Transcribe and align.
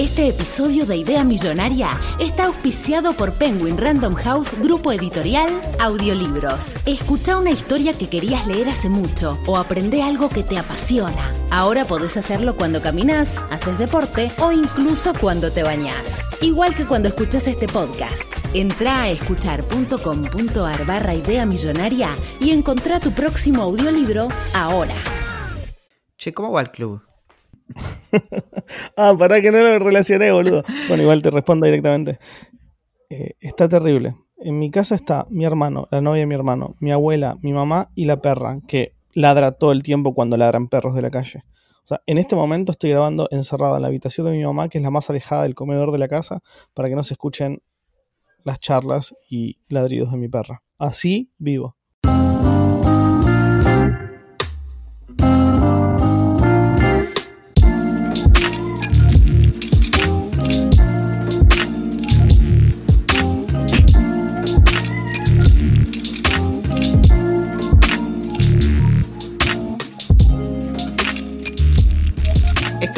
Este 0.00 0.28
episodio 0.28 0.86
de 0.86 0.96
Idea 0.96 1.24
Millonaria 1.24 1.90
está 2.18 2.46
auspiciado 2.46 3.12
por 3.12 3.34
Penguin 3.34 3.76
Random 3.76 4.14
House 4.14 4.58
Grupo 4.58 4.92
Editorial 4.92 5.50
Audiolibros. 5.78 6.76
Escucha 6.86 7.36
una 7.36 7.50
historia 7.50 7.98
que 7.98 8.08
querías 8.08 8.46
leer 8.46 8.70
hace 8.70 8.88
mucho 8.88 9.38
o 9.46 9.58
aprende 9.58 10.02
algo 10.02 10.30
que 10.30 10.42
te 10.42 10.56
apasiona. 10.56 11.34
Ahora 11.50 11.84
podés 11.84 12.16
hacerlo 12.16 12.56
cuando 12.56 12.80
caminas, 12.80 13.44
haces 13.50 13.76
deporte 13.78 14.32
o 14.38 14.52
incluso 14.52 15.12
cuando 15.20 15.52
te 15.52 15.64
bañás. 15.64 16.26
Igual 16.40 16.74
que 16.74 16.86
cuando 16.86 17.08
escuchas 17.08 17.46
este 17.46 17.68
podcast. 17.68 18.24
Entra 18.54 19.02
a 19.02 19.10
escuchar.com.ar 19.10 20.86
barra 20.86 21.14
Idea 21.14 21.44
Millonaria 21.44 22.16
y 22.40 22.52
encontrá 22.52 23.00
tu 23.00 23.12
próximo 23.12 23.64
audiolibro 23.64 24.28
ahora. 24.54 24.94
Che, 26.16 26.32
¿cómo 26.32 26.52
va 26.52 26.62
el 26.62 26.70
club? 26.70 27.09
ah, 28.96 29.14
para 29.18 29.40
que 29.40 29.50
no 29.50 29.58
lo 29.58 29.78
relacioné, 29.78 30.32
boludo. 30.32 30.62
Bueno, 30.88 31.02
igual 31.02 31.22
te 31.22 31.30
respondo 31.30 31.66
directamente. 31.66 32.18
Eh, 33.08 33.34
está 33.40 33.68
terrible. 33.68 34.16
En 34.38 34.58
mi 34.58 34.70
casa 34.70 34.94
está 34.94 35.26
mi 35.30 35.44
hermano, 35.44 35.88
la 35.90 36.00
novia 36.00 36.20
de 36.20 36.26
mi 36.26 36.34
hermano, 36.34 36.76
mi 36.80 36.92
abuela, 36.92 37.36
mi 37.42 37.52
mamá 37.52 37.90
y 37.94 38.06
la 38.06 38.22
perra, 38.22 38.58
que 38.66 38.94
ladra 39.12 39.52
todo 39.52 39.72
el 39.72 39.82
tiempo 39.82 40.14
cuando 40.14 40.36
ladran 40.36 40.68
perros 40.68 40.94
de 40.94 41.02
la 41.02 41.10
calle. 41.10 41.44
O 41.84 41.88
sea, 41.88 42.00
en 42.06 42.18
este 42.18 42.36
momento 42.36 42.72
estoy 42.72 42.90
grabando 42.90 43.28
encerrada 43.30 43.76
en 43.76 43.82
la 43.82 43.88
habitación 43.88 44.26
de 44.26 44.32
mi 44.32 44.44
mamá, 44.44 44.68
que 44.68 44.78
es 44.78 44.84
la 44.84 44.90
más 44.90 45.10
alejada 45.10 45.42
del 45.42 45.54
comedor 45.54 45.92
de 45.92 45.98
la 45.98 46.08
casa, 46.08 46.40
para 46.72 46.88
que 46.88 46.94
no 46.94 47.02
se 47.02 47.14
escuchen 47.14 47.62
las 48.44 48.60
charlas 48.60 49.14
y 49.28 49.58
ladridos 49.68 50.10
de 50.12 50.16
mi 50.16 50.28
perra. 50.28 50.62
Así 50.78 51.32
vivo. 51.36 51.76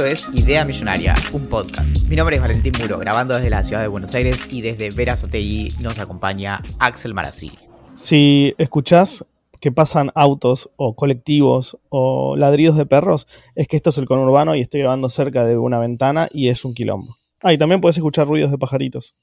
Esto 0.02 0.30
es 0.34 0.44
Idea 0.44 0.64
Millonaria, 0.64 1.14
un 1.32 1.46
podcast. 1.46 2.08
Mi 2.08 2.16
nombre 2.16 2.34
es 2.34 2.42
Valentín 2.42 2.72
Muro, 2.80 2.98
grabando 2.98 3.34
desde 3.34 3.50
la 3.50 3.62
ciudad 3.62 3.82
de 3.82 3.86
Buenos 3.86 4.12
Aires 4.16 4.52
y 4.52 4.60
desde 4.60 4.90
Verazategui 4.90 5.68
nos 5.80 6.00
acompaña 6.00 6.60
Axel 6.80 7.14
Marazzi. 7.14 7.52
Si 7.94 8.52
escuchás 8.58 9.24
que 9.60 9.70
pasan 9.70 10.10
autos 10.16 10.70
o 10.74 10.96
colectivos 10.96 11.78
o 11.88 12.34
ladridos 12.36 12.76
de 12.76 12.84
perros, 12.84 13.28
es 13.54 13.68
que 13.68 13.76
esto 13.76 13.90
es 13.90 13.98
el 13.98 14.06
conurbano 14.06 14.56
y 14.56 14.62
estoy 14.62 14.80
grabando 14.80 15.08
cerca 15.08 15.44
de 15.44 15.56
una 15.56 15.78
ventana 15.78 16.28
y 16.32 16.48
es 16.48 16.64
un 16.64 16.74
quilombo. 16.74 17.16
Ah, 17.40 17.52
y 17.52 17.58
también 17.58 17.80
puedes 17.80 17.96
escuchar 17.96 18.26
ruidos 18.26 18.50
de 18.50 18.58
pajaritos. 18.58 19.14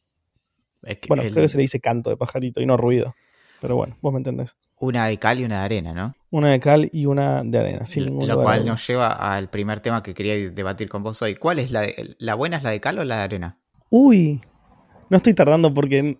bueno, 1.10 1.24
creo 1.24 1.44
que 1.44 1.50
se 1.50 1.58
le 1.58 1.64
dice 1.64 1.82
canto 1.82 2.10
de 2.10 2.16
pajarito 2.16 2.62
y 2.62 2.66
no 2.66 2.78
ruido. 2.78 3.16
Pero 3.60 3.76
bueno, 3.76 3.98
vos 4.00 4.14
me 4.14 4.20
entendés. 4.20 4.56
Una 4.80 5.08
de 5.08 5.18
cal 5.18 5.40
y 5.40 5.44
una 5.44 5.60
de 5.60 5.66
arena, 5.66 5.94
¿no? 5.94 6.16
Una 6.32 6.52
de 6.52 6.60
cal 6.60 6.90
y 6.94 7.06
una 7.06 7.44
de 7.44 7.58
arena, 7.58 7.86
sin 7.86 8.06
ningún 8.06 8.28
Lo 8.28 8.42
cual 8.42 8.66
nos 8.66 8.86
lleva 8.88 9.12
al 9.12 9.50
primer 9.50 9.82
tema 9.82 10.02
que 10.02 10.14
quería 10.14 10.36
debatir 10.52 10.88
con 10.90 11.04
vos 11.04 11.22
hoy. 11.22 11.36
¿Cuál 11.36 11.60
es 11.60 11.72
la 11.72 11.88
la 12.18 12.36
buena 12.36 12.58
es 12.58 12.64
la 12.64 12.70
de 12.70 12.80
cal 12.80 13.00
o 13.00 13.04
la 13.04 13.18
de 13.18 13.24
arena? 13.24 13.60
Uy, 13.90 14.42
no 15.10 15.18
estoy 15.18 15.34
tardando 15.34 15.74
porque 15.74 16.18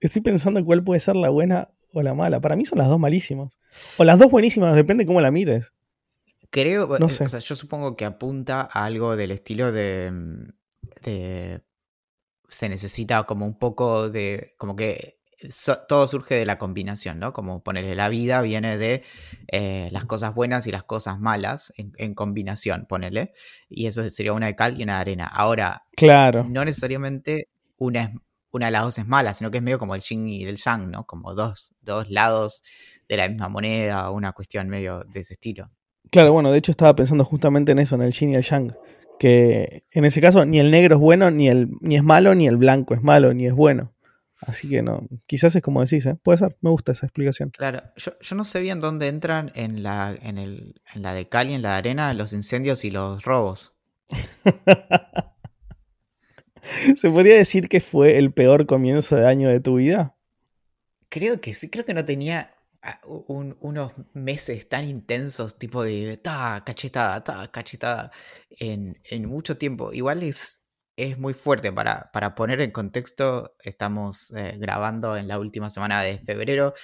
estoy 0.00 0.22
pensando 0.22 0.60
en 0.60 0.66
cuál 0.66 0.82
puede 0.82 1.00
ser 1.00 1.16
la 1.16 1.28
buena 1.28 1.70
o 1.92 2.02
la 2.02 2.14
mala. 2.14 2.40
Para 2.40 2.56
mí 2.56 2.64
son 2.64 2.78
las 2.78 2.88
dos 2.88 2.98
malísimas. 2.98 3.58
O 3.96 4.04
las 4.04 4.18
dos 4.18 4.30
buenísimas, 4.30 4.74
depende 4.74 5.06
cómo 5.06 5.20
la 5.20 5.30
mires. 5.30 5.72
Creo, 6.50 6.98
no 6.98 7.08
sé. 7.08 7.24
o 7.24 7.28
sea, 7.28 7.40
yo 7.40 7.54
supongo 7.54 7.96
que 7.96 8.04
apunta 8.04 8.62
a 8.72 8.84
algo 8.84 9.16
del 9.16 9.32
estilo 9.32 9.70
de, 9.70 10.10
de 11.02 11.60
se 12.48 12.68
necesita 12.68 13.24
como 13.24 13.44
un 13.44 13.58
poco 13.58 14.08
de 14.08 14.54
como 14.56 14.74
que 14.74 15.17
todo 15.88 16.08
surge 16.08 16.34
de 16.34 16.44
la 16.44 16.58
combinación, 16.58 17.18
¿no? 17.18 17.32
Como 17.32 17.62
ponerle 17.62 17.94
la 17.94 18.08
vida 18.08 18.42
viene 18.42 18.76
de 18.76 19.02
eh, 19.48 19.88
las 19.92 20.04
cosas 20.04 20.34
buenas 20.34 20.66
y 20.66 20.72
las 20.72 20.84
cosas 20.84 21.18
malas 21.20 21.72
en, 21.76 22.14
combinación, 22.14 22.86
ponele. 22.88 23.32
Y 23.68 23.86
eso 23.86 24.08
sería 24.10 24.32
una 24.32 24.46
de 24.46 24.56
cal 24.56 24.78
y 24.78 24.82
una 24.82 24.96
de 24.96 25.00
arena. 25.00 25.26
Ahora, 25.26 25.84
claro. 25.96 26.44
no 26.48 26.64
necesariamente 26.64 27.48
una, 27.76 28.02
es, 28.02 28.10
una 28.50 28.66
de 28.66 28.72
las 28.72 28.82
dos 28.82 28.98
es 28.98 29.06
mala, 29.06 29.32
sino 29.34 29.50
que 29.50 29.58
es 29.58 29.62
medio 29.62 29.78
como 29.78 29.94
el 29.94 30.00
yin 30.00 30.28
y 30.28 30.44
el 30.44 30.56
yang, 30.56 30.90
¿no? 30.90 31.06
Como 31.06 31.34
dos, 31.34 31.74
dos 31.82 32.10
lados 32.10 32.62
de 33.08 33.16
la 33.16 33.28
misma 33.28 33.48
moneda, 33.48 34.10
una 34.10 34.32
cuestión 34.32 34.68
medio 34.68 35.04
de 35.04 35.20
ese 35.20 35.34
estilo. 35.34 35.70
Claro, 36.10 36.32
bueno, 36.32 36.50
de 36.50 36.58
hecho 36.58 36.72
estaba 36.72 36.96
pensando 36.96 37.24
justamente 37.24 37.72
en 37.72 37.78
eso, 37.78 37.94
en 37.94 38.02
el 38.02 38.12
yin 38.12 38.30
y 38.30 38.34
el 38.36 38.42
yang. 38.42 38.74
Que 39.20 39.84
en 39.90 40.04
ese 40.04 40.20
caso 40.20 40.44
ni 40.44 40.60
el 40.60 40.70
negro 40.70 40.96
es 40.96 41.00
bueno, 41.00 41.30
ni, 41.30 41.48
el, 41.48 41.70
ni 41.80 41.96
es 41.96 42.04
malo, 42.04 42.34
ni 42.34 42.46
el 42.46 42.56
blanco 42.56 42.94
es 42.94 43.02
malo, 43.02 43.34
ni 43.34 43.46
es 43.46 43.52
bueno. 43.52 43.92
Así 44.40 44.68
que 44.68 44.82
no, 44.82 45.06
quizás 45.26 45.56
es 45.56 45.62
como 45.62 45.82
decís, 45.82 46.06
¿eh? 46.06 46.16
puede 46.22 46.38
ser, 46.38 46.56
me 46.60 46.70
gusta 46.70 46.92
esa 46.92 47.06
explicación. 47.06 47.50
Claro, 47.50 47.82
yo, 47.96 48.36
no 48.36 48.44
sé 48.44 48.60
bien 48.60 48.80
dónde 48.80 49.08
entran 49.08 49.50
en 49.54 49.82
la, 49.82 50.16
en, 50.22 50.38
el, 50.38 50.80
en 50.94 51.02
la 51.02 51.12
de 51.12 51.28
cal 51.28 51.50
y 51.50 51.54
en 51.54 51.62
la 51.62 51.72
de 51.72 51.76
arena 51.76 52.14
los 52.14 52.32
incendios 52.32 52.84
y 52.84 52.90
los 52.90 53.24
robos. 53.24 53.76
¿Se 56.96 57.10
podría 57.10 57.36
decir 57.36 57.68
que 57.68 57.80
fue 57.80 58.18
el 58.18 58.32
peor 58.32 58.66
comienzo 58.66 59.16
de 59.16 59.26
año 59.26 59.48
de 59.48 59.60
tu 59.60 59.76
vida? 59.76 60.16
Creo 61.08 61.40
que 61.40 61.54
sí, 61.54 61.70
creo 61.70 61.84
que 61.84 61.94
no 61.94 62.04
tenía 62.04 62.54
ah, 62.82 63.00
unos 63.06 63.92
meses 64.12 64.68
tan 64.68 64.84
intensos, 64.84 65.58
tipo 65.58 65.82
de 65.82 66.16
ta, 66.18 66.62
cachetada, 66.64 67.24
ta, 67.24 67.50
cachetada, 67.50 68.12
en, 68.50 69.00
en 69.04 69.26
mucho 69.26 69.56
tiempo. 69.56 69.92
Igual 69.92 70.22
es, 70.22 70.67
es 70.98 71.16
muy 71.16 71.32
fuerte. 71.32 71.72
Para, 71.72 72.10
para 72.12 72.34
poner 72.34 72.60
en 72.60 72.72
contexto, 72.72 73.54
estamos 73.60 74.32
eh, 74.32 74.56
grabando 74.58 75.16
en 75.16 75.28
la 75.28 75.38
última 75.38 75.70
semana 75.70 76.02
de 76.02 76.18
febrero 76.18 76.74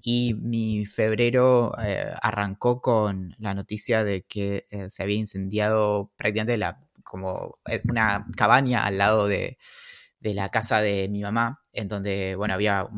y 0.00 0.34
mi 0.34 0.86
febrero 0.86 1.74
eh, 1.78 2.10
arrancó 2.22 2.80
con 2.80 3.34
la 3.38 3.52
noticia 3.52 4.04
de 4.04 4.22
que 4.22 4.66
eh, 4.70 4.88
se 4.88 5.02
había 5.02 5.16
incendiado 5.16 6.10
prácticamente 6.16 6.56
la, 6.56 6.80
como 7.04 7.58
una 7.84 8.26
cabaña 8.36 8.84
al 8.86 8.96
lado 8.96 9.28
de, 9.28 9.58
de, 10.20 10.34
la 10.34 10.48
casa 10.50 10.80
de 10.80 11.08
mi 11.10 11.20
mamá, 11.20 11.60
en 11.72 11.88
donde 11.88 12.36
bueno, 12.36 12.54
había 12.54 12.88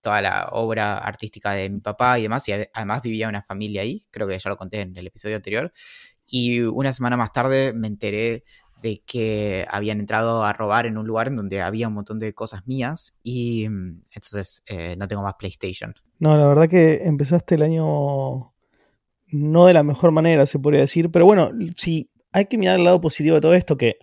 toda 0.00 0.20
la 0.20 0.48
obra 0.50 0.98
artística 0.98 1.52
de 1.52 1.70
mi 1.70 1.78
papá 1.80 2.18
y 2.18 2.22
demás, 2.22 2.48
y 2.48 2.52
además 2.52 3.02
vivía 3.02 3.28
una 3.28 3.42
familia 3.42 3.82
ahí, 3.82 4.04
creo 4.10 4.26
que 4.26 4.36
ya 4.36 4.50
lo 4.50 4.56
conté 4.56 4.80
en 4.80 4.96
el 4.96 5.06
episodio 5.06 5.36
anterior. 5.36 5.72
Y 6.30 6.60
una 6.60 6.92
semana 6.92 7.16
más 7.16 7.32
tarde 7.32 7.72
me 7.72 7.86
enteré 7.86 8.44
de 8.80 9.02
que 9.04 9.66
habían 9.70 10.00
entrado 10.00 10.44
a 10.44 10.52
robar 10.52 10.86
en 10.86 10.98
un 10.98 11.06
lugar 11.06 11.28
en 11.28 11.36
donde 11.36 11.60
había 11.60 11.88
un 11.88 11.94
montón 11.94 12.18
de 12.18 12.32
cosas 12.34 12.66
mías 12.66 13.18
y 13.22 13.68
mm, 13.68 14.02
entonces 14.10 14.62
eh, 14.66 14.96
no 14.96 15.08
tengo 15.08 15.22
más 15.22 15.34
PlayStation. 15.38 15.94
No, 16.18 16.36
la 16.36 16.46
verdad 16.46 16.68
que 16.68 17.02
empezaste 17.04 17.56
el 17.56 17.62
año 17.62 18.52
no 19.30 19.66
de 19.66 19.74
la 19.74 19.82
mejor 19.82 20.10
manera, 20.10 20.46
se 20.46 20.58
podría 20.58 20.80
decir, 20.80 21.10
pero 21.10 21.26
bueno, 21.26 21.50
si 21.76 22.10
hay 22.32 22.46
que 22.46 22.58
mirar 22.58 22.78
el 22.78 22.84
lado 22.84 23.00
positivo 23.00 23.36
de 23.36 23.40
todo 23.40 23.54
esto, 23.54 23.76
que 23.76 23.96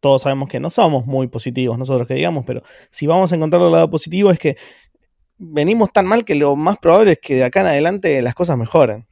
todos 0.00 0.22
sabemos 0.22 0.48
que 0.48 0.60
no 0.60 0.70
somos 0.70 1.06
muy 1.06 1.28
positivos 1.28 1.78
nosotros 1.78 2.08
que 2.08 2.14
digamos, 2.14 2.44
pero 2.46 2.62
si 2.90 3.06
vamos 3.06 3.32
a 3.32 3.36
encontrar 3.36 3.62
el 3.62 3.72
lado 3.72 3.90
positivo 3.90 4.30
es 4.30 4.38
que 4.38 4.56
venimos 5.38 5.92
tan 5.92 6.06
mal 6.06 6.24
que 6.24 6.34
lo 6.34 6.56
más 6.56 6.78
probable 6.78 7.12
es 7.12 7.18
que 7.18 7.36
de 7.36 7.44
acá 7.44 7.60
en 7.62 7.68
adelante 7.68 8.20
las 8.22 8.34
cosas 8.34 8.56
mejoren. 8.56 9.06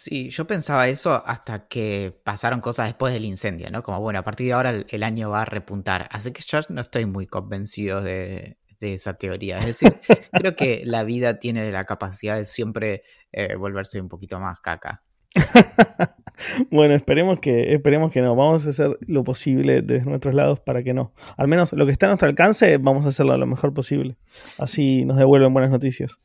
Sí, 0.00 0.30
yo 0.30 0.46
pensaba 0.46 0.88
eso 0.88 1.22
hasta 1.26 1.68
que 1.68 2.18
pasaron 2.24 2.62
cosas 2.62 2.86
después 2.86 3.12
del 3.12 3.26
incendio, 3.26 3.70
¿no? 3.70 3.82
Como, 3.82 4.00
bueno, 4.00 4.18
a 4.18 4.22
partir 4.22 4.46
de 4.46 4.54
ahora 4.54 4.70
el, 4.88 5.02
año 5.02 5.28
va 5.28 5.42
a 5.42 5.44
repuntar. 5.44 6.08
Así 6.10 6.32
que 6.32 6.40
yo 6.40 6.58
no 6.70 6.80
estoy 6.80 7.04
muy 7.04 7.26
convencido 7.26 8.00
de, 8.00 8.56
esa 8.80 9.12
teoría. 9.18 9.58
Es 9.58 9.66
decir, 9.66 10.00
creo 10.32 10.56
que 10.56 10.84
la 10.86 11.04
vida 11.04 11.38
tiene 11.38 11.70
la 11.70 11.84
capacidad 11.84 12.38
de 12.38 12.46
siempre 12.46 13.02
eh, 13.30 13.56
volverse 13.56 14.00
un 14.00 14.08
poquito 14.08 14.40
más 14.40 14.58
caca. 14.60 15.02
bueno, 16.70 16.94
esperemos 16.94 17.38
que, 17.38 17.74
esperemos 17.74 18.10
que 18.10 18.22
no. 18.22 18.34
Vamos 18.34 18.64
a 18.64 18.70
hacer 18.70 18.96
lo 19.06 19.22
posible 19.22 19.82
desde 19.82 20.08
nuestros 20.08 20.34
lados 20.34 20.60
para 20.60 20.82
que 20.82 20.94
no. 20.94 21.12
Al 21.36 21.46
menos 21.46 21.74
lo 21.74 21.84
que 21.84 21.92
está 21.92 22.06
a 22.06 22.08
nuestro 22.08 22.26
alcance, 22.26 22.78
vamos 22.78 23.04
a 23.04 23.10
hacerlo 23.10 23.36
lo 23.36 23.46
mejor 23.46 23.74
posible. 23.74 24.16
Así 24.56 25.04
nos 25.04 25.18
devuelven 25.18 25.52
buenas 25.52 25.70
noticias. 25.70 26.18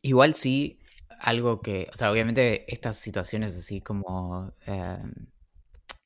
Igual 0.00 0.32
sí, 0.32 0.78
algo 1.20 1.60
que, 1.62 1.88
o 1.92 1.96
sea, 1.96 2.10
obviamente 2.10 2.72
estas 2.72 2.98
situaciones 2.98 3.56
así 3.56 3.80
como 3.80 4.54
em, 4.66 5.12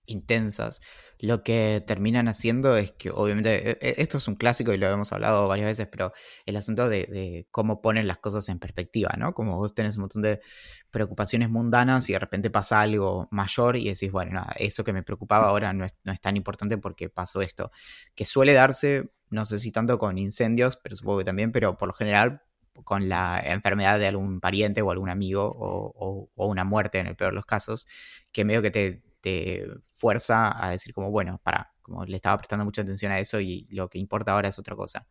intensas, 0.09 0.81
lo 1.19 1.43
que 1.43 1.83
terminan 1.87 2.29
haciendo 2.29 2.77
es 2.77 2.93
que, 2.93 3.11
obviamente, 3.11 3.71
e, 3.71 3.79
e, 3.81 4.03
esto 4.03 4.19
es 4.19 4.27
un 4.27 4.37
clásico 4.37 4.73
y 4.73 4.79
lo 4.79 4.89
hemos 4.89 5.13
hablado 5.13 5.47
varias 5.49 5.67
veces, 5.67 5.87
pero 5.91 6.13
el 6.47 6.57
asunto 6.57 6.89
de, 6.89 7.47
cómo 7.51 7.81
ponen 7.81 8.07
las 8.09 8.19
cosas 8.19 8.49
en 8.49 8.59
perspectiva, 8.59 9.11
¿no? 9.19 9.35
Como 9.35 9.57
vos 9.59 9.75
tenés 9.75 9.97
un 9.97 10.03
montón 10.03 10.23
de 10.23 10.41
preocupaciones 10.91 11.51
mundanas 11.51 12.09
y 12.09 12.15
de 12.15 12.19
repente 12.19 12.51
pasa 12.51 12.81
algo 12.81 13.29
mayor 13.31 13.77
y 13.77 13.89
decís, 13.89 14.11
bueno, 14.11 14.47
eso 14.57 14.85
que 14.85 14.93
me 14.93 15.03
preocupaba 15.03 15.49
ahora 15.49 15.73
no 15.73 15.85
es, 15.85 15.95
no 16.05 16.13
es 16.13 16.21
tan 16.21 16.37
importante 16.37 16.79
porque 16.79 17.09
pasó 17.09 17.43
esto, 17.43 17.71
que 18.15 18.25
suele 18.25 18.55
darse, 18.55 19.11
no 19.31 19.45
sé 19.47 19.59
si 19.59 19.73
tanto 19.73 19.99
con 19.99 20.19
incendios, 20.19 20.77
pero 20.77 20.97
supongo 20.97 21.19
que 21.19 21.25
también, 21.25 21.53
pero 21.53 21.77
por 21.77 21.89
lo 21.89 21.95
general 21.95 22.43
con 22.85 23.09
la 23.09 23.41
enfermedad 23.45 23.99
de 23.99 24.07
algún 24.07 24.41
pariente 24.41 24.83
o 24.83 24.91
algún 24.91 25.11
amigo 25.11 25.51
o, 25.55 26.31
una 26.37 26.65
muerte 26.65 26.99
en 26.99 27.07
el 27.07 27.17
peor 27.17 27.33
de 27.33 27.37
los 27.37 27.47
casos, 27.47 27.87
que 28.33 28.45
medio 28.45 28.63
que 28.63 28.71
te, 28.71 29.03
fuerza 29.95 30.65
a 30.65 30.71
decir 30.71 30.95
como, 30.95 31.11
bueno, 31.11 31.39
para, 31.43 31.73
como 31.83 32.07
le 32.07 32.17
estaba 32.17 32.39
prestando 32.39 32.65
mucha 32.65 32.81
atención 32.81 33.13
a 33.13 33.19
eso 33.19 33.41
y 33.41 33.67
lo 33.71 33.91
que 33.91 33.99
importa 33.99 34.33
ahora 34.33 34.49
es 34.49 34.59
otra 34.59 34.75
cosa. 34.75 35.07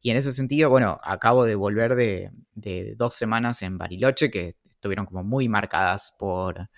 Y 0.00 0.10
en 0.10 0.16
ese 0.16 0.32
sentido, 0.32 0.68
bueno, 0.68 0.98
acabo 1.04 1.44
de 1.44 1.54
volver 1.54 1.94
de, 1.94 2.32
dos 2.96 3.14
semanas 3.14 3.62
en 3.62 3.78
Bariloche, 3.78 4.30
que 4.30 4.56
estuvieron 4.68 5.06
como 5.06 5.22
muy 5.22 5.48
marcadas 5.48 6.16
por, 6.18 6.70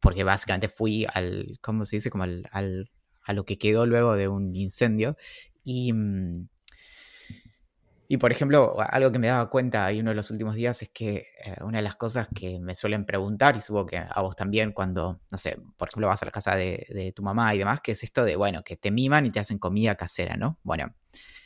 porque 0.00 0.22
básicamente 0.22 0.68
fui 0.68 1.06
al, 1.14 1.58
¿cómo 1.62 1.86
se 1.86 1.96
dice? 1.96 2.10
Como 2.10 2.24
al, 2.24 2.44
a 2.50 3.32
lo 3.32 3.44
que 3.44 3.56
quedó 3.56 3.86
luego 3.86 4.16
de 4.16 4.28
un 4.28 4.54
incendio. 4.54 5.16
Y, 5.64 5.92
mm, 5.94 6.48
y 8.10 8.16
por 8.16 8.32
ejemplo, 8.32 8.74
algo 8.78 9.12
que 9.12 9.18
me 9.18 9.26
daba 9.26 9.50
cuenta 9.50 9.84
ahí 9.84 10.00
uno 10.00 10.10
de 10.10 10.16
los 10.16 10.30
últimos 10.30 10.54
días 10.54 10.80
es 10.80 10.88
que 10.88 11.26
eh, 11.44 11.56
una 11.60 11.78
de 11.78 11.82
las 11.82 11.96
cosas 11.96 12.26
que 12.34 12.58
me 12.58 12.74
suelen 12.74 13.04
preguntar, 13.04 13.54
y 13.54 13.60
supongo 13.60 13.84
que 13.84 13.98
a 13.98 14.22
vos 14.22 14.34
también, 14.34 14.72
cuando, 14.72 15.20
no 15.30 15.38
sé, 15.38 15.58
por 15.76 15.88
ejemplo, 15.88 16.08
vas 16.08 16.22
a 16.22 16.24
la 16.24 16.30
casa 16.30 16.56
de, 16.56 17.12
tu 17.14 17.22
mamá 17.22 17.54
y 17.54 17.58
demás, 17.58 17.82
que 17.82 17.92
es 17.92 18.02
esto 18.02 18.24
de, 18.24 18.34
bueno, 18.34 18.64
que 18.64 18.78
te 18.78 18.90
miman 18.90 19.26
y 19.26 19.30
te 19.30 19.40
hacen 19.40 19.58
comida 19.58 19.94
casera, 19.94 20.38
¿no? 20.38 20.58
Bueno, 20.62 20.94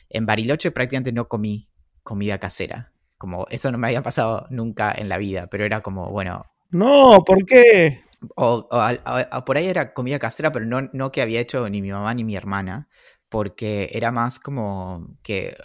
en 0.07 0.25
Bariloche 0.25 0.71
prácticamente 0.71 1.11
no 1.11 1.27
comí 1.27 1.67
comida 2.01 2.37
casera. 2.37 2.93
Como 3.17 3.45
eso 3.49 3.69
no 3.69 3.77
me 3.77 3.87
había 3.87 4.01
pasado 4.01 4.47
nunca 4.49 4.93
en 4.95 5.09
la 5.09 5.17
vida, 5.17 5.47
pero 5.47 5.65
era 5.65 5.81
como, 5.81 6.11
bueno. 6.11 6.45
No, 6.69 7.23
¿por 7.25 7.45
qué? 7.45 8.05
O, 8.37 8.69
por 9.45 9.57
ahí 9.57 9.67
era 9.67 9.93
comida 9.93 10.17
casera, 10.17 10.53
pero 10.53 10.65
no, 10.65 10.89
no 10.93 11.11
que 11.11 11.21
había 11.21 11.41
hecho 11.41 11.69
ni 11.69 11.81
mi 11.81 11.91
mamá 11.91 12.13
ni 12.13 12.23
mi 12.23 12.37
hermana, 12.37 12.87
porque 13.27 13.89
era 13.91 14.13
más 14.13 14.39
como 14.39 15.17
que 15.23 15.57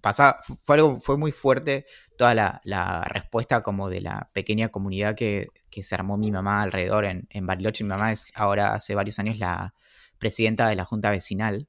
pasa, 0.00 0.38
fue 0.62 0.76
algo, 0.76 1.00
fue 1.00 1.16
muy 1.16 1.32
fuerte 1.32 1.86
toda 2.16 2.34
la, 2.34 3.04
respuesta 3.08 3.62
como 3.62 3.90
de 3.90 4.00
la 4.00 4.30
pequeña 4.32 4.68
comunidad 4.68 5.14
que, 5.14 5.48
se 5.70 5.94
armó 5.96 6.16
mi 6.16 6.30
mamá 6.30 6.62
alrededor 6.62 7.04
en, 7.04 7.26
en 7.30 7.46
Bariloche. 7.46 7.82
Mi 7.82 7.90
mamá 7.90 8.12
es 8.12 8.32
ahora 8.36 8.74
hace 8.74 8.94
varios 8.94 9.18
años 9.18 9.38
la 9.38 9.74
presidenta 10.18 10.68
de 10.68 10.76
la 10.76 10.84
junta 10.84 11.10
vecinal 11.10 11.68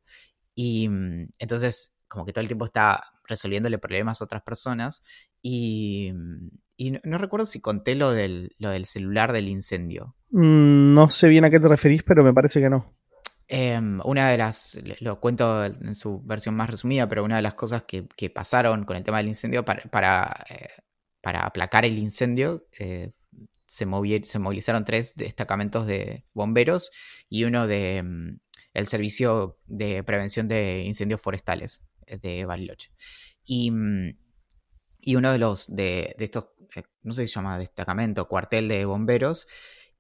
y 0.54 0.88
mm, 0.88 1.30
entonces 1.40 1.96
como 2.08 2.26
que 2.26 2.32
todo 2.32 2.42
el 2.42 2.48
tiempo 2.48 2.66
está 2.66 3.04
resolviéndole 3.28 3.80
problemas 3.80 4.22
a 4.22 4.26
otras 4.26 4.44
personas 4.44 5.04
y, 5.42 6.12
mm, 6.14 6.50
y 6.78 6.92
no, 7.04 7.18
recuerdo 7.18 7.46
si 7.46 7.62
conté 7.62 7.96
lo 7.96 8.12
del, 8.12 8.56
lo 8.60 8.70
del 8.70 8.86
celular 8.86 9.32
del 9.32 9.48
incendio. 9.48 10.16
Mm, 10.32 10.94
no 10.94 11.12
sé 11.12 11.30
bien 11.30 11.46
a 11.46 11.50
qué 11.50 11.60
te 11.60 11.68
referís, 11.68 12.04
pero 12.04 12.24
me 12.24 12.34
parece 12.34 12.60
que 12.60 12.70
no. 12.70 12.94
Em, 13.48 14.00
una 14.04 14.30
de 14.32 14.38
las, 14.40 14.80
lo 15.02 15.20
cuento 15.20 15.66
en 15.66 15.94
su 15.94 16.20
versión 16.24 16.56
más 16.56 16.70
resumida, 16.70 17.08
pero 17.08 17.24
una 17.24 17.36
de 17.36 17.44
las 17.44 17.54
cosas 17.54 17.84
que, 17.84 18.08
pasaron 18.34 18.86
con 18.86 18.98
el 18.98 19.04
tema 19.04 19.18
del 19.18 19.28
incendio 19.28 19.64
para, 19.64 19.84
para, 19.84 20.46
eh, 20.50 20.70
aplacar 21.24 21.86
el 21.86 22.00
incendio, 22.00 22.68
eh, 22.80 23.12
se, 23.68 23.86
se, 24.24 24.40
movilizaron 24.40 24.84
tres 24.84 25.14
destacamentos 25.16 25.86
de 25.86 26.26
bomberos 26.34 26.92
y 27.30 27.44
uno 27.44 27.68
de 27.68 28.02
mm, 28.04 28.40
el 28.74 28.88
Servicio 28.88 29.60
de 29.68 30.04
Prevención 30.04 30.48
de 30.48 30.84
Incendios 30.84 31.22
Forestales 31.22 31.84
eh, 32.08 32.18
de 32.18 32.46
Bariloche. 32.46 32.92
Y, 33.44 33.70
mm, 33.70 34.18
y 35.02 35.16
uno 35.16 35.32
de 35.32 35.38
los 35.38 35.76
de, 35.76 36.16
de 36.18 36.26
estos, 36.26 36.50
no 37.04 37.14
sé 37.14 37.22
si 37.22 37.28
se 37.28 37.36
llama 37.36 37.60
destacamento, 37.60 38.28
cuartel 38.28 38.68
de 38.68 38.86
bomberos, 38.86 39.48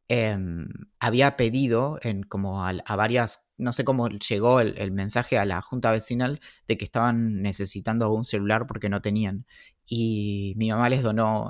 Em, 0.07 0.67
había 0.99 1.35
pedido 1.35 1.97
en 2.03 2.21
como 2.21 2.63
a, 2.63 2.95
varias, 2.95 3.47
no 3.57 3.73
sé 3.73 3.83
cómo 3.83 4.07
llegó 4.09 4.59
el, 4.59 4.91
mensaje 4.91 5.39
a 5.39 5.45
la 5.45 5.61
junta 5.61 5.91
vecinal 5.91 6.39
de 6.67 6.77
que 6.77 6.85
estaban 6.85 7.41
necesitando 7.41 8.11
un 8.11 8.23
celular 8.23 8.67
porque 8.67 8.89
no 8.89 9.01
tenían. 9.01 9.45
Y 9.87 10.53
mi 10.57 10.69
mamá 10.69 10.89
les 10.89 11.01
donó 11.01 11.49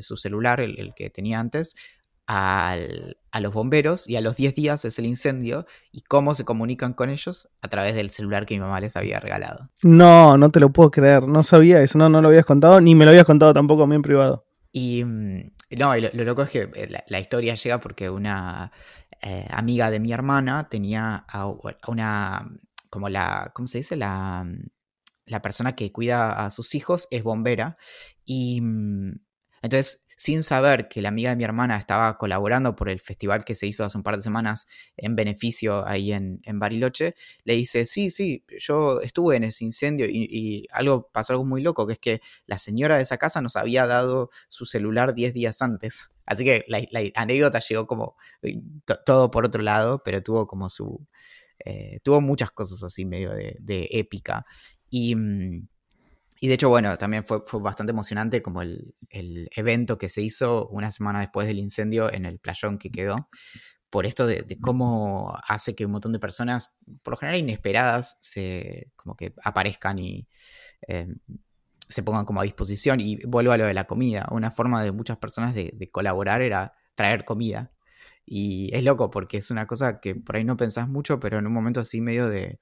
su 0.00 0.16
celular, 0.16 0.60
el, 0.60 0.94
que 0.94 1.10
tenía 1.10 1.40
antes, 1.40 1.74
a 2.26 2.76
los 3.38 3.52
bomberos 3.52 4.08
y 4.08 4.16
a 4.16 4.22
los 4.22 4.36
10 4.36 4.54
días 4.54 4.84
es 4.86 4.98
el 4.98 5.04
incendio 5.04 5.66
y 5.92 6.00
cómo 6.00 6.34
se 6.34 6.46
comunican 6.46 6.94
con 6.94 7.10
ellos 7.10 7.50
a 7.60 7.68
través 7.68 7.94
del 7.94 8.08
celular 8.08 8.46
que 8.46 8.54
mi 8.54 8.60
mamá 8.60 8.80
les 8.80 8.96
había 8.96 9.20
regalado. 9.20 9.68
No, 9.82 10.38
no 10.38 10.48
te 10.48 10.60
lo 10.60 10.70
puedo 10.70 10.90
creer, 10.90 11.28
no 11.28 11.42
sabía 11.42 11.82
eso, 11.82 11.98
no, 11.98 12.08
no 12.08 12.22
lo 12.22 12.28
habías 12.28 12.46
contado, 12.46 12.80
ni 12.80 12.94
me 12.94 13.04
lo 13.04 13.10
habías 13.10 13.26
contado 13.26 13.52
tampoco 13.52 13.82
a 13.82 13.86
mí 13.86 13.94
en 13.94 14.02
privado. 14.02 14.46
Y 14.76 15.04
mm, 15.04 15.52
no, 15.78 15.96
lo, 15.96 16.24
loco 16.24 16.42
es 16.42 16.50
que 16.50 16.68
eh, 16.74 16.88
la, 17.06 17.20
historia 17.20 17.54
llega 17.54 17.78
porque 17.78 18.10
una 18.10 18.72
eh, 19.22 19.46
amiga 19.50 19.88
de 19.88 20.00
mi 20.00 20.12
hermana 20.12 20.68
tenía 20.68 21.24
a, 21.28 21.46
una, 21.86 22.50
como 22.90 23.08
la, 23.08 23.52
¿cómo 23.54 23.68
se 23.68 23.78
dice? 23.78 23.94
La, 23.94 24.42
mm, 24.44 24.66
la 25.26 25.42
persona 25.42 25.76
que 25.76 25.92
cuida 25.92 26.32
a 26.32 26.50
sus 26.50 26.74
hijos 26.74 27.06
es 27.12 27.22
bombera 27.22 27.78
y 28.24 28.60
mm, 28.62 29.20
entonces 29.62 30.03
sin 30.16 30.42
saber 30.42 30.88
que 30.88 31.02
la 31.02 31.08
amiga 31.08 31.30
de 31.30 31.36
mi 31.36 31.44
hermana 31.44 31.76
estaba 31.76 32.18
colaborando 32.18 32.76
por 32.76 32.88
el 32.88 33.00
festival 33.00 33.44
que 33.44 33.54
se 33.54 33.66
hizo 33.66 33.84
hace 33.84 33.96
un 33.96 34.02
par 34.02 34.16
de 34.16 34.22
semanas 34.22 34.66
en 34.96 35.16
beneficio 35.16 35.86
ahí 35.86 36.12
en, 36.12 36.40
Bariloche, 36.58 37.14
le 37.44 37.54
dice, 37.54 37.84
sí, 37.84 38.10
sí, 38.10 38.44
yo 38.58 39.00
estuve 39.00 39.36
en 39.36 39.44
ese 39.44 39.64
incendio 39.64 40.06
y, 40.06 40.66
algo 40.70 41.08
pasó 41.12 41.32
algo 41.32 41.44
muy 41.44 41.62
loco, 41.62 41.86
que 41.86 41.94
es 41.94 41.98
que 41.98 42.22
la 42.46 42.58
señora 42.58 42.96
de 42.96 43.02
esa 43.02 43.18
casa 43.18 43.40
nos 43.40 43.56
había 43.56 43.86
dado 43.86 44.30
su 44.48 44.64
celular 44.64 45.14
10 45.14 45.34
días 45.34 45.62
antes. 45.62 46.10
Así 46.26 46.44
que 46.44 46.64
la, 46.68 46.80
anécdota 47.14 47.58
llegó 47.58 47.86
como 47.86 48.16
eh, 48.42 48.60
todo 49.04 49.30
por 49.30 49.44
otro 49.44 49.62
lado, 49.62 50.02
pero 50.04 50.22
tuvo 50.22 50.46
como 50.46 50.68
su... 50.70 51.06
Eh, 51.64 52.00
tuvo 52.02 52.20
muchas 52.20 52.50
cosas 52.50 52.82
así 52.82 53.04
medio 53.04 53.30
de, 53.30 53.56
de 53.60 53.88
épica. 53.90 54.46
Y... 54.90 55.14
Mm, 55.16 55.68
y 56.40 56.48
de 56.48 56.54
hecho, 56.54 56.68
bueno, 56.68 56.98
también 56.98 57.24
fue, 57.24 57.42
fue 57.46 57.60
bastante 57.60 57.92
emocionante 57.92 58.42
como 58.42 58.62
el, 58.62 58.94
evento 59.10 59.98
que 59.98 60.08
se 60.08 60.20
hizo 60.22 60.68
una 60.68 60.90
semana 60.90 61.20
después 61.20 61.46
del 61.46 61.58
incendio 61.58 62.12
en 62.12 62.26
el 62.26 62.38
playón 62.38 62.78
que 62.78 62.90
quedó, 62.90 63.28
por 63.90 64.06
esto 64.06 64.26
de, 64.26 64.58
cómo 64.60 65.38
hace 65.46 65.74
que 65.76 65.86
un 65.86 65.92
montón 65.92 66.12
de 66.12 66.18
personas, 66.18 66.76
por 67.02 67.12
lo 67.12 67.16
general 67.16 67.38
inesperadas, 67.38 68.18
se 68.20 68.90
como 68.96 69.16
que 69.16 69.34
aparezcan 69.44 70.00
y 70.00 70.26
em, 70.88 71.18
se 71.88 72.02
pongan 72.02 72.24
como 72.24 72.40
a 72.40 72.44
disposición. 72.44 73.00
Y 73.00 73.24
vuelvo 73.24 73.52
a 73.52 73.56
lo 73.56 73.66
de 73.66 73.74
la 73.74 73.86
comida. 73.86 74.26
Una 74.32 74.50
forma 74.50 74.82
de 74.82 74.90
muchas 74.92 75.18
personas 75.18 75.54
de, 75.54 75.88
colaborar 75.92 76.42
era 76.42 76.74
traer 76.96 77.24
comida. 77.24 77.72
Y 78.26 78.74
es 78.74 78.82
loco 78.82 79.10
porque 79.10 79.36
es 79.38 79.50
una 79.50 79.66
cosa 79.66 80.00
que 80.00 80.16
por 80.16 80.36
ahí 80.36 80.44
no 80.44 80.56
pensás 80.56 80.88
mucho, 80.88 81.20
pero 81.20 81.38
en 81.38 81.46
un 81.46 81.52
momento 81.52 81.80
así 81.80 82.00
medio 82.00 82.28
de, 82.28 82.58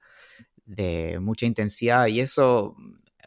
de 0.65 1.19
mucha 1.19 1.45
intensidad 1.45 2.07
y 2.07 2.19
eso 2.19 2.75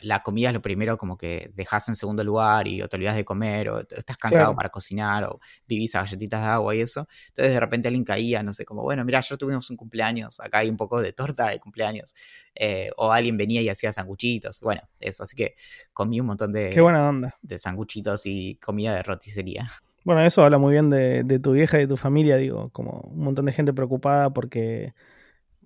la 0.00 0.22
comida 0.22 0.48
es 0.48 0.54
lo 0.54 0.62
primero 0.62 0.98
como 0.98 1.16
que 1.16 1.50
dejas 1.54 1.88
en 1.88 1.96
segundo 1.96 2.22
lugar 2.22 2.68
y 2.68 2.82
o 2.82 2.88
te 2.88 2.96
olvidas 2.96 3.16
de 3.16 3.24
comer 3.24 3.70
o 3.70 3.80
estás 3.80 4.16
cansado 4.16 4.54
para 4.54 4.68
cocinar 4.68 5.24
o 5.24 5.40
vivís 5.66 5.94
a 5.94 6.00
galletitas 6.00 6.40
de 6.40 6.46
agua 6.48 6.74
y 6.74 6.80
eso. 6.80 7.08
Entonces 7.28 7.52
de 7.52 7.60
repente 7.60 7.88
alguien 7.88 8.04
caía, 8.04 8.42
no 8.42 8.52
sé, 8.52 8.64
como, 8.64 8.82
bueno, 8.82 9.04
mira, 9.04 9.20
yo 9.20 9.38
tuvimos 9.38 9.70
un 9.70 9.76
cumpleaños, 9.76 10.38
acá 10.40 10.58
hay 10.58 10.68
un 10.68 10.76
poco 10.76 11.00
de 11.00 11.12
torta 11.12 11.48
de 11.48 11.58
cumpleaños. 11.60 12.14
Eh, 12.54 12.90
o 12.96 13.12
alguien 13.12 13.36
venía 13.36 13.60
y 13.62 13.68
hacía 13.68 13.92
sanguchitos. 13.92 14.60
Bueno, 14.60 14.82
eso, 15.00 15.22
así 15.22 15.36
que 15.36 15.56
comí 15.92 16.20
un 16.20 16.26
montón 16.26 16.52
de... 16.52 16.70
Qué 16.70 16.80
buena 16.80 17.08
onda. 17.08 17.36
De 17.42 17.58
sanguchitos 17.58 18.26
y 18.26 18.56
comida 18.56 18.94
de 18.94 19.02
roticería. 19.02 19.70
Bueno, 20.04 20.22
eso 20.24 20.44
habla 20.44 20.58
muy 20.58 20.72
bien 20.72 20.88
de, 20.88 21.24
de 21.24 21.38
tu 21.38 21.52
vieja 21.52 21.78
y 21.78 21.80
de 21.80 21.88
tu 21.88 21.96
familia, 21.96 22.36
digo, 22.36 22.70
como 22.70 23.00
un 23.10 23.24
montón 23.24 23.44
de 23.44 23.52
gente 23.52 23.72
preocupada 23.72 24.30
porque 24.30 24.94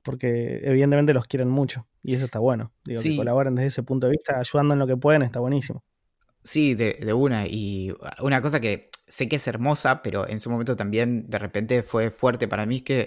porque 0.03 0.61
evidentemente 0.63 1.15
los 1.15 1.27
quieren 1.27 1.49
mucho 1.49 1.87
y 2.03 2.15
eso 2.15 2.25
está 2.25 2.39
bueno. 2.39 2.73
Digo, 2.85 3.03
que 3.03 3.17
colaboren 3.17 3.55
desde 3.55 3.69
ese 3.69 3.83
punto 3.83 4.07
de 4.07 4.13
vista, 4.13 4.39
ayudando 4.39 4.75
en 4.75 4.81
lo 4.81 4.87
que 4.87 4.97
pueden, 4.97 5.23
está 5.23 5.41
buenísimo. 5.41 5.83
Sí, 6.43 6.75
de, 6.75 7.13
una. 7.13 7.47
Y 7.47 7.93
una 8.23 8.41
cosa 8.41 8.61
que 8.61 8.91
sé 9.07 9.29
que 9.29 9.37
es 9.37 9.47
hermosa, 9.47 10.03
pero 10.03 10.27
en 10.27 10.39
ese 10.39 10.49
momento 10.49 10.75
también 10.77 11.29
de 11.29 11.39
repente 11.39 11.83
fue 11.83 12.11
fuerte 12.11 12.49
para 12.49 12.65
mí, 12.65 12.77
es 12.77 12.83
que 12.83 13.01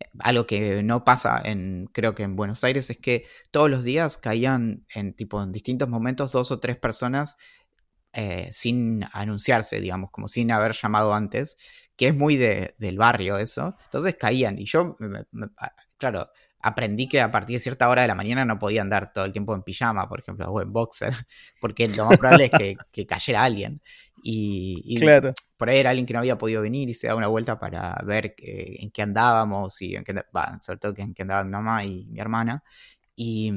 eh, 0.00 0.06
algo 0.20 0.46
que 0.46 0.82
no 0.82 1.04
pasa 1.04 1.42
en, 1.44 1.90
creo 1.92 2.14
que 2.14 2.22
en 2.22 2.36
Buenos 2.36 2.64
Aires, 2.64 2.88
es 2.88 2.98
que 2.98 3.26
todos 3.50 3.68
los 3.68 3.84
días 3.84 4.16
caían 4.16 4.86
en 4.94 5.14
tipo 5.14 5.42
en 5.42 5.52
distintos 5.52 5.88
momentos 5.88 6.32
dos 6.32 6.50
o 6.50 6.60
tres 6.60 6.78
personas 6.78 7.36
eh, 8.14 8.48
sin 8.52 9.04
anunciarse, 9.12 9.80
digamos, 9.80 10.10
como 10.10 10.28
sin 10.28 10.50
haber 10.50 10.72
llamado 10.72 11.12
antes, 11.12 11.56
que 11.94 12.08
es 12.08 12.16
muy 12.16 12.36
de, 12.36 12.74
del 12.78 12.96
barrio 12.96 13.36
eso. 13.36 13.76
Entonces 13.84 14.16
caían 14.18 14.58
y 14.58 14.64
yo 14.64 14.96
claro, 15.98 16.30
aprendí 16.60 17.08
que 17.08 17.20
a 17.20 17.30
partir 17.30 17.56
de 17.56 17.60
cierta 17.60 17.88
hora 17.88 18.02
de 18.02 18.08
la 18.08 18.14
mañana 18.14 18.44
no 18.44 18.58
podía 18.58 18.82
andar 18.82 19.12
todo 19.12 19.24
el 19.24 19.32
tiempo 19.32 19.54
en 19.54 19.62
pijama, 19.62 20.08
por 20.08 20.20
ejemplo, 20.20 20.50
o 20.50 20.60
en 20.60 20.72
boxer, 20.72 21.14
porque 21.60 21.88
lo 21.88 22.06
más 22.06 22.18
probable 22.18 22.50
es 22.52 22.76
que, 22.90 23.06
cayera 23.06 23.44
alguien. 23.44 23.80
Y, 24.22 24.98
por 25.56 25.70
ahí 25.70 25.78
era 25.78 25.90
alguien 25.90 26.06
que 26.06 26.12
no 26.12 26.18
había 26.18 26.36
podido 26.36 26.60
venir 26.62 26.88
y 26.88 26.94
se 26.94 27.06
da 27.06 27.14
una 27.14 27.28
vuelta 27.28 27.58
para 27.58 27.96
ver 28.04 28.34
en 28.38 28.90
qué 28.90 29.02
andábamos 29.02 29.80
y 29.80 29.94
en 29.94 30.04
qué, 30.04 30.14
sobre 30.58 30.78
todo 30.78 30.94
en 30.96 31.14
qué 31.14 31.22
andaban 31.22 31.46
mi 31.46 31.52
mamá 31.52 31.84
y 31.84 32.06
mi 32.06 32.18
hermana. 32.18 32.64
Y, 33.14 33.52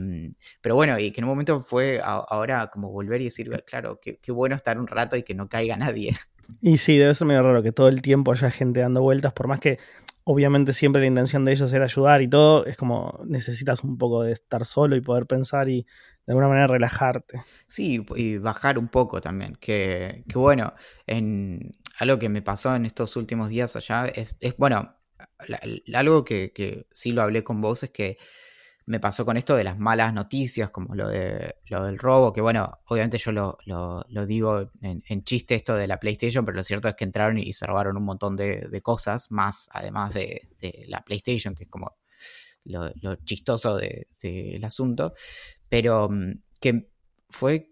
pero 0.59 0.75
bueno, 0.75 0.97
y 0.97 1.11
que 1.11 1.19
en 1.19 1.25
un 1.25 1.31
momento 1.31 1.61
fue 1.61 1.99
ahora 2.03 2.67
como 2.67 2.91
volver 2.91 3.21
y 3.21 3.25
decir, 3.25 3.63
claro, 3.65 3.99
qué, 3.99 4.17
qué 4.17 4.31
bueno 4.31 4.55
estar 4.55 4.79
un 4.79 4.87
rato 4.87 5.15
y 5.15 5.23
que 5.23 5.35
no 5.35 5.49
caiga 5.49 5.77
nadie. 5.77 6.15
Y 6.61 6.79
sí, 6.79 6.97
debe 6.97 7.13
ser 7.13 7.27
medio 7.27 7.43
raro 7.43 7.63
que 7.63 7.71
todo 7.71 7.87
el 7.87 8.01
tiempo 8.01 8.31
haya 8.31 8.51
gente 8.51 8.81
dando 8.81 9.01
vueltas, 9.01 9.33
por 9.33 9.47
más 9.47 9.59
que 9.59 9.79
obviamente 10.23 10.73
siempre 10.73 11.01
la 11.01 11.07
intención 11.07 11.45
de 11.45 11.51
ellos 11.51 11.71
era 11.73 11.85
ayudar 11.85 12.21
y 12.21 12.27
todo, 12.27 12.65
es 12.65 12.77
como 12.77 13.19
necesitas 13.25 13.83
un 13.83 13.97
poco 13.97 14.23
de 14.23 14.33
estar 14.33 14.65
solo 14.65 14.95
y 14.95 15.01
poder 15.01 15.25
pensar 15.25 15.69
y 15.69 15.85
de 16.25 16.33
alguna 16.33 16.47
manera 16.47 16.67
relajarte. 16.67 17.43
Sí, 17.67 18.05
y 18.15 18.37
bajar 18.37 18.77
un 18.77 18.87
poco 18.87 19.21
también, 19.21 19.55
que, 19.55 20.23
bueno, 20.33 20.73
en 21.07 21.71
algo 21.97 22.19
que 22.19 22.29
me 22.29 22.41
pasó 22.41 22.75
en 22.75 22.85
estos 22.85 23.15
últimos 23.15 23.49
días 23.49 23.75
allá 23.75 24.05
es, 24.05 24.57
bueno, 24.57 24.95
algo 25.93 26.23
que, 26.23 26.85
sí 26.91 27.11
lo 27.11 27.23
hablé 27.23 27.43
con 27.43 27.61
vos 27.61 27.83
es 27.83 27.89
que 27.89 28.17
me 28.91 28.99
pasó 28.99 29.23
con 29.23 29.37
esto 29.37 29.55
de 29.55 29.63
las 29.63 29.79
malas 29.79 30.13
noticias, 30.13 30.69
como 30.69 30.93
lo, 30.95 31.07
de, 31.07 31.55
lo 31.67 31.85
del 31.85 31.97
robo, 31.97 32.33
que 32.33 32.41
bueno, 32.41 32.79
obviamente 32.87 33.17
yo 33.17 33.31
lo, 33.31 34.27
digo 34.27 34.69
en, 34.81 35.23
chiste 35.23 35.55
esto 35.55 35.75
de 35.75 35.87
la 35.87 35.97
PlayStation, 35.97 36.43
pero 36.43 36.57
lo 36.57 36.63
cierto 36.63 36.89
es 36.89 36.95
que 36.95 37.05
entraron 37.05 37.37
y 37.37 37.53
se 37.53 37.65
robaron 37.65 37.95
un 37.95 38.03
montón 38.03 38.35
de, 38.35 38.81
cosas, 38.83 39.31
más 39.31 39.69
además 39.71 40.13
de, 40.13 40.49
la 40.87 41.05
PlayStation, 41.05 41.55
que 41.55 41.63
es 41.63 41.69
como 41.69 41.95
lo, 42.65 43.15
chistoso 43.23 43.77
del 43.77 44.63
asunto, 44.65 45.13
pero 45.69 46.09
mm, 46.09 46.41
que 46.59 46.91
fue 47.29 47.70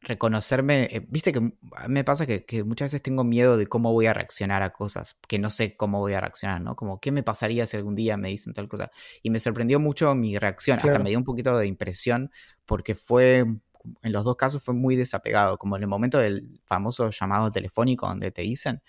reconocerme, 0.00 0.84
eh, 0.84 1.06
viste 1.08 1.32
que 1.32 1.52
me 1.88 2.04
pasa 2.04 2.26
que, 2.26 2.64
muchas 2.64 2.86
veces 2.86 3.02
tengo 3.02 3.24
miedo 3.24 3.56
de 3.56 3.66
cómo 3.66 3.92
voy 3.92 4.06
a 4.06 4.14
reaccionar 4.14 4.62
a 4.62 4.72
cosas, 4.72 5.18
que 5.26 5.38
no 5.38 5.50
sé 5.50 5.76
cómo 5.76 5.98
voy 5.98 6.14
a 6.14 6.20
reaccionar, 6.20 6.60
¿no? 6.60 6.76
Como, 6.76 7.00
¿qué 7.00 7.10
me 7.10 7.22
pasaría 7.22 7.66
si 7.66 7.76
algún 7.76 7.96
día 7.96 8.16
me 8.16 8.28
dicen 8.28 8.52
tal 8.52 8.68
cosa? 8.68 8.90
Y 9.22 9.30
me 9.30 9.40
sorprendió 9.40 9.80
mucho 9.80 10.14
mi 10.14 10.38
reacción, 10.38 10.78
hasta 10.78 10.98
me 10.98 11.10
dio 11.10 11.18
un 11.18 11.24
poquito 11.24 11.56
de 11.58 11.66
impresión, 11.66 12.30
porque 12.64 12.94
fue, 12.94 13.38
en 13.38 14.12
los 14.12 14.24
dos 14.24 14.36
casos 14.36 14.62
fue 14.62 14.74
muy 14.74 14.94
desapegado, 14.94 15.58
como 15.58 15.76
en 15.76 15.82
el 15.82 15.88
momento 15.88 16.18
del 16.18 16.60
famoso 16.64 17.10
llamado 17.10 17.50
telefónico 17.50 18.06
donde 18.06 18.30
te 18.30 18.42
dicen, 18.42 18.82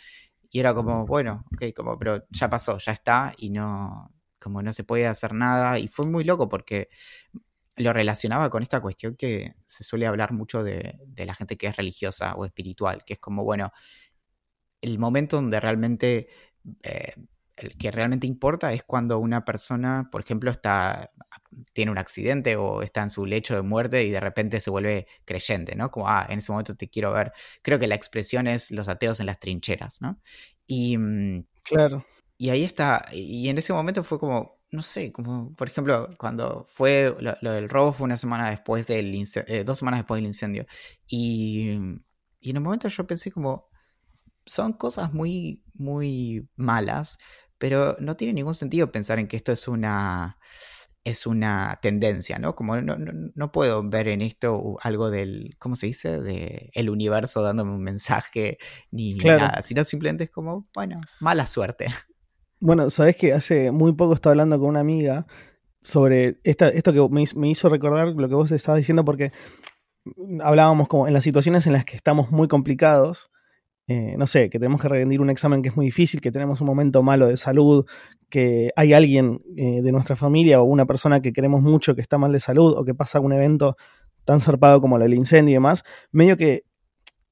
y 0.51 0.59
era 0.59 0.73
como, 0.73 1.05
bueno, 1.05 1.45
ok, 1.53 1.73
como, 1.75 1.97
pero 1.97 2.23
ya 2.29 2.49
pasó, 2.49 2.77
ya 2.77 2.91
está, 2.91 3.33
y 3.37 3.49
no, 3.49 4.11
como 4.39 4.61
no 4.61 4.73
se 4.73 4.83
puede 4.83 5.07
hacer 5.07 5.33
nada, 5.33 5.79
y 5.79 5.87
fue 5.87 6.05
muy 6.05 6.23
loco 6.23 6.49
porque 6.49 6.89
lo 7.79 7.93
relacionaba 7.93 8.49
con 8.49 8.61
esta 8.61 8.81
cuestión 8.81 9.15
que 9.15 9.55
se 9.65 9.83
suele 9.83 10.05
hablar 10.05 10.33
mucho 10.33 10.63
de, 10.63 10.99
la 11.15 11.33
gente 11.33 11.57
que 11.57 11.67
es 11.67 11.77
religiosa 11.77 12.35
o 12.35 12.45
espiritual, 12.45 13.03
que 13.05 13.13
es 13.13 13.19
como, 13.19 13.43
bueno, 13.43 13.71
el 14.81 14.99
momento 14.99 15.37
donde 15.37 15.59
realmente, 15.59 16.27
eh, 16.83 17.13
el 17.55 17.77
que 17.77 17.91
realmente 17.91 18.27
importa 18.27 18.73
es 18.73 18.83
cuando 18.83 19.19
una 19.19 19.45
persona, 19.45 20.09
por 20.11 20.21
ejemplo, 20.21 20.51
está, 20.51 21.11
tiene 21.73 21.91
un 21.91 21.97
accidente 21.97 22.57
o 22.57 22.81
está 22.81 23.01
en 23.01 23.09
su 23.09 23.25
lecho 23.25 23.55
de 23.55 23.61
muerte 23.61 24.03
y 24.03 24.11
de 24.11 24.19
repente 24.19 24.59
se 24.59 24.69
vuelve 24.69 25.07
creyente, 25.25 25.75
¿no? 25.75 25.89
Como, 25.89 26.07
ah, 26.09 26.25
en 26.29 26.39
ese 26.39 26.51
momento 26.51 26.75
te 26.75 26.89
quiero 26.89 27.13
ver. 27.13 27.31
Creo 27.61 27.79
que 27.79 27.87
la 27.87 27.95
expresión 27.95 28.47
es 28.47 28.71
los 28.71 28.89
ateos 28.89 29.19
en 29.21 29.25
las 29.27 29.39
trincheras, 29.39 30.01
¿no? 30.01 30.19
Y... 30.67 30.97
Mm, 30.97 31.45
claro. 31.63 32.05
Y 32.37 32.51
ahí 32.51 32.63
está, 32.63 33.05
y 33.11 33.49
en 33.49 33.57
ese 33.57 33.73
momento 33.73 34.01
fue 34.01 34.17
como, 34.17 34.58
no 34.71 34.81
sé, 34.81 35.11
como 35.11 35.53
por 35.55 35.67
ejemplo, 35.67 36.09
cuando 36.17 36.65
fue 36.69 37.15
lo, 37.19 37.51
del 37.51 37.69
robo 37.69 37.93
fue 37.93 38.05
una 38.05 38.17
semana 38.17 38.49
después 38.49 38.85
del 38.87 39.13
eh, 39.47 39.63
dos 39.63 39.79
semanas 39.79 40.01
después 40.01 40.19
del 40.19 40.27
incendio. 40.27 40.65
Y, 41.07 41.71
y 42.39 42.49
en 42.51 42.57
un 42.57 42.63
momento 42.63 42.87
yo 42.87 43.07
pensé 43.07 43.31
como, 43.31 43.69
son 44.45 44.73
cosas 44.73 45.13
muy, 45.13 45.63
muy 45.73 46.49
malas, 46.55 47.17
pero 47.57 47.97
no 47.99 48.15
tiene 48.15 48.33
ningún 48.33 48.55
sentido 48.55 48.91
pensar 48.91 49.19
en 49.19 49.27
que 49.27 49.37
esto 49.37 49.51
es 49.51 49.67
una 49.67 50.37
es 51.03 51.25
una 51.25 51.79
tendencia, 51.81 52.39
¿no? 52.39 52.55
Como 52.55 52.79
no, 52.81 52.95
no, 52.97 53.51
puedo 53.51 53.87
ver 53.87 54.09
en 54.09 54.21
esto 54.21 54.77
algo 54.81 55.09
del, 55.09 55.55
¿cómo 55.57 55.75
se 55.75 55.87
dice? 55.87 56.19
De 56.19 56.69
el 56.73 56.89
universo 56.89 57.41
dándome 57.41 57.71
un 57.71 57.83
mensaje 57.83 58.57
ni 58.91 59.15
nada, 59.15 59.61
sino 59.61 59.83
simplemente 59.83 60.25
es 60.25 60.29
como, 60.29 60.63
bueno, 60.73 60.99
mala 61.19 61.47
suerte. 61.47 61.87
Bueno, 62.61 62.89
sabes 62.89 63.15
que 63.15 63.31
hace 63.33 63.71
muy 63.71 63.93
poco 63.93 64.13
estaba 64.13 64.31
hablando 64.31 64.59
con 64.59 64.69
una 64.69 64.81
amiga 64.81 65.25
sobre 65.81 66.39
esta, 66.43 66.67
esto 66.69 66.91
que 66.91 67.07
me, 67.09 67.49
hizo 67.49 67.69
recordar 67.69 68.07
lo 68.09 68.27
que 68.27 68.35
vos 68.35 68.51
estabas 68.51 68.79
diciendo, 68.79 69.05
porque 69.05 69.31
hablábamos 70.41 70.89
como 70.89 71.07
en 71.07 71.13
las 71.13 71.23
situaciones 71.23 71.67
en 71.67 71.73
las 71.73 71.85
que 71.85 71.95
estamos 71.95 72.31
muy 72.31 72.49
complicados, 72.49 73.31
eh, 73.87 74.15
no 74.17 74.27
sé, 74.27 74.49
que 74.49 74.59
tenemos 74.59 74.81
que 74.81 74.89
rendir 74.89 75.21
un 75.21 75.29
examen 75.29 75.61
que 75.61 75.69
es 75.69 75.75
muy 75.77 75.85
difícil, 75.85 76.19
que 76.19 76.31
tenemos 76.31 76.59
un 76.59 76.67
momento 76.67 77.01
malo 77.01 77.27
de 77.27 77.37
salud, 77.37 77.85
que 78.29 78.71
hay 78.75 78.91
alguien 78.91 79.41
eh, 79.55 79.81
de 79.81 79.91
nuestra 79.93 80.17
familia 80.17 80.61
o 80.61 80.65
una 80.65 80.85
persona 80.85 81.21
que 81.21 81.31
queremos 81.31 81.61
mucho 81.61 81.95
que 81.95 82.01
está 82.01 82.17
mal 82.17 82.33
de 82.33 82.41
salud 82.41 82.75
o 82.77 82.83
que 82.83 82.93
pasa 82.93 83.21
un 83.21 83.31
evento 83.31 83.77
tan 84.25 84.41
zarpado 84.41 84.81
como 84.81 84.97
el 84.97 85.13
incendio 85.13 85.51
y 85.51 85.55
demás, 85.55 85.83
medio 86.11 86.35
que 86.35 86.65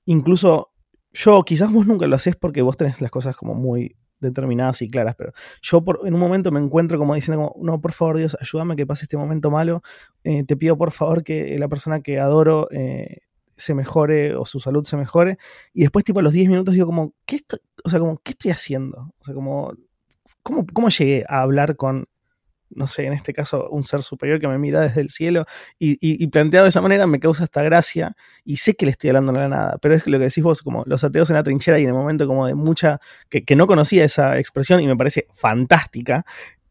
incluso 0.05 0.71
yo, 1.11 1.43
quizás 1.43 1.71
vos 1.71 1.85
nunca 1.85 2.07
lo 2.07 2.15
haces 2.15 2.37
porque 2.37 2.61
vos 2.61 2.77
tenés 2.77 3.01
las 3.01 3.11
cosas 3.11 3.35
como 3.35 3.53
muy 3.53 3.97
determinadas 4.19 4.81
y 4.81 4.89
claras, 4.89 5.15
pero 5.15 5.33
yo 5.61 5.83
por, 5.83 6.01
en 6.05 6.13
un 6.13 6.19
momento 6.19 6.51
me 6.51 6.59
encuentro 6.59 6.97
como 6.97 7.15
diciendo, 7.15 7.51
como, 7.53 7.65
no, 7.65 7.81
por 7.81 7.91
favor 7.93 8.17
Dios, 8.17 8.37
ayúdame 8.39 8.75
que 8.75 8.85
pase 8.85 9.05
este 9.05 9.17
momento 9.17 9.51
malo, 9.51 9.81
eh, 10.23 10.43
te 10.43 10.55
pido 10.55 10.77
por 10.77 10.91
favor 10.91 11.23
que 11.23 11.57
la 11.57 11.67
persona 11.67 12.01
que 12.01 12.19
adoro 12.19 12.67
eh, 12.71 13.21
se 13.55 13.73
mejore 13.73 14.35
o 14.35 14.45
su 14.45 14.59
salud 14.59 14.83
se 14.83 14.97
mejore, 14.97 15.37
y 15.73 15.81
después 15.81 16.05
tipo 16.05 16.19
a 16.19 16.23
los 16.23 16.33
10 16.33 16.49
minutos 16.49 16.73
digo 16.73 16.85
como, 16.85 17.13
¿qué 17.25 17.37
estoy, 17.37 17.59
o 17.83 17.89
sea, 17.89 17.99
como, 17.99 18.17
¿qué 18.19 18.31
estoy 18.31 18.51
haciendo? 18.51 19.13
O 19.19 19.23
sea, 19.23 19.33
como, 19.33 19.73
¿cómo, 20.43 20.65
cómo 20.73 20.89
llegué 20.89 21.25
a 21.27 21.41
hablar 21.41 21.75
con 21.75 22.07
no 22.69 22.87
sé, 22.87 23.05
en 23.05 23.13
este 23.13 23.33
caso, 23.33 23.69
un 23.69 23.83
ser 23.83 24.03
superior 24.03 24.39
que 24.39 24.47
me 24.47 24.57
mira 24.57 24.81
desde 24.81 25.01
el 25.01 25.09
cielo 25.09 25.45
y, 25.79 26.27
planteado 26.27 26.65
de 26.65 26.69
esa 26.69 26.81
manera 26.81 27.07
me 27.07 27.19
causa 27.19 27.45
esta 27.45 27.63
gracia 27.63 28.15
y 28.43 28.57
sé 28.57 28.75
que 28.75 28.85
le 28.85 28.91
estoy 28.91 29.09
hablando 29.09 29.31
a 29.31 29.35
la 29.35 29.47
nada, 29.47 29.77
pero 29.81 29.95
es 29.95 30.05
lo 30.07 30.17
que 30.19 30.25
decís 30.25 30.43
vos, 30.43 30.61
como 30.61 30.83
los 30.85 31.03
ateos 31.03 31.29
en 31.29 31.35
la 31.35 31.43
trinchera 31.43 31.79
y 31.79 31.83
en 31.83 31.89
el 31.89 31.95
momento 31.95 32.27
como 32.27 32.45
de 32.45 32.55
mucha, 32.55 32.99
que, 33.29 33.55
no 33.55 33.67
conocía 33.67 34.03
esa 34.03 34.37
expresión 34.37 34.81
y 34.81 34.87
me 34.87 34.95
parece 34.95 35.27
fantástica, 35.33 36.25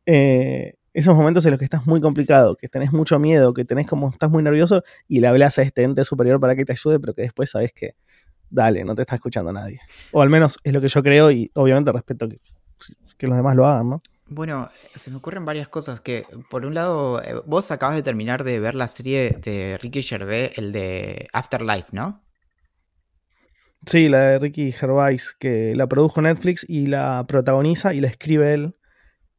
eh, 0.04 0.74
esos 0.92 1.14
momentos 1.14 1.44
en 1.44 1.50
los 1.50 1.58
que 1.58 1.64
estás 1.64 1.86
muy 1.86 2.00
complicado, 2.00 2.56
que 2.56 2.68
tenés 2.68 2.92
mucho 2.92 3.18
miedo, 3.18 3.52
que 3.52 3.64
tenés 3.64 3.86
como, 3.86 4.08
estás 4.08 4.30
muy 4.30 4.42
nervioso 4.42 4.82
y 5.08 5.20
le 5.20 5.28
hablas 5.28 5.58
a 5.58 5.62
este 5.62 5.82
ente 5.82 6.04
superior 6.04 6.40
para 6.40 6.56
que 6.56 6.64
te 6.64 6.72
ayude, 6.72 6.98
pero 7.00 7.12
que 7.12 7.22
después 7.22 7.50
sabes 7.50 7.72
que, 7.72 7.96
dale, 8.48 8.84
no 8.84 8.94
te 8.94 9.02
está 9.02 9.16
escuchando 9.16 9.52
nadie. 9.52 9.80
O 10.12 10.22
al 10.22 10.30
menos 10.30 10.58
es 10.64 10.72
lo 10.72 10.80
que 10.80 10.88
yo 10.88 11.02
creo 11.02 11.30
y 11.30 11.50
obviamente 11.54 11.92
respeto 11.92 12.28
que, 12.28 12.38
que 13.18 13.26
los 13.26 13.36
demás 13.36 13.56
lo 13.56 13.66
hagan, 13.66 13.90
¿no? 13.90 14.00
Bueno, 14.28 14.70
se 14.94 15.10
me 15.10 15.18
ocurren 15.18 15.44
varias 15.44 15.68
cosas 15.68 16.00
que, 16.00 16.26
por 16.50 16.66
un 16.66 16.74
lado, 16.74 17.22
eh, 17.22 17.40
vos 17.46 17.70
acabas 17.70 17.94
de 17.94 18.02
terminar 18.02 18.42
de 18.42 18.58
ver 18.58 18.74
la 18.74 18.88
serie 18.88 19.38
de 19.40 19.78
Ricky 19.80 20.02
Gervais, 20.02 20.58
el 20.58 20.72
de 20.72 21.28
Afterlife, 21.32 21.90
¿no? 21.92 22.24
Sí, 23.86 24.08
la 24.08 24.20
de 24.22 24.38
Ricky 24.40 24.72
Gervais, 24.72 25.32
que 25.38 25.76
la 25.76 25.86
produjo 25.86 26.20
Netflix 26.20 26.66
y 26.68 26.86
la 26.86 27.24
protagoniza 27.28 27.94
y 27.94 28.00
la 28.00 28.08
escribe 28.08 28.52
él. 28.52 28.74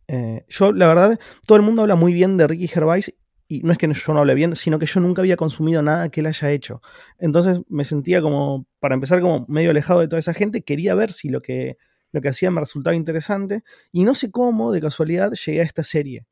Eh, 0.07 0.45
yo, 0.47 0.71
la 0.71 0.87
verdad, 0.87 1.19
todo 1.45 1.57
el 1.57 1.63
mundo 1.63 1.81
habla 1.81 1.95
muy 1.95 2.13
bien 2.13 2.37
de 2.37 2.47
Ricky 2.47 2.69
Gervais 2.69 3.13
y 3.49 3.61
no 3.63 3.73
es 3.73 3.77
que 3.77 3.91
yo 3.91 4.13
no 4.13 4.21
hable 4.21 4.35
bien, 4.35 4.55
sino 4.55 4.79
que 4.79 4.85
yo 4.85 5.01
nunca 5.01 5.21
había 5.21 5.35
consumido 5.35 5.81
nada 5.81 6.07
que 6.07 6.21
él 6.21 6.27
haya 6.27 6.51
hecho. 6.51 6.81
Entonces 7.17 7.59
me 7.67 7.83
sentía 7.83 8.21
como, 8.21 8.67
para 8.79 8.95
empezar, 8.95 9.19
como 9.19 9.45
medio 9.49 9.71
alejado 9.71 9.99
de 9.99 10.07
toda 10.07 10.19
esa 10.19 10.33
gente. 10.33 10.63
Quería 10.63 10.95
ver 10.95 11.11
si 11.11 11.27
lo 11.27 11.41
que 11.41 11.77
lo 12.17 12.21
que 12.21 12.29
hacía 12.29 12.49
me 12.49 12.59
resultaba 12.59 12.95
interesante. 12.95 13.63
Y 13.91 14.03
no 14.03 14.15
sé 14.15 14.31
cómo, 14.31 14.71
de 14.71 14.81
casualidad, 14.81 15.31
llegué 15.33 15.61
a 15.61 15.63
esta 15.63 15.83
serie, 15.83 16.25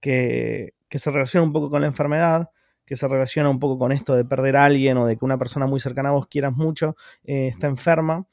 que, 0.00 0.74
se 0.90 1.10
relaciona 1.10 1.44
un 1.44 1.52
poco 1.52 1.70
con 1.70 1.80
la 1.80 1.86
enfermedad, 1.86 2.50
que 2.84 2.94
se 2.96 3.08
relaciona 3.08 3.48
un 3.48 3.58
poco 3.58 3.78
con 3.78 3.90
esto 3.90 4.14
de 4.14 4.24
perder 4.24 4.56
a 4.56 4.66
alguien 4.66 4.98
o 4.98 5.06
de 5.06 5.16
que 5.16 5.24
una 5.24 5.38
persona 5.38 5.66
muy 5.66 5.80
cercana 5.80 6.10
a 6.10 6.12
vos 6.12 6.26
quieras 6.26 6.54
mucho, 6.54 6.94
eh, 7.24 7.48
está 7.48 7.68
enferma. 7.68 8.26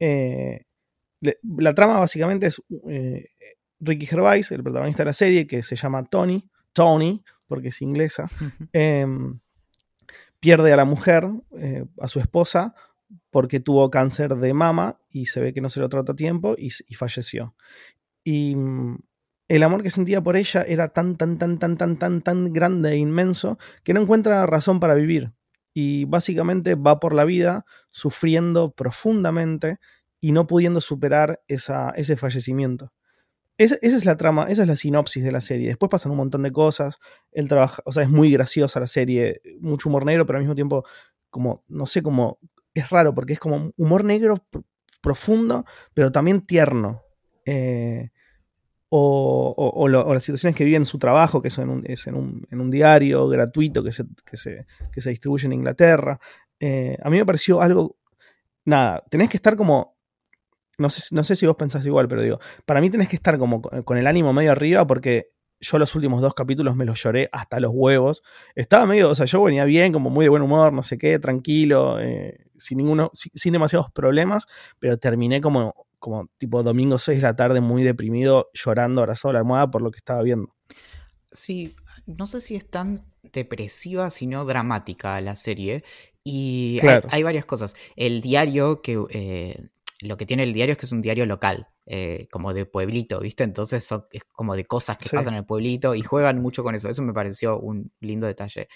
Eh, 0.00 0.64
la 1.42 1.74
trama 1.74 1.98
básicamente 1.98 2.46
es 2.46 2.62
eh, 2.88 3.28
Ricky 3.80 4.06
Gervais, 4.06 4.50
el 4.50 4.62
protagonista 4.62 5.02
de 5.02 5.06
la 5.06 5.12
serie, 5.12 5.46
que 5.46 5.62
se 5.62 5.76
llama 5.76 6.04
Tony, 6.04 6.48
Tony, 6.72 7.22
porque 7.46 7.68
es 7.68 7.82
inglesa, 7.82 8.26
em, 8.72 9.38
pierde 10.40 10.72
a 10.72 10.76
la 10.76 10.84
mujer, 10.84 11.28
a 12.00 12.08
su 12.08 12.20
esposa, 12.20 12.74
porque 13.30 13.60
tuvo 13.60 13.90
cáncer 13.90 14.36
de 14.36 14.54
mama 14.54 14.98
y 15.10 15.26
se 15.26 15.40
ve 15.40 15.52
que 15.52 15.60
no 15.60 15.68
se 15.68 15.80
lo 15.80 15.88
trató 15.88 16.12
a 16.12 16.16
tiempo 16.16 16.54
y, 16.56 16.70
falleció. 16.94 17.54
Y 18.22 18.56
mm, 18.56 18.98
el 19.48 19.62
amor 19.62 19.82
que 19.82 19.90
sentía 19.90 20.22
por 20.22 20.36
ella 20.36 20.62
era 20.62 20.88
tan, 20.88 21.16
tan, 21.16 21.38
tan, 21.38 21.58
tan, 21.58 21.76
tan, 21.76 21.96
tan, 21.98 22.22
tan 22.22 22.52
grande 22.52 22.92
e 22.92 22.96
inmenso 22.96 23.58
que 23.82 23.94
no 23.94 24.00
encuentra 24.00 24.46
razón 24.46 24.80
para 24.80 24.94
vivir. 24.94 25.32
Y 25.72 26.04
básicamente 26.04 26.76
va 26.76 27.00
por 27.00 27.14
la 27.14 27.24
vida 27.24 27.64
sufriendo 27.90 28.72
profundamente 28.72 29.78
y 30.20 30.32
no 30.32 30.46
pudiendo 30.46 30.80
superar 30.80 31.42
ese 31.48 32.16
fallecimiento. 32.16 32.92
Esa, 33.56 33.76
es 33.80 34.04
la 34.04 34.16
trama, 34.16 34.46
esa 34.48 34.62
es 34.62 34.68
la 34.68 34.76
sinopsis 34.76 35.22
de 35.22 35.30
la 35.30 35.40
serie. 35.40 35.68
Después 35.68 35.88
pasan 35.88 36.10
un 36.10 36.18
montón 36.18 36.42
de 36.42 36.50
cosas. 36.50 36.98
Él 37.30 37.48
trabaja, 37.48 37.82
o 37.84 37.92
sea, 37.92 38.02
es 38.02 38.08
muy 38.08 38.32
graciosa 38.32 38.80
la 38.80 38.88
serie, 38.88 39.40
mucho 39.60 39.88
humor 39.88 40.04
negro, 40.04 40.26
pero 40.26 40.38
al 40.38 40.42
mismo 40.42 40.56
tiempo, 40.56 40.84
como, 41.30 41.62
no 41.68 41.86
sé, 41.86 42.02
como 42.02 42.38
es 42.74 42.90
raro 42.90 43.14
porque 43.14 43.34
es 43.34 43.38
como 43.38 43.72
humor 43.76 44.04
negro 44.04 44.44
profundo, 45.00 45.64
pero 45.94 46.10
también 46.10 46.42
tierno. 46.42 47.02
Eh, 47.46 48.10
o, 48.96 49.88
las 49.88 50.22
situaciones 50.22 50.56
que 50.56 50.64
vive 50.64 50.76
en 50.76 50.84
su 50.84 50.98
trabajo, 50.98 51.42
que 51.42 51.50
son 51.50 51.82
es 51.84 52.06
en, 52.06 52.14
un, 52.14 52.70
diario 52.70 53.26
gratuito 53.26 53.82
que 53.82 53.90
se, 53.90 54.04
que 54.24 54.36
se, 55.00 55.10
distribuye 55.10 55.46
en 55.46 55.52
Inglaterra. 55.52 56.20
Eh, 56.60 56.96
a 57.02 57.10
mí 57.10 57.16
me 57.18 57.26
pareció 57.26 57.60
algo. 57.60 57.96
Nada, 58.64 59.02
tenés 59.10 59.28
que 59.28 59.36
estar 59.36 59.56
como. 59.56 59.96
No 60.78 60.90
sé, 60.90 61.14
no 61.14 61.24
sé 61.24 61.36
si 61.36 61.46
vos 61.46 61.56
pensás 61.56 61.84
igual, 61.86 62.08
pero 62.08 62.22
digo, 62.22 62.38
para 62.66 62.80
mí 62.80 62.90
tenés 62.90 63.08
que 63.08 63.16
estar 63.16 63.38
como 63.38 63.62
con 63.62 63.96
el 63.96 64.06
ánimo 64.06 64.32
medio 64.32 64.52
arriba 64.52 64.86
porque 64.86 65.33
yo 65.64 65.78
los 65.78 65.94
últimos 65.94 66.20
dos 66.20 66.34
capítulos 66.34 66.76
me 66.76 66.84
los 66.84 67.02
lloré 67.02 67.28
hasta 67.32 67.58
los 67.58 67.72
huevos. 67.74 68.22
Estaba 68.54 68.86
medio, 68.86 69.10
o 69.10 69.14
sea, 69.14 69.26
yo 69.26 69.42
venía 69.42 69.64
bien, 69.64 69.92
como 69.92 70.10
muy 70.10 70.26
de 70.26 70.28
buen 70.28 70.42
humor, 70.42 70.72
no 70.72 70.82
sé 70.82 70.98
qué, 70.98 71.18
tranquilo, 71.18 71.98
eh, 72.00 72.46
sin, 72.56 72.78
ninguno, 72.78 73.10
sin, 73.14 73.52
demasiados 73.52 73.90
problemas, 73.90 74.46
pero 74.78 74.98
terminé 74.98 75.40
como, 75.40 75.86
como 75.98 76.28
tipo 76.38 76.62
domingo 76.62 76.98
6 76.98 77.18
de 77.18 77.22
la 77.22 77.36
tarde, 77.36 77.60
muy 77.60 77.82
deprimido, 77.82 78.50
llorando, 78.52 79.00
abrazado 79.00 79.30
a 79.30 79.32
la 79.34 79.38
almohada 79.40 79.70
por 79.70 79.82
lo 79.82 79.90
que 79.90 79.98
estaba 79.98 80.22
viendo. 80.22 80.54
Sí, 81.30 81.74
no 82.06 82.26
sé 82.26 82.40
si 82.40 82.54
es 82.56 82.68
tan 82.68 83.04
depresiva, 83.22 84.10
sino 84.10 84.44
dramática 84.44 85.20
la 85.20 85.34
serie. 85.34 85.82
Y 86.22 86.80
hay, 87.10 87.22
varias 87.22 87.44
cosas. 87.44 87.74
El 87.96 88.22
diario, 88.22 88.80
que 88.80 89.02
eh, 89.10 89.68
lo 90.02 90.16
que 90.16 90.26
tiene 90.26 90.42
el 90.42 90.52
diario 90.52 90.72
es 90.72 90.78
que 90.78 90.86
es 90.86 90.92
un 90.92 91.02
diario 91.02 91.26
local, 91.26 91.68
eh, 91.86 92.28
como 92.30 92.52
de 92.54 92.66
pueblito, 92.66 93.20
¿viste? 93.20 93.44
Entonces 93.44 93.88
es 94.12 94.24
como 94.32 94.56
de 94.56 94.66
cosas 94.66 94.98
que 94.98 95.08
pasan 95.08 95.34
en 95.34 95.40
el 95.40 95.46
pueblito 95.46 95.94
y 95.94 96.02
juegan 96.02 96.40
mucho 96.40 96.62
con 96.62 96.74
eso. 96.74 96.88
Eso 96.88 97.02
me 97.02 97.12
pareció 97.12 97.58
un 97.58 97.92
lindo 98.00 98.26
detalle. 98.26 98.68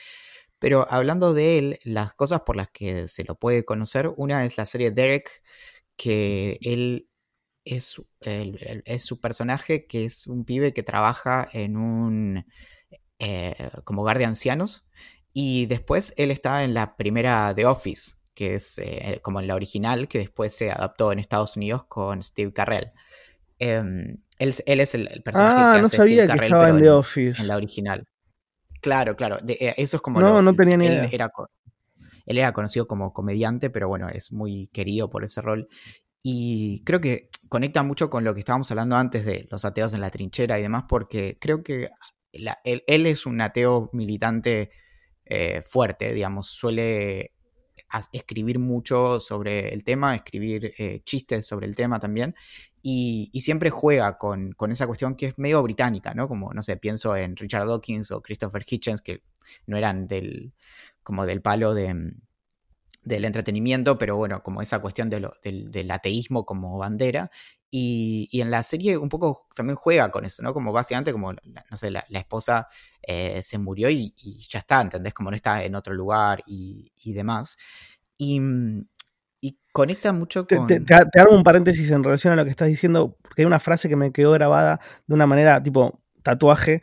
Pero 0.58 0.87
hablando 0.90 1.34
de 1.34 1.58
él, 1.58 1.80
las 1.84 2.14
cosas 2.14 2.42
por 2.42 2.56
las 2.56 2.70
que 2.70 3.08
se 3.08 3.25
lo 3.25 3.37
puede 3.37 3.64
conocer, 3.64 4.10
una 4.16 4.44
es 4.44 4.56
la 4.58 4.66
serie 4.66 4.90
Derek, 4.90 5.42
que 5.96 6.58
él 6.62 7.08
es, 7.64 8.00
es 8.20 9.04
su 9.04 9.20
personaje, 9.20 9.87
que 9.87 10.04
es 10.04 10.26
un 10.26 10.44
pibe 10.44 10.72
que 10.72 10.82
trabaja 10.82 11.48
en 11.52 11.76
un 11.76 12.44
eh, 13.18 13.70
como 13.84 14.02
hogar 14.02 14.18
de 14.18 14.25
ancianos. 14.25 14.88
Y 15.32 15.66
después 15.66 16.14
él 16.16 16.30
está 16.30 16.64
en 16.64 16.75
la 16.75 16.96
primera 16.96 17.54
The 17.54 17.66
Office, 17.66 18.16
que 18.38 18.54
es 18.54 18.78
eh, 18.78 19.18
como 19.21 19.40
en 19.40 19.49
la 19.49 19.57
original, 19.57 20.07
que 20.07 20.21
después 20.21 20.54
se 20.54 20.71
adaptó 20.71 21.11
en 21.11 21.18
Estados 21.18 21.57
Unidos 21.57 21.87
con 21.87 22.23
Steve 22.23 22.52
Carrell. 22.52 22.92
Em, 23.59 24.18
él, 24.38 24.54
es 24.64 24.95
el, 24.95 25.23
personaje 25.25 25.57
ah, 25.59 25.73
que 25.75 25.83
no 25.83 25.88
sabía 25.88 26.28
que 26.28 26.45
estaba 26.45 26.68
en 26.68 26.80
The 26.80 26.90
Office. 26.90 27.42
En 27.42 27.49
la 27.49 27.57
original. 27.57 28.07
Claro, 28.80 29.16
claro. 29.16 29.40
Eh, 29.49 29.75
eso 29.76 29.97
es 29.97 30.00
como. 30.00 30.21
No, 30.21 30.40
no 30.40 30.54
tenía 30.54 30.76
ni 30.76 30.87
idea. 30.87 31.09
Era, 31.11 31.33
él 32.26 32.38
era 32.38 32.52
conocido 32.52 32.87
como 32.87 33.12
comediante, 33.12 33.71
pero 33.71 33.88
bueno, 33.88 34.09
es 34.09 34.30
muy 34.30 34.68
querido 34.68 35.11
por 35.11 35.25
ese 35.25 35.42
rol. 35.42 35.68
Y 36.23 36.85
creo 36.85 37.00
que 37.00 37.30
conecta 37.49 37.83
mucho 37.83 38.09
con 38.09 38.23
lo 38.23 38.35
que 38.35 38.40
estábamos 38.40 38.71
hablando 38.71 38.95
antes 38.95 39.26
de 39.26 39.49
los 39.50 39.64
ateos 39.64 39.95
en 39.95 40.00
la 40.00 40.11
trinchera 40.11 40.61
y 40.61 40.62
demás, 40.62 40.85
porque 40.88 41.38
creo 41.40 41.64
que 41.64 41.90
él, 42.30 43.07
es 43.07 43.26
un 43.26 43.40
ateo 43.40 43.90
militante 43.92 44.71
eh, 45.25 45.61
fuerte, 45.62 46.14
digamos, 46.14 46.47
suele 46.50 47.33
escribir 48.12 48.59
mucho 48.59 49.21
sobre 49.21 49.73
el 49.73 49.85
tema, 49.85 50.14
escribir 50.14 50.75
eh, 50.78 51.00
chistes 51.04 51.47
sobre 51.47 51.66
el 51.66 51.76
tema 51.76 51.99
también, 51.99 52.35
y, 52.83 53.30
siempre 53.40 53.71
juega 53.71 54.18
con, 54.18 54.54
esa 54.71 54.87
cuestión 54.87 55.14
que 55.14 55.26
es 55.26 55.38
medio 55.38 55.62
británica, 55.62 56.14
¿no? 56.14 56.28
Como, 56.28 56.52
no 56.54 56.62
sé, 56.62 56.76
pienso 56.76 57.16
en 57.16 57.37
Richard 57.37 57.66
Dawkins 57.66 58.11
o 58.12 58.23
Christopher 58.23 58.64
Hitchens, 58.66 59.02
que 59.02 59.23
no 59.66 59.76
eran 59.76 60.07
del, 60.07 60.52
como 61.02 61.26
del 61.26 61.42
palo 61.42 61.75
de, 61.75 62.12
del 63.02 63.25
entretenimiento, 63.25 63.99
pero 63.99 64.17
bueno, 64.17 64.43
como 64.43 64.62
esa 64.62 64.81
cuestión 64.81 65.09
del, 65.09 65.28
del, 65.43 65.90
ateísmo 65.90 66.45
como 66.45 66.78
bandera. 66.78 67.31
Y, 67.71 68.28
en 68.33 68.50
la 68.50 68.62
serie 68.62 68.97
un 68.97 69.09
poco 69.09 69.47
también 69.55 69.76
juega 69.76 70.11
con 70.11 70.25
eso, 70.25 70.43
¿no? 70.43 70.55
Como 70.55 70.73
básicamente 70.73 71.12
como, 71.12 71.33
no 71.33 71.76
sé, 71.76 71.90
la, 71.90 72.05
esposa 72.11 72.69
eh, 73.02 73.43
se 73.43 73.59
murió 73.59 73.90
y, 73.90 74.14
ya 74.49 74.61
está, 74.61 74.81
¿entendés? 74.81 75.14
Como 75.14 75.31
no 75.31 75.37
está 75.37 75.62
en 75.64 75.75
otro 75.75 75.95
lugar 75.95 76.43
y, 76.47 76.93
y 77.02 77.12
demás. 77.12 77.59
Y, 78.17 78.40
y 79.40 79.59
conecta 79.73 80.12
mucho 80.12 80.47
con... 80.47 80.67
Te, 80.67 80.83
hago 80.95 81.35
un 81.35 81.45
paréntesis 81.45 81.90
en 81.90 82.02
relación 82.02 82.33
a 82.33 82.37
lo 82.37 82.45
que 82.45 82.50
estás 82.50 82.69
diciendo, 82.69 83.17
porque 83.23 83.43
hay 83.43 83.47
una 83.47 83.61
frase 83.61 83.88
que 83.88 83.97
me 83.97 84.12
quedó 84.12 84.33
grabada 84.33 84.81
de 85.07 85.14
una 85.14 85.26
manera 85.26 85.62
tipo 85.62 86.00
tatuaje, 86.23 86.83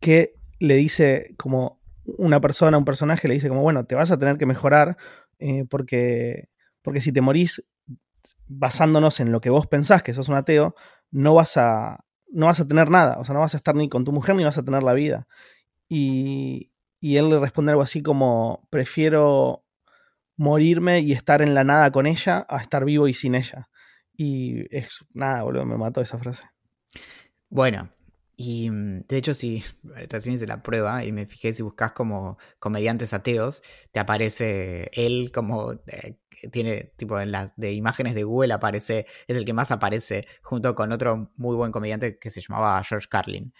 que 0.00 0.34
le 0.58 0.74
dice 0.74 1.34
como 1.36 1.80
una 2.04 2.40
persona, 2.40 2.78
un 2.78 2.84
personaje, 2.84 3.28
le 3.28 3.34
dice 3.34 3.48
como, 3.48 3.62
bueno, 3.62 3.84
te 3.84 3.94
vas 3.94 4.10
a 4.10 4.18
tener 4.18 4.38
que 4.38 4.46
mejorar 4.46 4.96
eh, 5.40 5.64
porque, 5.68 6.48
porque 6.82 7.00
si 7.00 7.12
te 7.12 7.20
morís 7.20 7.64
basándonos 8.46 9.20
en 9.20 9.32
lo 9.32 9.40
que 9.40 9.50
vos 9.50 9.66
pensás 9.66 10.02
que 10.02 10.14
sos 10.14 10.28
un 10.28 10.34
ateo, 10.34 10.74
no 11.10 11.34
vas 11.34 11.56
a, 11.56 12.04
no 12.32 12.46
vas 12.46 12.60
a 12.60 12.68
tener 12.68 12.90
nada, 12.90 13.18
o 13.18 13.24
sea, 13.24 13.34
no 13.34 13.40
vas 13.40 13.54
a 13.54 13.56
estar 13.56 13.74
ni 13.74 13.88
con 13.88 14.04
tu 14.04 14.12
mujer 14.12 14.36
ni 14.36 14.44
vas 14.44 14.58
a 14.58 14.64
tener 14.64 14.82
la 14.82 14.92
vida. 14.92 15.26
Y, 15.88 16.72
y 17.00 17.16
él 17.16 17.30
le 17.30 17.38
responde 17.38 17.72
algo 17.72 17.82
así 17.82 18.02
como, 18.02 18.66
prefiero 18.70 19.64
morirme 20.36 21.00
y 21.00 21.12
estar 21.12 21.42
en 21.42 21.54
la 21.54 21.64
nada 21.64 21.90
con 21.90 22.06
ella 22.06 22.46
a 22.48 22.58
estar 22.58 22.84
vivo 22.84 23.08
y 23.08 23.14
sin 23.14 23.34
ella. 23.34 23.68
Y 24.14 24.64
es 24.74 25.04
nada, 25.12 25.42
boludo, 25.42 25.64
me 25.64 25.76
mató 25.76 26.00
esa 26.00 26.18
frase. 26.18 26.44
Bueno, 27.48 27.90
y 28.42 28.70
mm, 28.70 29.06
de 29.06 29.18
hecho, 29.18 29.34
si 29.34 29.62
recién 30.08 30.34
hice 30.34 30.46
la 30.46 30.62
prueba 30.62 31.04
y 31.04 31.12
me 31.12 31.26
fijé 31.26 31.52
si 31.52 31.62
buscas 31.62 31.92
como 31.92 32.38
comediantes 32.58 33.12
ateos, 33.12 33.62
te 33.92 34.00
aparece 34.00 34.90
él 34.94 35.30
como 35.30 35.74
eh, 35.88 36.16
tiene 36.50 36.94
tipo 36.96 37.20
en 37.20 37.32
las 37.32 37.54
de 37.56 37.74
imágenes 37.74 38.14
de 38.14 38.24
Google 38.24 38.54
aparece, 38.54 39.06
es 39.28 39.36
el 39.36 39.44
que 39.44 39.52
más 39.52 39.70
aparece 39.72 40.26
junto 40.40 40.74
con 40.74 40.90
otro 40.90 41.30
muy 41.36 41.54
buen 41.54 41.70
comediante 41.70 42.18
que 42.18 42.30
se 42.30 42.40
llamaba 42.40 42.82
George 42.82 43.08
Carlin. 43.10 43.52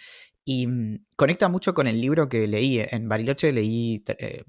Y 0.47 0.67
mm, 0.67 1.05
conecta 1.15 1.49
mucho 1.51 1.75
con 1.75 1.87
el 1.87 2.01
libro 2.01 2.31
que 2.31 2.49
leí. 2.49 2.81
En 2.81 3.07
Bariloche 3.07 3.53
leí, 3.53 4.03
eh, 4.09 4.45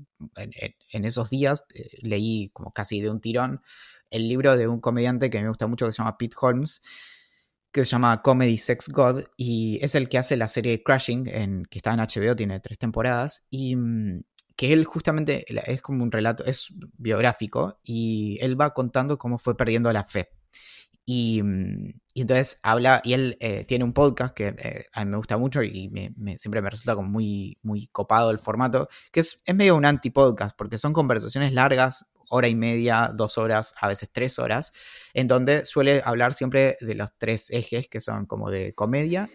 en, 0.93 1.05
esos 1.05 1.29
días, 1.29 1.65
eh, 1.73 1.89
leí 2.03 2.51
como 2.53 2.71
casi 2.71 3.01
de 3.01 3.09
un 3.09 3.19
tirón 3.19 3.61
el 4.11 4.27
libro 4.27 4.55
de 4.57 4.67
un 4.67 4.79
comediante 4.79 5.29
que 5.29 5.41
me 5.41 5.47
gusta 5.49 5.67
mucho 5.67 5.85
que 5.87 5.93
se 5.93 5.99
llama 5.99 6.17
Pete 6.17 6.35
Holmes, 6.39 6.81
que 7.71 7.83
se 7.83 7.91
llama 7.91 8.21
Comedy 8.21 8.57
Sex 8.57 8.89
God, 8.89 9.23
y 9.37 9.79
es 9.81 9.95
el 9.95 10.09
que 10.09 10.17
hace 10.17 10.37
la 10.37 10.47
serie 10.47 10.83
Crashing, 10.83 11.27
en, 11.27 11.65
que 11.65 11.79
está 11.79 11.93
en 11.93 11.99
HBO, 11.99 12.35
tiene 12.35 12.59
tres 12.59 12.77
temporadas, 12.77 13.45
y 13.49 13.75
mm, 13.75 14.23
que 14.55 14.73
él 14.73 14.85
justamente 14.85 15.45
es 15.71 15.81
como 15.81 16.03
un 16.03 16.11
relato, 16.11 16.45
es 16.45 16.67
biográfico, 16.97 17.79
y 17.83 18.37
él 18.41 18.59
va 18.59 18.73
contando 18.73 19.17
cómo 19.17 19.37
fue 19.37 19.55
perdiendo 19.55 19.91
la 19.93 20.03
fe. 20.03 20.29
Mm, 21.07 21.89
y, 22.13 22.21
entonces 22.21 22.59
habla, 22.63 23.01
y 23.03 23.13
él 23.13 23.37
eh, 23.39 23.65
tiene 23.65 23.83
un 23.83 23.93
podcast 23.93 24.33
que 24.35 24.47
eh, 24.57 24.85
a 24.93 25.03
mí 25.05 25.11
me 25.11 25.17
gusta 25.17 25.37
mucho 25.37 25.63
y 25.63 25.89
siempre 26.37 26.61
me 26.61 26.69
resulta 26.69 26.95
como 26.95 27.09
muy, 27.09 27.57
muy 27.63 27.87
copado 27.87 28.31
el 28.31 28.39
formato, 28.39 28.87
que 29.11 29.21
es, 29.21 29.41
es 29.45 29.55
medio 29.55 29.75
un 29.75 29.85
anti-podcast, 29.85 30.55
porque 30.57 30.77
son 30.77 30.93
conversaciones 30.93 31.53
largas, 31.53 32.05
hora 32.31 32.47
y 32.47 32.55
media, 32.55 33.11
dos 33.13 33.37
horas, 33.37 33.73
a 33.79 33.87
veces 33.87 34.09
tres 34.11 34.39
horas, 34.39 34.73
en 35.13 35.27
donde 35.27 35.65
suele 35.65 36.01
hablar 36.03 36.33
siempre 36.33 36.77
de 36.81 36.95
los 36.95 37.11
tres 37.17 37.51
ejes 37.51 37.87
que 37.87 38.01
son 38.01 38.25
como 38.25 38.49
de 38.49 38.73
comedia, 38.73 39.29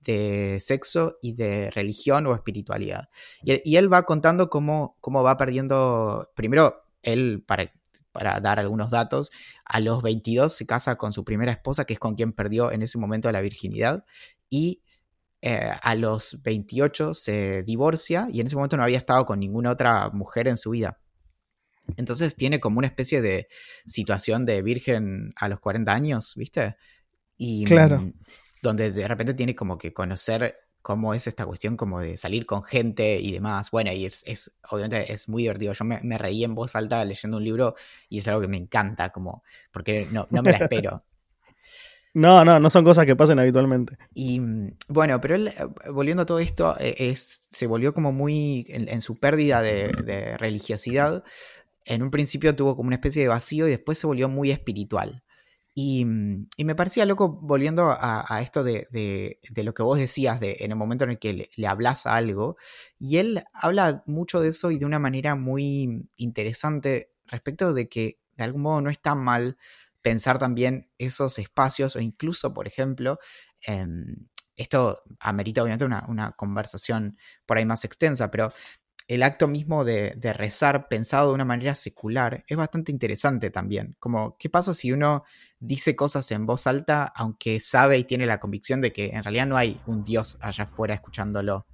de 0.00 0.58
sexo 0.60 1.18
y 1.22 1.34
de 1.34 1.70
religión 1.70 2.26
o 2.26 2.34
espiritualidad. 2.34 3.10
Y, 3.42 3.76
él 3.76 3.92
va 3.92 4.04
contando 4.04 4.48
cómo, 4.48 4.96
cómo 5.00 5.22
va 5.22 5.36
perdiendo, 5.36 6.30
primero, 6.34 6.82
él, 7.02 7.44
para 7.46 7.72
para 8.10 8.40
dar 8.40 8.58
algunos 8.58 8.90
datos, 8.90 9.30
a 9.64 9.78
los 9.78 10.02
22 10.02 10.52
se 10.52 10.66
casa 10.66 10.96
con 10.96 11.12
su 11.12 11.24
primera 11.24 11.52
esposa, 11.52 11.84
que 11.84 11.92
es 11.92 12.00
con 12.00 12.16
quien 12.16 12.32
perdió 12.32 12.72
en 12.72 12.82
ese 12.82 12.98
momento 12.98 13.30
la 13.30 13.40
virginidad, 13.40 14.04
y 14.50 14.82
eh, 15.40 15.70
a 15.82 15.94
los 15.94 16.42
28 16.42 17.14
se 17.14 17.62
divorcia 17.62 18.26
y 18.28 18.40
en 18.40 18.48
ese 18.48 18.56
momento 18.56 18.76
no 18.76 18.82
había 18.82 18.98
estado 18.98 19.24
con 19.24 19.38
ninguna 19.38 19.70
otra 19.70 20.10
mujer 20.10 20.48
en 20.48 20.56
su 20.56 20.70
vida. 20.70 20.98
Entonces 21.96 22.36
tiene 22.36 22.60
como 22.60 22.78
una 22.78 22.88
especie 22.88 23.22
de 23.22 23.48
situación 23.86 24.46
de 24.46 24.62
virgen 24.62 25.32
a 25.36 25.48
los 25.48 25.60
40 25.60 25.92
años, 25.92 26.34
¿viste? 26.36 26.76
Y 27.36 27.64
claro. 27.64 28.00
Mm, 28.00 28.12
donde 28.62 28.92
de 28.92 29.08
repente 29.08 29.34
tiene 29.34 29.54
como 29.54 29.78
que 29.78 29.92
conocer 29.92 30.56
cómo 30.82 31.12
es 31.12 31.26
esta 31.26 31.44
cuestión 31.44 31.76
como 31.76 32.00
de 32.00 32.16
salir 32.16 32.46
con 32.46 32.62
gente 32.62 33.18
y 33.20 33.32
demás. 33.32 33.70
Bueno, 33.70 33.92
y 33.92 34.06
es, 34.06 34.22
es 34.26 34.52
obviamente 34.70 35.12
es 35.12 35.28
muy 35.28 35.42
divertido. 35.42 35.72
Yo 35.72 35.84
me, 35.84 36.18
reí 36.18 36.44
en 36.44 36.54
voz 36.54 36.76
alta 36.76 37.04
leyendo 37.04 37.36
un 37.36 37.44
libro 37.44 37.74
y 38.08 38.18
es 38.18 38.28
algo 38.28 38.40
que 38.40 38.48
me 38.48 38.56
encanta, 38.56 39.10
como, 39.10 39.42
porque 39.72 40.08
no, 40.10 40.26
me 40.30 40.42
la 40.42 40.58
espero. 40.58 41.04
No, 42.14 42.42
no, 42.44 42.58
no 42.58 42.70
son 42.70 42.84
cosas 42.84 43.04
que 43.04 43.14
pasen 43.14 43.38
habitualmente. 43.38 43.96
Y 44.12 44.40
mm, 44.40 44.78
bueno, 44.88 45.20
pero 45.20 45.36
él, 45.36 45.48
eh, 45.48 45.52
volviendo 45.92 46.22
a 46.22 46.26
todo 46.26 46.38
esto, 46.40 46.74
eh, 46.80 46.94
es, 46.98 47.46
se 47.50 47.66
volvió 47.66 47.92
como 47.92 48.12
muy 48.12 48.64
en, 48.68 49.02
su 49.02 49.20
pérdida 49.20 49.62
de, 49.62 49.92
de, 50.04 50.36
religiosidad. 50.36 51.22
En 51.84 52.02
un 52.02 52.10
principio 52.10 52.54
tuvo 52.54 52.76
como 52.76 52.88
una 52.88 52.96
especie 52.96 53.22
de 53.22 53.28
vacío 53.28 53.66
y 53.66 53.70
después 53.70 53.98
se 53.98 54.06
volvió 54.06 54.28
muy 54.28 54.50
espiritual. 54.50 55.22
Y, 55.80 56.04
me 56.04 56.74
parecía 56.74 57.06
loco 57.06 57.28
volviendo 57.40 57.96
a, 57.96 58.40
esto 58.42 58.64
de, 58.64 58.88
lo 59.54 59.74
que 59.74 59.84
vos 59.84 59.96
decías 59.96 60.40
de, 60.40 60.56
en 60.58 60.72
el 60.72 60.76
momento 60.76 61.04
en 61.04 61.10
el 61.10 61.20
que 61.20 61.50
le, 61.54 61.66
hablas 61.68 62.04
a 62.04 62.16
algo. 62.16 62.56
Y 62.98 63.18
él 63.18 63.44
habla 63.52 64.02
mucho 64.04 64.40
de 64.40 64.48
eso 64.48 64.72
y 64.72 64.78
de 64.78 64.86
una 64.86 64.98
manera 64.98 65.36
muy 65.36 66.08
interesante 66.16 67.12
respecto 67.26 67.72
de 67.74 67.88
que 67.88 68.18
de 68.36 68.42
algún 68.42 68.62
modo 68.62 68.80
no 68.80 68.90
es 68.90 69.00
tan 69.00 69.18
mal 69.18 69.56
pensar 70.02 70.38
también 70.38 70.90
esos 70.98 71.38
espacios 71.38 71.94
o 71.94 72.00
incluso, 72.00 72.52
por 72.52 72.66
ejemplo, 72.66 73.20
esto 74.56 75.02
amerita 75.20 75.62
obviamente 75.62 75.84
una, 75.84 76.04
una, 76.08 76.32
conversación 76.32 77.16
por 77.46 77.56
ahí 77.56 77.66
más 77.66 77.84
extensa, 77.84 78.32
pero 78.32 78.52
el 79.08 79.22
acto 79.22 79.48
mismo 79.48 79.84
de, 79.84 80.14
rezar 80.34 80.86
pensado 80.88 81.28
de 81.28 81.34
una 81.34 81.46
manera 81.46 81.74
secular 81.74 82.44
es 82.46 82.56
bastante 82.58 82.92
interesante 82.92 83.50
también. 83.50 83.96
Como, 83.98 84.36
¿qué 84.38 84.50
pasa 84.50 84.74
si 84.74 84.92
uno 84.92 85.24
dice 85.58 85.96
cosas 85.96 86.30
en 86.30 86.44
voz 86.44 86.66
alta 86.66 87.04
aunque 87.16 87.58
sabe 87.58 87.98
y 87.98 88.04
tiene 88.04 88.26
la 88.26 88.38
convicción 88.38 88.82
de 88.82 88.92
que 88.92 89.08
en 89.08 89.24
realidad 89.24 89.46
no 89.46 89.56
hay 89.56 89.80
un 89.86 90.04
Dios 90.04 90.36
allá 90.42 90.64
afuera 90.64 90.94
escuchándolo? 90.94 91.66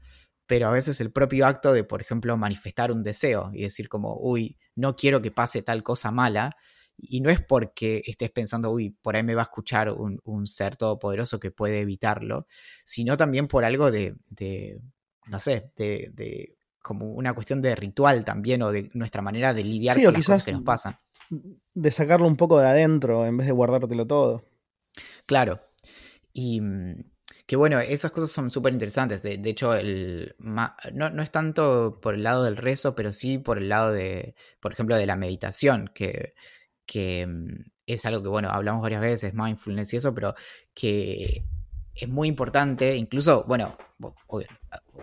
Pero 0.47 0.69
a 0.69 0.71
veces 0.71 1.01
el 1.01 1.11
propio 1.11 1.47
acto 1.47 1.73
de, 1.73 1.83
por 1.85 2.01
ejemplo, 2.01 2.37
manifestar 2.37 2.93
un 2.93 3.03
deseo 3.03 3.51
y 3.53 3.63
decir 3.63 3.89
como, 3.89 4.17
uy, 4.21 4.57
no 4.77 4.95
quiero 4.95 5.21
que 5.21 5.33
pase 5.33 5.63
tal 5.63 5.83
cosa 5.83 6.11
mala, 6.13 6.57
Y 6.97 7.21
no 7.21 7.31
es 7.31 7.41
porque 7.41 8.03
estés 8.07 8.31
pensando, 8.31 8.71
uy, 8.71 8.91
por 9.03 9.17
ahí 9.17 9.25
me 9.25 9.35
va 9.35 9.43
a 9.43 9.45
escuchar 9.45 9.91
un, 9.91 10.47
ser 10.47 10.77
todopoderoso 10.77 11.41
que 11.41 11.51
puede 11.51 11.81
evitarlo, 11.81 12.47
sino 12.85 13.17
también 13.17 13.49
por 13.49 13.65
algo 13.65 13.91
de, 13.91 14.15
de 14.31 14.81
no 15.27 15.41
sé, 15.41 15.73
de, 15.77 16.11
de, 16.15 16.57
como 16.85 17.07
una 17.15 17.33
cuestión 17.33 17.63
de 17.63 17.75
ritual 17.75 18.27
también 18.27 18.61
o 18.61 18.71
de 18.71 18.91
nuestra 18.93 19.23
manera 19.23 19.55
de 19.55 19.65
lidiar 19.65 19.97
con 19.97 20.13
las 20.13 20.27
cosas 20.27 20.45
que 20.45 20.53
nos 20.53 20.63
pasan. 20.63 20.99
De 21.73 21.91
sacarlo 21.91 22.27
un 22.27 22.37
poco 22.37 22.61
de 22.61 22.67
adentro 22.67 23.25
en 23.25 23.39
vez 23.39 23.47
de 23.47 23.55
guardártelo 23.55 24.07
todo. 24.07 24.45
Claro. 25.25 25.63
Y 26.35 26.61
mm, 26.61 27.05
que 27.47 27.57
bueno, 27.57 27.81
esas 27.81 28.13
cosas 28.13 28.31
son 28.31 28.51
súper 28.51 28.75
interesantes. 28.75 29.23
De, 29.23 29.39
de, 29.39 29.49
hecho, 29.49 29.75
el, 29.75 30.37
no, 30.39 30.75
no, 30.93 31.23
es 31.23 31.31
tanto 31.31 32.01
por 32.03 32.15
el 32.15 32.23
lado 32.23 32.45
del 32.45 32.59
rezo, 32.59 32.95
pero 32.95 33.13
sí 33.13 33.39
por 33.39 33.57
el 33.57 33.71
lado 33.71 33.91
de, 33.91 34.35
por 34.61 34.73
ejemplo, 34.73 34.95
de 34.95 35.07
la 35.07 35.17
meditación, 35.17 35.91
que, 35.95 36.35
que 36.85 37.27
mm, 37.27 37.65
es 37.87 38.05
algo 38.05 38.23
que, 38.23 38.29
bueno, 38.29 38.51
hablamos 38.51 38.83
varias 38.83 39.01
veces, 39.01 39.33
mindfulness 39.33 39.95
y 39.95 39.97
eso, 39.97 40.15
pero 40.15 40.35
que 40.75 41.47
es 41.95 42.09
muy 42.09 42.29
importante, 42.29 42.97
incluso, 42.97 43.45
bueno, 43.47 43.77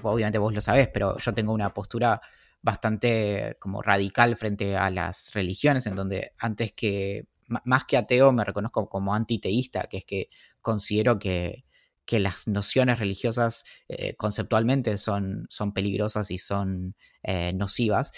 obviamente 0.03 0.37
vos 0.37 0.53
lo 0.53 0.61
sabés, 0.61 0.89
pero 0.89 1.17
yo 1.17 1.33
tengo 1.33 1.53
una 1.53 1.73
postura 1.73 2.21
bastante 2.61 3.57
como 3.59 3.81
radical 3.81 4.35
frente 4.35 4.77
a 4.77 4.89
las 4.89 5.33
religiones, 5.33 5.87
en 5.87 5.95
donde 5.95 6.33
antes 6.37 6.73
que, 6.73 7.27
más 7.47 7.85
que 7.85 7.97
ateo, 7.97 8.31
me 8.31 8.43
reconozco 8.43 8.87
como 8.89 9.15
antiteísta, 9.15 9.83
que 9.83 9.97
es 9.97 10.05
que 10.05 10.29
considero 10.61 11.17
que, 11.17 11.65
que 12.05 12.19
las 12.19 12.47
nociones 12.47 12.99
religiosas 12.99 13.63
eh, 13.87 14.15
conceptualmente 14.15 14.97
son, 14.97 15.47
son, 15.49 15.73
peligrosas 15.73 16.29
y 16.31 16.37
son 16.37 16.95
eh, 17.23 17.53
nocivas, 17.53 18.11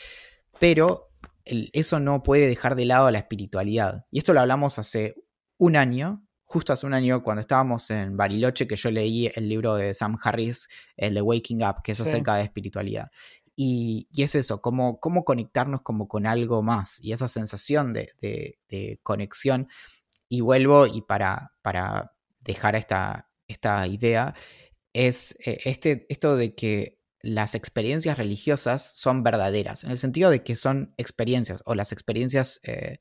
pero 0.60 1.10
eso 1.46 2.00
no 2.00 2.24
puede 2.24 2.48
dejar 2.48 2.76
de 2.76 2.86
lado 2.86 3.12
la 3.12 3.20
espiritualidad. 3.20 4.06
Y 4.12 4.20
esto 4.20 4.34
lo 4.34 4.42
hablamos 4.42 4.80
hace 4.80 5.16
un 5.58 5.76
año, 5.76 6.26
justo 6.46 6.74
hace 6.74 6.86
un 6.86 6.94
año 6.94 7.24
cuando 7.24 7.42
estábamos 7.42 7.90
en 7.92 8.18
Bariloche, 8.18 8.68
que 8.68 8.76
yo 8.76 8.92
leí 8.92 9.32
el 9.34 9.50
libro 9.50 9.76
de 9.76 9.94
Sam 9.94 10.18
Harris, 10.22 10.68
el 10.98 11.14
de 11.16 11.22
Waking 11.22 11.64
Up, 11.64 11.82
que 11.84 11.94
es 11.94 12.02
acerca 12.02 12.36
de 12.36 12.44
espiritualidad. 12.44 13.10
Y, 13.56 14.08
y, 14.12 14.24
es 14.24 14.36
eso, 14.36 14.62
cómo, 14.62 15.00
cómo 15.00 15.24
conectarnos 15.24 15.84
como 15.84 16.08
con 16.08 16.26
algo 16.26 16.64
más 16.64 17.00
y 17.00 17.12
esa 17.12 17.28
sensación 17.28 17.94
de, 17.94 18.12
de, 18.22 18.60
de 18.68 19.00
conexión. 19.04 19.68
Y 20.28 20.42
vuelvo 20.42 20.88
y 20.88 21.02
para, 21.02 21.54
para 21.62 22.14
dejar 22.42 22.76
esta, 22.76 23.30
esta 23.48 23.86
idea 23.88 24.34
es 24.94 25.36
eh, 25.46 25.60
este, 25.66 26.06
esto 26.10 26.36
de 26.36 26.56
que 26.56 27.00
las 27.22 27.56
experiencias 27.56 28.18
religiosas 28.18 28.92
son 28.96 29.24
verdaderas, 29.24 29.84
en 29.84 29.92
el 29.92 29.98
sentido 29.98 30.30
de 30.30 30.44
que 30.44 30.56
son 30.56 30.94
experiencias 30.98 31.62
o 31.66 31.74
las 31.74 31.92
experiencias 31.92 32.60
eh, 32.64 33.00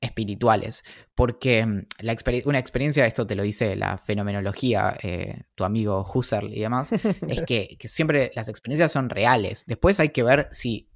espirituales, 0.00 0.84
porque 1.14 1.64
mm, 1.64 1.86
la 2.00 2.16
una 2.44 2.58
experiencia, 2.58 3.06
esto 3.06 3.26
te 3.26 3.34
lo 3.34 3.42
dice 3.42 3.76
la 3.76 3.98
fenomenología, 3.98 4.96
eh, 5.02 5.42
tu 5.54 5.64
amigo 5.64 6.06
Husserl 6.12 6.52
y 6.54 6.60
demás, 6.60 6.90
es 7.28 7.42
que, 7.42 7.76
siempre 7.84 8.30
las 8.34 8.48
experiencias 8.48 8.92
son 8.92 9.10
reales. 9.10 9.64
Después 9.66 10.00
hay 10.00 10.10
que 10.10 10.22
ver 10.22 10.48
si 10.52 10.90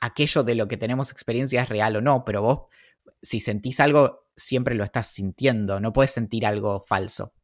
aquello 0.00 0.42
de 0.42 0.54
lo 0.54 0.68
que 0.68 0.76
tenemos 0.76 1.10
experiencia 1.10 1.62
es 1.62 1.68
real 1.68 1.96
o 1.96 2.00
no, 2.00 2.24
pero 2.24 2.42
vos, 2.42 2.60
si 3.22 3.40
sentís 3.40 3.80
algo, 3.80 4.28
siempre 4.36 4.74
lo 4.74 4.84
estás 4.84 5.08
sintiendo, 5.08 5.80
no 5.80 5.92
puedes 5.92 6.12
sentir 6.12 6.46
algo 6.46 6.80
falso. 6.80 7.34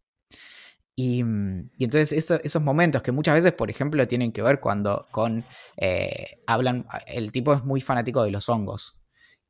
Y, 0.97 1.25
mm, 1.25 1.71
entonces 1.81 2.13
eso, 2.13 2.39
esos 2.43 2.63
momentos 2.63 3.03
que 3.03 3.13
muchas 3.13 3.35
veces, 3.35 3.53
por 3.53 3.69
ejemplo, 3.69 4.07
tienen 4.07 4.33
que 4.33 4.43
ver 4.43 4.61
cuando 4.61 5.09
con 5.11 5.45
eh, 5.77 6.41
hablan, 6.47 6.87
el 7.07 7.33
tipo 7.33 7.53
es 7.53 7.65
muy 7.65 7.81
fanático 7.81 8.23
de 8.23 8.31
los 8.31 8.49
hongos 8.49 8.97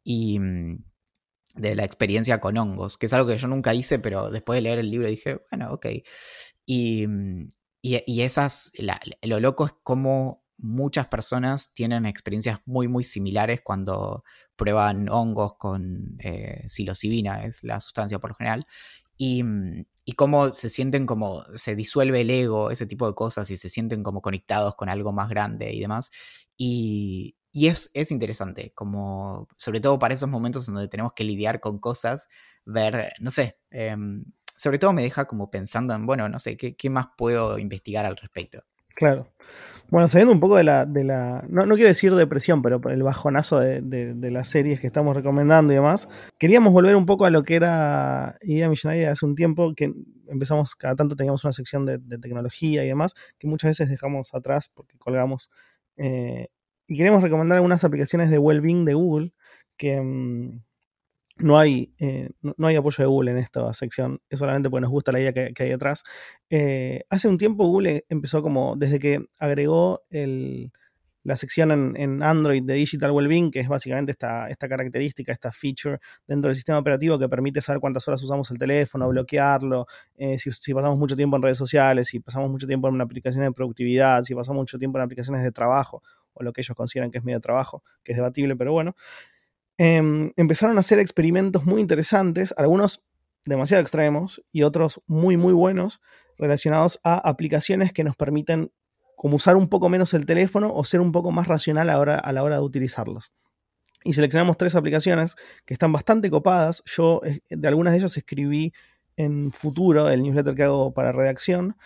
y 0.03 0.39
mm, 0.39 0.85
de 1.55 1.75
la 1.75 1.85
experiencia 1.85 2.41
con 2.41 2.59
hongos, 2.59 2.99
que 2.99 3.07
es 3.07 3.13
algo 3.13 3.29
que 3.29 3.37
yo 3.37 3.49
nunca 3.49 3.75
hice, 3.75 3.99
pero 3.99 4.31
después 4.31 4.57
de 4.59 4.63
leer 4.63 4.79
el 4.81 4.91
libro 4.91 5.09
dije, 5.09 5.41
bueno, 5.51 5.73
ok. 5.73 5.87
Y, 6.67 7.07
y, 7.83 8.21
esas, 8.23 8.73
lo 9.23 9.41
loco 9.41 9.67
es 9.67 9.73
como 9.83 10.45
muchas 10.57 11.09
personas 11.09 11.75
tienen 11.75 12.07
experiencias 12.07 12.61
muy, 12.65 12.89
muy 12.89 13.05
similares 13.05 13.61
cuando 13.63 14.25
prueban 14.57 15.09
hongos 15.09 15.57
con 15.59 16.17
eh, 16.21 16.65
psilocibina, 16.69 17.45
es 17.45 17.63
la 17.63 17.81
sustancia 17.81 18.19
por 18.19 18.31
lo 18.31 18.37
general, 18.37 18.67
y, 19.17 19.45
y 20.05 20.13
cómo 20.15 20.53
se 20.55 20.69
sienten 20.69 21.07
como, 21.07 21.45
se 21.55 21.77
disuelve 21.77 22.23
el 22.23 22.31
ego, 22.31 22.71
ese 22.71 22.87
tipo 22.87 23.07
de 23.07 23.15
cosas, 23.15 23.51
y 23.51 23.57
se 23.57 23.69
sienten 23.69 24.03
como 24.03 24.23
conectados 24.23 24.75
con 24.75 24.89
algo 24.89 25.13
más 25.13 25.29
grande 25.29 25.73
y 25.73 25.81
demás. 25.81 26.11
Y, 26.57 27.37
y 27.55 27.69
es, 27.69 27.89
es, 27.95 28.11
interesante, 28.11 28.73
como 28.75 29.47
sobre 29.57 29.81
todo 29.81 29.97
para 30.01 30.13
esos 30.13 30.29
momentos 30.29 30.67
en 30.67 30.75
donde 30.75 30.89
tenemos 30.89 31.13
que 31.13 31.23
lidiar 31.23 31.61
con 31.61 31.79
cosas, 31.79 32.29
ver, 32.65 33.13
no 33.21 33.31
sé, 33.31 33.59
eh, 33.71 33.97
sobre 34.57 34.81
todo 34.81 34.93
me 34.93 35.03
deja 35.03 35.27
como 35.27 35.53
pensando 35.53 35.95
en, 35.95 36.05
bueno, 36.05 36.29
no 36.29 36.41
sé, 36.41 36.57
¿qué, 36.57 36.91
más 36.91 37.07
puedo 37.17 37.57
investigar 37.61 38.07
al 38.07 38.17
respecto? 38.17 38.65
Claro. 38.97 39.29
Bueno, 39.89 40.09
saliendo 40.09 40.33
un 40.33 40.41
poco 40.41 40.57
de 40.57 40.65
la, 40.65 40.85
de 40.85 41.05
la 41.05 41.45
no, 41.49 41.65
no 41.65 41.77
quiero 41.77 41.91
decir 41.91 42.13
depresión, 42.17 42.61
pero 42.61 42.81
por 42.81 42.91
el 42.91 43.05
bajonazo 43.05 43.61
de, 43.61 43.81
de, 43.83 44.31
las 44.33 44.49
series 44.49 44.81
que 44.81 44.89
estamos 44.89 45.15
recomendando 45.15 45.73
y 45.73 45.77
demás, 45.77 46.09
queríamos 46.41 46.73
volver 46.73 46.97
un 46.97 47.07
poco 47.07 47.25
a 47.25 47.31
lo 47.31 47.45
que 47.45 47.55
era 47.55 48.37
Idea 48.43 48.69
Millonaria 48.69 49.13
hace 49.13 49.27
un 49.27 49.37
tiempo, 49.37 49.75
que 49.77 49.93
empezamos, 50.27 50.75
cada 50.75 50.97
tanto 50.97 51.15
teníamos 51.15 51.45
una 51.45 51.53
sección 51.53 51.87
de, 51.87 51.99
de 51.99 52.19
tecnología 52.19 52.85
y 52.85 52.89
demás, 52.89 53.15
que 53.39 53.47
muchas 53.47 53.71
veces 53.71 53.89
dejamos 53.89 54.35
atrás 54.35 54.73
porque 54.75 54.99
colgamos. 54.99 55.51
Eh, 55.97 56.49
y 56.87 56.97
queremos 56.97 57.23
recomendar 57.23 57.57
algunas 57.57 57.85
aplicaciones 57.85 58.31
de 58.31 58.39
well-being 58.39 58.85
de 58.85 58.95
Google 58.95 59.33
que... 59.77 60.01
Mmm, 60.01 60.61
no 61.37 61.59
hay, 61.59 61.93
eh, 61.99 62.31
no 62.43 62.67
hay 62.67 62.77
apoyo 62.77 63.03
de 63.03 63.07
Google 63.07 63.33
en 63.33 63.39
esta 63.39 63.73
sección, 63.75 64.21
es 64.31 64.39
solamente 64.39 64.71
porque 64.71 64.83
nos 64.83 64.91
gusta 64.91 65.11
la 65.13 65.21
idea 65.21 65.33
que, 65.33 65.53
que 65.53 65.65
hay 65.65 65.71
detrás. 65.71 66.05
Eh, 66.49 67.05
hace 67.11 67.29
un 67.29 67.39
tiempo 67.39 67.67
Google 67.67 68.05
empezó 68.09 68.43
como, 68.43 68.77
desde 68.77 69.01
que 69.01 69.27
agregó 69.39 70.03
el, 70.11 70.71
la 71.25 71.37
sección 71.37 71.73
en, 71.73 71.97
en, 71.97 72.23
Android 72.23 72.63
de 72.63 72.75
Digital 72.75 73.11
Wellbeing, 73.11 73.51
que 73.51 73.61
es 73.61 73.69
básicamente 73.69 74.13
esta, 74.13 74.49
esta 74.49 74.69
característica, 74.69 75.33
esta 75.33 75.51
feature 75.51 75.99
dentro 76.27 76.49
del 76.49 76.55
sistema 76.55 76.79
operativo 76.79 77.19
que 77.19 77.29
permite 77.29 77.61
saber 77.61 77.81
cuántas 77.81 78.07
horas 78.07 78.23
usamos 78.23 78.51
el 78.51 78.59
teléfono, 78.59 79.09
bloquearlo, 79.09 79.87
eh, 80.17 80.39
si, 80.39 80.53
si, 80.53 80.73
pasamos 80.73 80.99
mucho 80.99 81.17
tiempo 81.17 81.37
en 81.37 81.43
redes 81.43 81.59
sociales, 81.59 82.09
si 82.09 82.21
pasamos 82.21 82.51
mucho 82.51 82.67
tiempo 82.67 82.89
en 82.89 83.01
aplicaciones 83.01 83.49
de 83.49 83.53
productividad, 83.53 84.23
si 84.23 84.35
pasamos 84.35 84.61
mucho 84.61 84.79
tiempo 84.79 84.99
en 84.99 85.05
aplicaciones 85.05 85.43
de 85.43 85.51
trabajo, 85.51 86.03
o 86.35 86.43
lo 86.43 86.53
que 86.53 86.61
ellos 86.61 86.77
consideran 86.77 87.11
que 87.11 87.19
es 87.19 87.25
medio 87.25 87.41
trabajo, 87.41 87.83
que 88.03 88.13
es 88.13 88.19
debatible, 88.19 88.57
pero 88.57 88.73
bueno 88.73 88.95
eh, 89.79 90.33
empezaron 90.37 90.77
a 90.77 90.81
hacer 90.81 90.99
experimentos 90.99 91.65
muy 91.65 91.81
interesantes, 91.81 92.55
algunos 92.57 93.05
demasiado 93.45 93.83
extremos 93.83 94.43
y 94.53 94.63
otros 94.63 95.01
muy, 95.07 95.37
muy 95.37 95.53
buenos, 95.53 96.01
relacionados 96.39 97.01
a 97.05 97.17
aplicaciones 97.29 97.93
que 97.93 98.05
nos 98.05 98.17
permiten 98.17 98.73
como 99.17 99.37
usar 99.37 99.57
un 99.57 99.69
poco 99.69 99.89
menos 99.89 100.15
el 100.15 100.27
teléfono 100.27 100.73
o 100.75 100.85
ser 100.85 101.01
un 101.01 101.13
poco 101.13 101.31
más 101.31 101.49
racional 101.49 101.91
a, 101.91 101.99
hora, 101.99 102.19
a 102.19 102.33
la 102.33 102.43
hora 102.43 102.57
de 102.57 102.63
utilizarlos. 102.63 103.33
Y 104.03 104.13
seleccionamos 104.13 104.57
tres 104.59 104.75
aplicaciones 104.75 105.37
que 105.65 105.75
están 105.75 105.93
bastante 105.93 106.29
copadas. 106.31 106.83
Yo 106.85 107.21
eh, 107.25 107.41
de 107.49 107.69
algunas 107.69 107.93
de 107.93 108.01
ellas 108.01 108.17
escribí 108.17 108.73
en 109.17 109.53
futuro 109.53 110.11
el 110.11 110.23
newsletter 110.23 110.55
que 110.55 110.65
hago 110.65 110.93
para 110.93 111.13
redacción, 111.13 111.77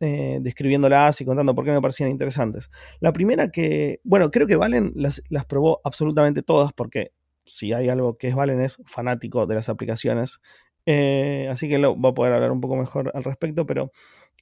eh, 0.00 0.38
describiéndolas 0.40 1.20
y 1.20 1.24
contando 1.24 1.54
por 1.54 1.64
qué 1.64 1.72
me 1.72 1.80
parecían 1.80 2.10
interesantes. 2.10 2.70
La 3.00 3.12
primera 3.12 3.50
que, 3.50 4.00
bueno, 4.04 4.30
creo 4.30 4.46
que 4.46 4.56
Valen 4.56 4.92
las, 4.94 5.22
las 5.28 5.44
probó 5.44 5.80
absolutamente 5.84 6.42
todas 6.42 6.72
porque 6.72 7.12
si 7.44 7.72
hay 7.72 7.88
algo 7.88 8.16
que 8.16 8.28
es 8.28 8.34
Valen, 8.34 8.60
es 8.60 8.78
fanático 8.86 9.46
de 9.46 9.54
las 9.54 9.68
aplicaciones. 9.68 10.40
Eh, 10.86 11.48
así 11.50 11.68
que 11.68 11.78
lo, 11.78 12.00
va 12.00 12.10
a 12.10 12.14
poder 12.14 12.32
hablar 12.32 12.52
un 12.52 12.60
poco 12.60 12.76
mejor 12.76 13.10
al 13.14 13.24
respecto, 13.24 13.66
pero 13.66 13.90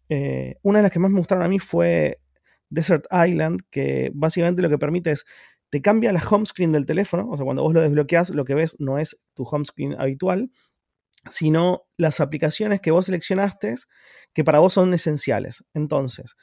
eh, 0.08 0.56
una 0.62 0.78
de 0.80 0.84
las 0.84 0.92
que 0.92 0.98
más 0.98 1.10
me 1.10 1.18
gustaron 1.18 1.44
a 1.44 1.48
mí 1.48 1.58
fue 1.58 2.20
Desert 2.68 3.06
Island, 3.10 3.62
que 3.70 4.10
básicamente 4.14 4.62
lo 4.62 4.68
que 4.68 4.78
permite 4.78 5.12
es, 5.12 5.24
te 5.70 5.82
cambia 5.82 6.12
la 6.12 6.22
home 6.22 6.46
screen 6.46 6.72
del 6.72 6.86
teléfono, 6.86 7.28
o 7.28 7.36
sea, 7.36 7.44
cuando 7.44 7.62
vos 7.62 7.74
lo 7.74 7.80
desbloqueas, 7.80 8.30
lo 8.30 8.44
que 8.44 8.54
ves 8.54 8.76
no 8.78 8.98
es 8.98 9.20
tu 9.34 9.42
home 9.44 9.64
screen 9.64 9.94
habitual, 9.98 10.50
sino 11.30 11.82
las 11.96 12.20
aplicaciones 12.20 12.80
que 12.80 12.90
vos 12.90 13.06
seleccionaste 13.06 13.74
que 14.32 14.44
para 14.44 14.58
vos 14.58 14.72
son 14.74 14.92
esenciales. 14.94 15.64
Entonces, 15.74 16.36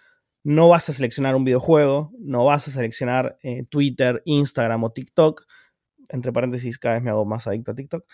no 0.44 0.68
vas 0.68 0.90
a 0.90 0.94
seleccionar 0.94 1.36
un 1.36 1.46
videojuego, 1.46 2.12
no 2.20 2.46
vas 2.46 2.68
a 2.68 2.72
seleccionar 2.72 3.38
eh, 3.44 3.64
Twitter, 3.70 4.22
Instagram 4.26 4.84
o 4.84 4.92
TikTok, 4.92 5.46
entre 6.10 6.32
paréntesis, 6.32 6.78
cada 6.78 6.96
vez 6.96 7.04
me 7.04 7.10
hago 7.10 7.26
más 7.26 7.48
adicto 7.48 7.72
a 7.72 7.76
TikTok. 7.76 8.06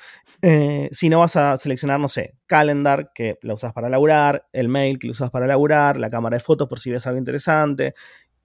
Eh, 0.42 0.90
si 0.92 1.10
no 1.10 1.20
vas 1.20 1.36
a 1.36 1.58
seleccionar, 1.58 2.00
no 2.00 2.08
sé, 2.08 2.36
Calendar, 2.46 3.12
que 3.14 3.38
la 3.42 3.56
usas 3.56 3.74
para 3.74 3.90
laburar, 3.90 4.48
el 4.54 4.70
mail, 4.70 5.00
que 5.00 5.08
lo 5.08 5.12
usas 5.12 5.32
para 5.32 5.48
laburar, 5.48 5.98
la 5.98 6.10
cámara 6.10 6.38
de 6.38 6.44
fotos 6.44 6.68
por 6.70 6.80
si 6.80 6.92
ves 6.92 7.06
algo 7.08 7.20
interesante, 7.20 7.96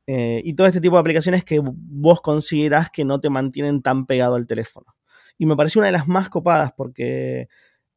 eh, 0.06 0.40
y 0.44 0.54
todo 0.54 0.66
este 0.66 0.80
tipo 0.80 0.96
de 0.96 1.00
aplicaciones 1.00 1.44
que 1.44 1.60
vos 1.62 2.20
considerás 2.20 2.90
que 2.90 3.04
no 3.04 3.20
te 3.20 3.30
mantienen 3.30 3.80
tan 3.82 4.06
pegado 4.06 4.34
al 4.34 4.46
teléfono. 4.46 4.94
Y 5.38 5.46
me 5.46 5.56
pareció 5.56 5.80
una 5.80 5.86
de 5.86 5.92
las 5.92 6.08
más 6.08 6.30
copadas 6.30 6.72
porque 6.76 7.48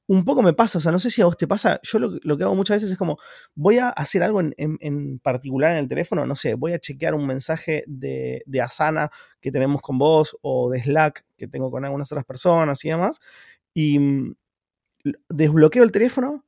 un 0.07 0.23
poco 0.23 0.41
me 0.41 0.53
pasa, 0.53 0.77
o 0.77 0.81
sea, 0.81 0.91
no 0.91 0.99
sé 0.99 1.09
si 1.09 1.21
a 1.21 1.25
vos 1.25 1.35
te 1.35 1.47
pasa, 1.47 1.81
yo 1.83 1.99
lo, 1.99 2.37
que 2.37 2.43
hago 2.43 2.55
muchas 2.55 2.77
veces 2.77 2.91
es 2.91 2.97
como, 2.97 3.17
voy 3.55 3.77
a 3.77 3.89
hacer 3.89 4.23
algo 4.23 4.41
en, 4.41 5.19
particular 5.19 5.71
en 5.71 5.77
el 5.77 5.87
teléfono, 5.89 6.25
no 6.25 6.35
sé, 6.35 6.53
voy 6.53 6.73
a 6.73 6.79
chequear 6.79 7.13
un 7.13 7.27
mensaje 7.27 7.83
de, 7.87 8.41
de, 8.45 8.61
Asana 8.61 9.11
que 9.41 9.51
tenemos 9.51 9.81
con 9.81 9.97
vos 9.97 10.37
o 10.41 10.69
de 10.69 10.81
Slack 10.81 11.25
que 11.37 11.47
tengo 11.47 11.69
con 11.69 11.83
algunas 11.83 12.09
otras 12.11 12.25
personas 12.25 12.83
y 12.85 12.89
demás, 12.89 13.19
y 13.73 13.99
mm, 13.99 14.35
desbloqueo 15.29 15.83
el 15.83 15.91
teléfono 15.91 16.45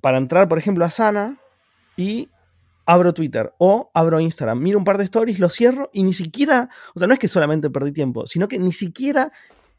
para 0.00 0.16
entrar, 0.16 0.48
por 0.48 0.58
ejemplo, 0.58 0.84
a 0.84 0.88
Asana 0.88 1.38
y 1.96 2.30
abro 2.86 3.12
Twitter 3.12 3.52
o 3.58 3.90
abro 3.92 4.18
Instagram, 4.18 4.60
miro 4.60 4.78
un 4.78 4.84
par 4.84 4.96
de 4.96 5.04
stories, 5.04 5.38
lo 5.38 5.50
cierro 5.50 5.90
y 5.92 6.04
ni 6.04 6.14
siquiera, 6.14 6.70
o 6.94 6.98
sea, 6.98 7.06
no 7.06 7.12
es 7.12 7.20
que 7.20 7.28
solamente 7.28 7.68
perdí 7.68 7.92
tiempo, 7.92 8.26
sino 8.26 8.48
que 8.48 8.58
ni 8.58 8.72
siquiera 8.72 9.30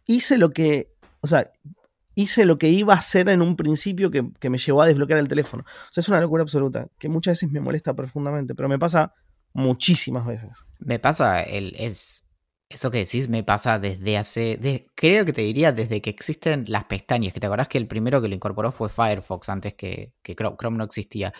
hice 0.06 0.38
lo 0.38 0.52
que, 0.52 0.92
o 1.22 1.28
sea, 1.28 1.52
hice 2.16 2.46
lo 2.46 2.58
que 2.58 2.70
iba 2.70 2.94
a 2.94 2.98
hacer 2.98 3.30
en 3.30 3.42
un 3.42 3.56
principio 3.56 4.10
que, 4.10 4.50
me 4.50 4.58
llevó 4.58 4.82
a 4.82 4.88
desbloquear 4.88 5.20
el 5.20 5.28
teléfono. 5.28 5.64
O 5.64 5.94
sea, 5.94 6.02
es 6.02 6.10
una 6.10 6.22
locura 6.22 6.42
absoluta, 6.42 6.88
que 6.98 7.10
muchas 7.10 7.34
veces 7.34 7.52
me 7.52 7.60
molesta 7.60 7.94
profundamente, 7.94 8.56
pero 8.56 8.70
me 8.70 8.80
pasa 8.80 9.14
muchísimas 9.54 10.26
veces. 10.26 10.66
Me 10.80 10.98
pasa, 10.98 11.42
el, 11.42 11.76
es, 11.78 12.28
eso 12.70 12.90
que 12.90 13.00
decís 13.00 13.28
me 13.30 13.44
pasa 13.44 13.80
desde 13.80 14.18
hace, 14.18 14.88
creo 14.96 15.26
que 15.26 15.34
te 15.34 15.42
diría 15.42 15.74
desde 15.74 16.02
que 16.02 16.10
existen 16.10 16.66
las 16.68 16.86
pestañas, 16.86 17.34
que 17.34 17.40
te 17.40 17.48
acordás 17.48 17.68
que 17.68 17.78
el 17.78 17.88
primero 17.88 18.22
que 18.22 18.30
lo 18.30 18.36
incorporó 18.36 18.72
fue 18.72 18.90
Firefox 18.90 19.50
antes 19.50 19.74
que, 19.74 20.14
Chrome, 20.24 20.78
no 20.78 20.86
existía. 20.86 21.34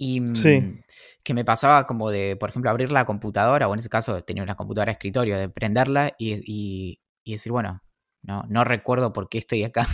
Y 0.00 0.20
mm, 0.20 0.82
que 1.24 1.34
me 1.34 1.44
pasaba 1.44 1.84
como 1.84 2.10
de, 2.10 2.36
por 2.36 2.50
ejemplo, 2.50 2.70
abrir 2.70 2.92
la 2.92 3.04
computadora, 3.04 3.68
o 3.68 3.72
en 3.72 3.80
ese 3.80 3.88
caso 3.88 4.22
tenía 4.22 4.42
una 4.42 4.56
computadora 4.56 4.90
de 4.90 4.94
escritorio, 4.94 5.38
de 5.38 5.48
prenderla 5.48 6.14
y 6.18 7.00
decir, 7.24 7.50
bueno, 7.50 7.82
no, 8.22 8.44
no 8.48 8.64
recuerdo 8.64 9.12
por 9.12 9.28
qué 9.28 9.38
estoy 9.38 9.64
acá. 9.64 9.86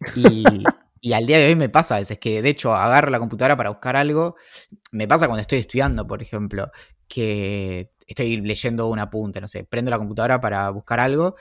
y, 0.16 1.12
al 1.12 1.26
día 1.26 1.38
de 1.38 1.46
hoy 1.46 1.56
me 1.56 1.68
pasa 1.68 1.96
a 1.96 1.98
veces 1.98 2.18
que, 2.18 2.42
de 2.42 2.48
hecho, 2.50 2.74
agarro 2.74 3.10
la 3.10 3.18
computadora 3.18 3.56
para 3.56 3.70
buscar 3.70 3.96
algo. 3.96 4.36
Me 4.92 5.08
pasa 5.08 5.26
cuando 5.26 5.42
estoy 5.42 5.60
estudiando, 5.60 6.06
por 6.06 6.22
ejemplo, 6.22 6.70
que 7.08 7.92
estoy 8.06 8.38
leyendo 8.40 8.88
un 8.88 8.98
apunte, 8.98 9.40
no 9.40 9.48
sé, 9.48 9.64
prendo 9.64 9.90
la 9.90 9.98
computadora 9.98 10.40
para 10.40 10.70
buscar 10.70 11.00
algo. 11.00 11.36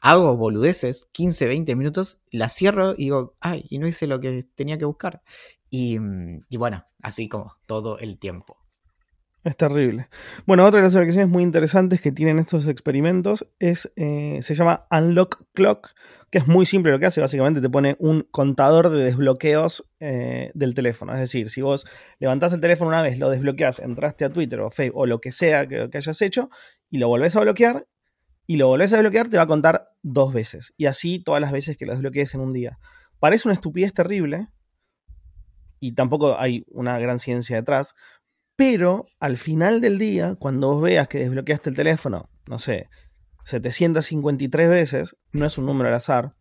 Hago 0.00 0.36
boludeces, 0.36 1.08
15, 1.12 1.46
20 1.46 1.74
minutos, 1.74 2.20
la 2.30 2.48
cierro 2.48 2.92
y 2.92 3.04
digo, 3.04 3.36
ay, 3.40 3.66
y 3.68 3.78
no 3.78 3.88
hice 3.88 4.06
lo 4.06 4.20
que 4.20 4.44
tenía 4.54 4.78
que 4.78 4.84
buscar. 4.84 5.22
Y, 5.70 5.98
y 6.48 6.56
bueno, 6.56 6.86
así 7.02 7.28
como 7.28 7.56
todo 7.66 7.98
el 7.98 8.18
tiempo. 8.18 8.58
Es 9.48 9.56
terrible. 9.56 10.10
Bueno, 10.44 10.66
otra 10.66 10.76
de 10.76 10.84
las 10.84 10.94
aplicaciones 10.94 11.30
muy 11.30 11.42
interesantes 11.42 12.02
que 12.02 12.12
tienen 12.12 12.38
estos 12.38 12.66
experimentos 12.66 13.48
es, 13.58 13.90
eh, 13.96 14.40
se 14.42 14.54
llama 14.54 14.86
Unlock 14.90 15.42
Clock, 15.54 15.94
que 16.30 16.36
es 16.36 16.46
muy 16.46 16.66
simple 16.66 16.92
lo 16.92 16.98
que 16.98 17.06
hace, 17.06 17.22
básicamente 17.22 17.62
te 17.62 17.70
pone 17.70 17.96
un 17.98 18.28
contador 18.30 18.90
de 18.90 19.02
desbloqueos 19.04 19.86
eh, 20.00 20.50
del 20.52 20.74
teléfono. 20.74 21.14
Es 21.14 21.20
decir, 21.20 21.48
si 21.48 21.62
vos 21.62 21.86
levantás 22.18 22.52
el 22.52 22.60
teléfono 22.60 22.90
una 22.90 23.00
vez, 23.00 23.18
lo 23.18 23.30
desbloqueás, 23.30 23.78
entraste 23.78 24.26
a 24.26 24.30
Twitter 24.30 24.60
o 24.60 24.70
Facebook 24.70 25.00
o 25.00 25.06
lo 25.06 25.18
que 25.18 25.32
sea 25.32 25.66
que, 25.66 25.88
que 25.88 25.96
hayas 25.96 26.20
hecho 26.20 26.50
y 26.90 26.98
lo 26.98 27.08
volvés 27.08 27.34
a 27.34 27.40
bloquear 27.40 27.86
y 28.46 28.58
lo 28.58 28.66
volvés 28.66 28.92
a 28.92 28.96
desbloquear, 28.96 29.30
te 29.30 29.38
va 29.38 29.44
a 29.44 29.46
contar 29.46 29.92
dos 30.02 30.34
veces. 30.34 30.74
Y 30.76 30.84
así 30.84 31.20
todas 31.20 31.40
las 31.40 31.52
veces 31.52 31.78
que 31.78 31.86
lo 31.86 31.92
desbloquees 31.92 32.34
en 32.34 32.42
un 32.42 32.52
día. 32.52 32.78
Parece 33.18 33.48
una 33.48 33.54
estupidez 33.54 33.94
terrible 33.94 34.48
y 35.80 35.92
tampoco 35.92 36.38
hay 36.38 36.66
una 36.68 36.98
gran 36.98 37.18
ciencia 37.18 37.56
detrás, 37.56 37.94
pero 38.58 39.06
al 39.20 39.36
final 39.36 39.80
del 39.80 39.98
día, 39.98 40.34
cuando 40.34 40.66
vos 40.66 40.82
veas 40.82 41.06
que 41.06 41.20
desbloqueaste 41.20 41.70
el 41.70 41.76
teléfono, 41.76 42.28
no 42.48 42.58
sé, 42.58 42.88
753 43.44 44.68
veces, 44.68 45.16
no 45.30 45.46
es 45.46 45.58
un 45.58 45.66
número 45.66 45.88
al 45.88 45.94
azar, 45.94 46.34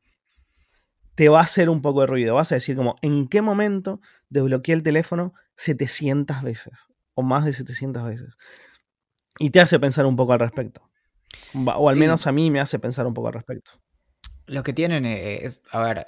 te 1.14 1.30
va 1.30 1.42
a 1.42 1.44
hacer 1.44 1.70
un 1.70 1.84
poco 1.84 2.02
de 2.02 2.08
ruido. 2.08 2.34
Vas 2.34 2.52
a 2.52 2.56
decir 2.56 2.76
como, 2.76 2.96
¿en 3.04 3.28
qué 3.28 3.44
momento 3.44 4.02
desbloqueé 4.30 4.74
el 4.74 4.82
teléfono 4.82 5.36
700 5.58 6.42
veces? 6.42 6.88
O 7.14 7.22
más 7.22 7.46
de 7.46 7.54
700 7.54 8.04
veces. 8.04 8.34
Y 9.38 9.52
te 9.52 9.62
hace 9.62 9.80
pensar 9.80 10.08
un 10.08 10.16
poco 10.16 10.34
al 10.34 10.40
respecto. 10.40 10.90
O 11.54 11.88
al 11.88 11.98
menos 11.98 12.26
a 12.26 12.32
mí 12.32 12.50
me 12.50 12.60
hace 12.60 12.80
pensar 12.80 13.06
un 13.06 13.14
poco 13.14 13.28
al 13.28 13.36
respecto. 13.36 13.74
Lo 14.48 14.64
que 14.64 14.74
tienen 14.74 15.06
es, 15.06 15.62
a 15.70 15.82
ver, 15.84 16.04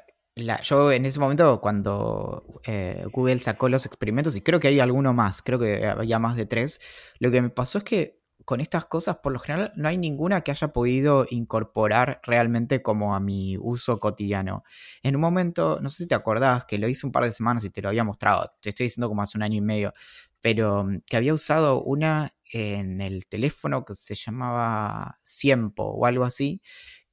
yo 0.64 0.92
en 0.92 1.06
ese 1.06 1.20
momento, 1.20 1.62
cuando 1.62 2.62
eh, 2.66 3.06
Google 3.12 3.40
sacó 3.40 3.70
los 3.70 3.86
experimentos, 3.86 4.36
y 4.36 4.42
creo 4.42 4.60
que 4.60 4.70
hay 4.70 4.80
alguno 4.80 5.14
más, 5.14 5.42
creo 5.42 5.60
que 5.60 5.86
había 5.86 6.20
más 6.20 6.36
de 6.36 6.46
tres, 6.46 6.82
lo 7.20 7.32
que 7.32 7.42
me 7.42 7.50
pasó 7.50 7.80
es 7.80 7.84
que 7.84 8.20
con 8.46 8.62
estas 8.62 8.86
cosas, 8.86 9.18
por 9.18 9.32
lo 9.32 9.40
general, 9.40 9.72
no 9.76 9.88
hay 9.88 9.98
ninguna 10.00 10.42
que 10.42 10.50
haya 10.50 10.70
podido 10.70 11.28
incorporar 11.30 12.20
realmente 12.24 12.82
como 12.82 13.14
a 13.14 13.20
mi 13.20 13.58
uso 13.60 14.00
cotidiano. 14.00 14.64
En 15.04 15.16
un 15.16 15.22
momento, 15.22 15.80
no 15.82 15.90
sé 15.90 16.04
si 16.04 16.08
te 16.08 16.16
acordás, 16.16 16.66
que 16.66 16.80
lo 16.80 16.88
hice 16.88 17.06
un 17.06 17.12
par 17.12 17.26
de 17.26 17.32
semanas 17.32 17.64
y 17.64 17.70
te 17.70 17.82
lo 17.82 17.90
había 17.90 18.04
mostrado, 18.04 18.52
te 18.62 18.70
estoy 18.70 18.86
diciendo 18.86 19.08
como 19.08 19.22
hace 19.22 19.38
un 19.38 19.44
año 19.44 19.58
y 19.58 19.62
medio, 19.62 19.94
pero 20.42 20.84
mm, 20.84 21.02
que 21.06 21.18
había 21.18 21.34
usado 21.34 21.84
una 21.84 22.34
en 22.52 23.02
el 23.02 23.28
teléfono 23.28 23.86
que 23.86 23.94
se 23.94 24.16
llamaba 24.16 25.20
Ciempo 25.24 25.84
o 25.84 26.06
algo 26.08 26.24
así, 26.24 26.62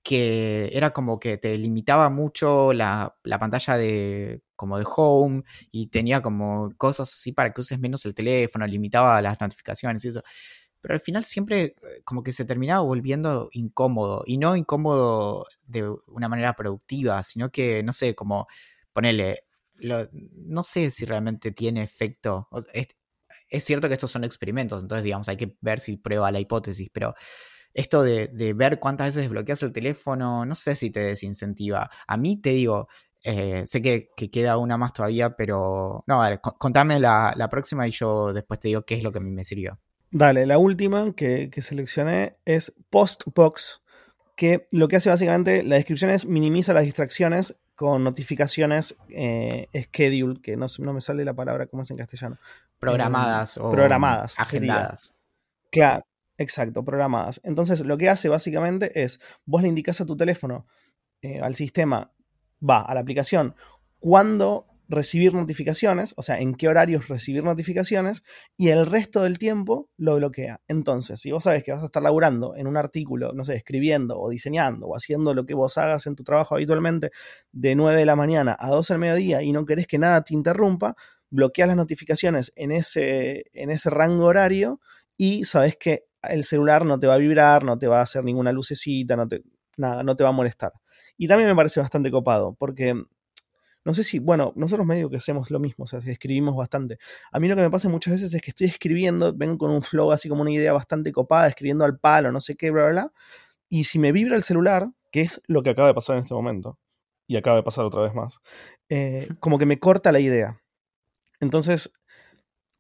que 0.06 0.70
era 0.72 0.90
como 0.92 1.18
que 1.18 1.36
te 1.36 1.58
limitaba 1.58 2.10
mucho 2.10 2.72
la, 2.72 3.16
pantalla 3.40 3.76
de 3.76 4.40
como 4.54 4.78
de 4.78 4.84
home 4.86 5.42
y 5.72 5.88
tenía 5.88 6.22
como 6.22 6.72
cosas 6.78 7.12
así 7.12 7.32
para 7.32 7.52
que 7.52 7.60
uses 7.60 7.80
menos 7.80 8.06
el 8.06 8.14
teléfono, 8.14 8.64
limitaba 8.68 9.20
las 9.20 9.40
notificaciones 9.40 10.04
y 10.04 10.08
eso. 10.10 10.22
Pero 10.80 10.94
al 10.94 11.00
final 11.00 11.24
siempre 11.24 11.74
eh, 11.82 12.02
como 12.04 12.22
que 12.22 12.32
se 12.32 12.44
terminaba 12.44 12.82
volviendo 12.82 13.48
incómodo 13.50 14.22
y 14.26 14.38
no 14.38 14.54
incómodo 14.54 15.46
de 15.66 15.90
una 16.06 16.28
manera 16.28 16.54
productiva, 16.54 17.20
sino 17.24 17.50
que, 17.50 17.82
no 17.82 17.92
sé, 17.92 18.14
como 18.14 18.46
ponerle, 18.92 19.46
no 19.80 20.62
sé 20.62 20.92
si 20.92 21.04
realmente 21.04 21.50
tiene 21.50 21.82
efecto. 21.82 22.48
Es, 22.72 22.86
es 23.50 23.64
cierto 23.64 23.88
que 23.88 23.94
estos 23.94 24.12
son 24.12 24.22
experimentos, 24.22 24.84
entonces 24.84 25.02
digamos, 25.02 25.28
hay 25.28 25.36
que 25.36 25.56
ver 25.60 25.80
si 25.80 25.96
prueba 25.96 26.30
la 26.30 26.38
hipótesis, 26.38 26.90
pero 26.92 27.16
esto 27.76 28.02
de, 28.02 28.54
ver 28.54 28.78
cuántas 28.78 29.08
veces 29.08 29.24
desbloqueas 29.24 29.62
el 29.62 29.72
teléfono, 29.72 30.46
no 30.46 30.54
sé 30.54 30.74
si 30.74 30.90
te 30.90 31.00
desincentiva. 31.00 31.90
A 32.06 32.16
mí 32.16 32.40
te 32.40 32.50
digo, 32.50 32.88
eh, 33.22 33.64
sé 33.66 33.82
que, 33.82 34.08
queda 34.32 34.56
una 34.56 34.78
más 34.78 34.94
todavía, 34.94 35.36
pero 35.36 36.02
no, 36.06 36.18
vale, 36.18 36.40
contame 36.40 36.98
la, 36.98 37.48
próxima 37.50 37.86
y 37.86 37.90
yo 37.90 38.32
después 38.32 38.60
te 38.60 38.68
digo 38.68 38.82
qué 38.82 38.94
es 38.94 39.02
lo 39.02 39.12
que 39.12 39.18
a 39.18 39.20
mí 39.20 39.30
me 39.30 39.44
sirvió. 39.44 39.78
Dale, 40.10 40.46
la 40.46 40.56
última 40.56 41.12
que, 41.14 41.50
seleccioné 41.58 42.36
es 42.46 42.72
Postbox, 42.88 43.82
que 44.36 44.66
lo 44.72 44.88
que 44.88 44.96
hace 44.96 45.10
básicamente, 45.10 45.62
la 45.62 45.76
descripción 45.76 46.10
es 46.10 46.24
minimiza 46.24 46.72
las 46.72 46.84
distracciones 46.84 47.58
con 47.74 48.02
notificaciones 48.02 48.96
eh, 49.10 49.68
schedule, 49.74 50.40
que 50.40 50.56
no, 50.56 50.64
no, 50.78 50.92
me 50.94 51.02
sale 51.02 51.26
la 51.26 51.34
palabra, 51.34 51.66
¿cómo 51.66 51.82
es 51.82 51.90
en 51.90 51.98
castellano? 51.98 52.38
Programadas 52.78 53.58
eh, 53.58 53.60
o 53.62 53.70
programadas, 53.70 54.34
agendadas. 54.38 55.12
Claro, 55.70 56.06
Exacto, 56.38 56.84
programadas. 56.84 57.40
Entonces, 57.44 57.80
lo 57.80 57.96
que 57.96 58.08
hace 58.08 58.28
básicamente 58.28 59.02
es, 59.02 59.20
vos 59.44 59.62
le 59.62 59.68
indicas 59.68 60.00
a 60.00 60.06
tu 60.06 60.16
teléfono, 60.16 60.66
eh, 61.22 61.40
al 61.40 61.54
sistema, 61.54 62.12
va, 62.62 62.82
a 62.82 62.94
la 62.94 63.00
aplicación, 63.00 63.54
cuándo 63.98 64.66
recibir 64.88 65.34
notificaciones, 65.34 66.14
o 66.16 66.22
sea, 66.22 66.38
en 66.38 66.54
qué 66.54 66.68
horarios 66.68 67.08
recibir 67.08 67.42
notificaciones, 67.42 68.22
y 68.56 68.68
el 68.68 68.86
resto 68.86 69.22
del 69.22 69.38
tiempo 69.38 69.90
lo 69.96 70.16
bloquea. 70.16 70.60
Entonces, 70.68 71.20
si 71.20 71.32
vos 71.32 71.44
sabes 71.44 71.64
que 71.64 71.72
vas 71.72 71.82
a 71.82 71.86
estar 71.86 72.02
laburando 72.02 72.54
en 72.54 72.66
un 72.66 72.76
artículo, 72.76 73.32
no 73.32 73.44
sé, 73.44 73.56
escribiendo 73.56 74.18
o 74.18 74.28
diseñando 74.28 74.86
o 74.86 74.96
haciendo 74.96 75.34
lo 75.34 75.44
que 75.44 75.54
vos 75.54 75.76
hagas 75.78 76.06
en 76.06 76.14
tu 76.14 76.22
trabajo 76.22 76.54
habitualmente 76.54 77.10
de 77.50 77.74
9 77.74 77.98
de 77.98 78.06
la 78.06 78.16
mañana 78.16 78.56
a 78.58 78.70
12 78.70 78.94
del 78.94 79.00
mediodía 79.00 79.42
y 79.42 79.52
no 79.52 79.66
querés 79.66 79.86
que 79.86 79.98
nada 79.98 80.22
te 80.22 80.34
interrumpa, 80.34 80.94
bloqueas 81.30 81.68
las 81.68 81.76
notificaciones 81.76 82.52
en 82.54 82.70
ese, 82.70 83.46
en 83.52 83.70
ese 83.70 83.90
rango 83.90 84.26
horario 84.26 84.80
y 85.16 85.44
sabes 85.44 85.76
que 85.76 86.04
el 86.26 86.44
celular 86.44 86.84
no 86.84 86.98
te 86.98 87.06
va 87.06 87.14
a 87.14 87.18
vibrar, 87.18 87.64
no 87.64 87.78
te 87.78 87.86
va 87.86 88.00
a 88.00 88.02
hacer 88.02 88.24
ninguna 88.24 88.52
lucecita, 88.52 89.16
no 89.16 89.26
te, 89.26 89.42
nada, 89.76 90.02
no 90.02 90.16
te 90.16 90.22
va 90.24 90.30
a 90.30 90.32
molestar. 90.32 90.72
Y 91.16 91.28
también 91.28 91.48
me 91.48 91.56
parece 91.56 91.80
bastante 91.80 92.10
copado, 92.10 92.54
porque 92.58 92.94
no 93.84 93.94
sé 93.94 94.02
si, 94.02 94.18
bueno, 94.18 94.52
nosotros 94.56 94.84
medio 94.86 95.08
que 95.08 95.16
hacemos 95.16 95.50
lo 95.50 95.60
mismo, 95.60 95.84
o 95.84 95.86
sea, 95.86 96.00
escribimos 96.00 96.56
bastante. 96.56 96.98
A 97.30 97.38
mí 97.38 97.46
lo 97.46 97.54
que 97.54 97.62
me 97.62 97.70
pasa 97.70 97.88
muchas 97.88 98.14
veces 98.14 98.34
es 98.34 98.42
que 98.42 98.50
estoy 98.50 98.66
escribiendo, 98.66 99.32
vengo 99.32 99.58
con 99.58 99.70
un 99.70 99.80
flow 99.80 100.10
así 100.10 100.28
como 100.28 100.42
una 100.42 100.50
idea 100.50 100.72
bastante 100.72 101.12
copada, 101.12 101.46
escribiendo 101.46 101.84
al 101.84 101.98
palo, 101.98 102.32
no 102.32 102.40
sé 102.40 102.56
qué, 102.56 102.72
bla, 102.72 102.82
bla, 102.82 102.90
bla. 102.90 103.12
Y 103.68 103.84
si 103.84 103.98
me 104.00 104.10
vibra 104.10 104.34
el 104.34 104.42
celular, 104.42 104.88
que 105.12 105.20
es 105.20 105.40
lo 105.46 105.62
que 105.62 105.70
acaba 105.70 105.86
de 105.86 105.94
pasar 105.94 106.16
en 106.16 106.22
este 106.22 106.34
momento, 106.34 106.78
y 107.28 107.36
acaba 107.36 107.56
de 107.56 107.62
pasar 107.62 107.84
otra 107.84 108.02
vez 108.02 108.12
más, 108.12 108.40
eh, 108.88 109.28
como 109.38 109.56
que 109.56 109.66
me 109.66 109.78
corta 109.78 110.10
la 110.10 110.18
idea. 110.20 110.60
Entonces, 111.40 111.92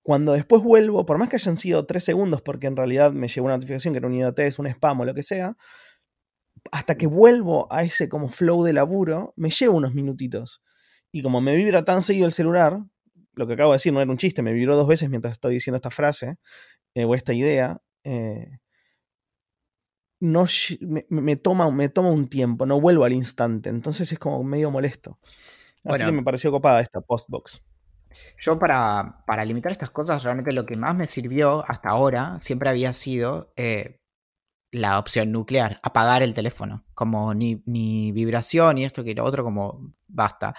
cuando 0.06 0.34
después 0.34 0.62
vuelvo, 0.62 1.04
por 1.04 1.18
más 1.18 1.28
que 1.28 1.34
hayan 1.34 1.56
sido 1.56 1.84
tres 1.84 2.04
segundos, 2.04 2.40
porque 2.40 2.68
en 2.68 2.76
realidad 2.76 3.10
me 3.10 3.26
llegó 3.26 3.46
una 3.46 3.56
notificación 3.56 3.92
que 3.92 3.98
era 3.98 4.06
un 4.06 4.14
IoT, 4.14 4.38
un 4.56 4.68
spam 4.68 5.00
o 5.00 5.04
lo 5.04 5.14
que 5.14 5.24
sea, 5.24 5.56
hasta 6.70 6.96
que 6.96 7.08
vuelvo 7.08 7.66
a 7.72 7.82
ese 7.82 8.08
como 8.08 8.28
flow 8.28 8.62
de 8.62 8.72
laburo, 8.72 9.34
me 9.34 9.50
llevo 9.50 9.76
unos 9.76 9.94
minutitos. 9.94 10.62
Y 11.10 11.24
como 11.24 11.40
me 11.40 11.56
vibra 11.56 11.84
tan 11.84 12.02
seguido 12.02 12.26
el 12.26 12.30
celular, 12.30 12.84
lo 13.34 13.48
que 13.48 13.54
acabo 13.54 13.72
de 13.72 13.78
decir 13.78 13.92
no 13.92 14.00
era 14.00 14.08
un 14.08 14.16
chiste, 14.16 14.42
me 14.42 14.52
vibró 14.52 14.76
dos 14.76 14.86
veces 14.86 15.10
mientras 15.10 15.32
estoy 15.32 15.54
diciendo 15.54 15.74
esta 15.74 15.90
frase 15.90 16.36
eh, 16.94 17.04
o 17.04 17.16
esta 17.16 17.34
idea. 17.34 17.82
Eh, 18.04 18.58
no 20.20 20.46
me, 21.08 21.34
toma, 21.34 21.68
me 21.72 21.88
toma 21.88 22.10
un 22.10 22.28
tiempo, 22.28 22.64
no 22.64 22.80
vuelvo 22.80 23.02
al 23.02 23.12
instante. 23.12 23.70
Entonces 23.70 24.12
es 24.12 24.20
como 24.20 24.44
medio 24.44 24.70
molesto. 24.70 25.18
Así 25.82 26.04
que 26.04 26.12
me 26.12 26.22
pareció 26.22 26.52
copada 26.52 26.80
esta 26.80 27.00
postbox. 27.00 27.60
Yo 28.40 28.58
para, 28.58 29.24
para, 29.26 29.44
limitar 29.44 29.72
estas 29.72 29.90
cosas, 29.90 30.22
realmente 30.22 30.52
lo 30.52 30.66
que 30.66 30.76
más 30.76 30.94
me 30.94 31.06
sirvió 31.06 31.64
hasta 31.68 31.90
ahora 31.90 32.38
siempre 32.40 32.68
había 32.68 32.92
sido 32.92 33.52
eh, 33.56 34.00
la 34.70 34.98
opción 34.98 35.32
nuclear, 35.32 35.80
apagar 35.82 36.22
el 36.22 36.34
teléfono, 36.34 36.84
como 36.94 37.34
ni, 37.34 37.62
ni 37.66 38.12
vibración 38.12 38.78
y 38.78 38.84
esto 38.84 39.04
que 39.04 39.14
lo 39.14 39.24
otro, 39.24 39.44
como 39.44 39.94
basta. 40.06 40.54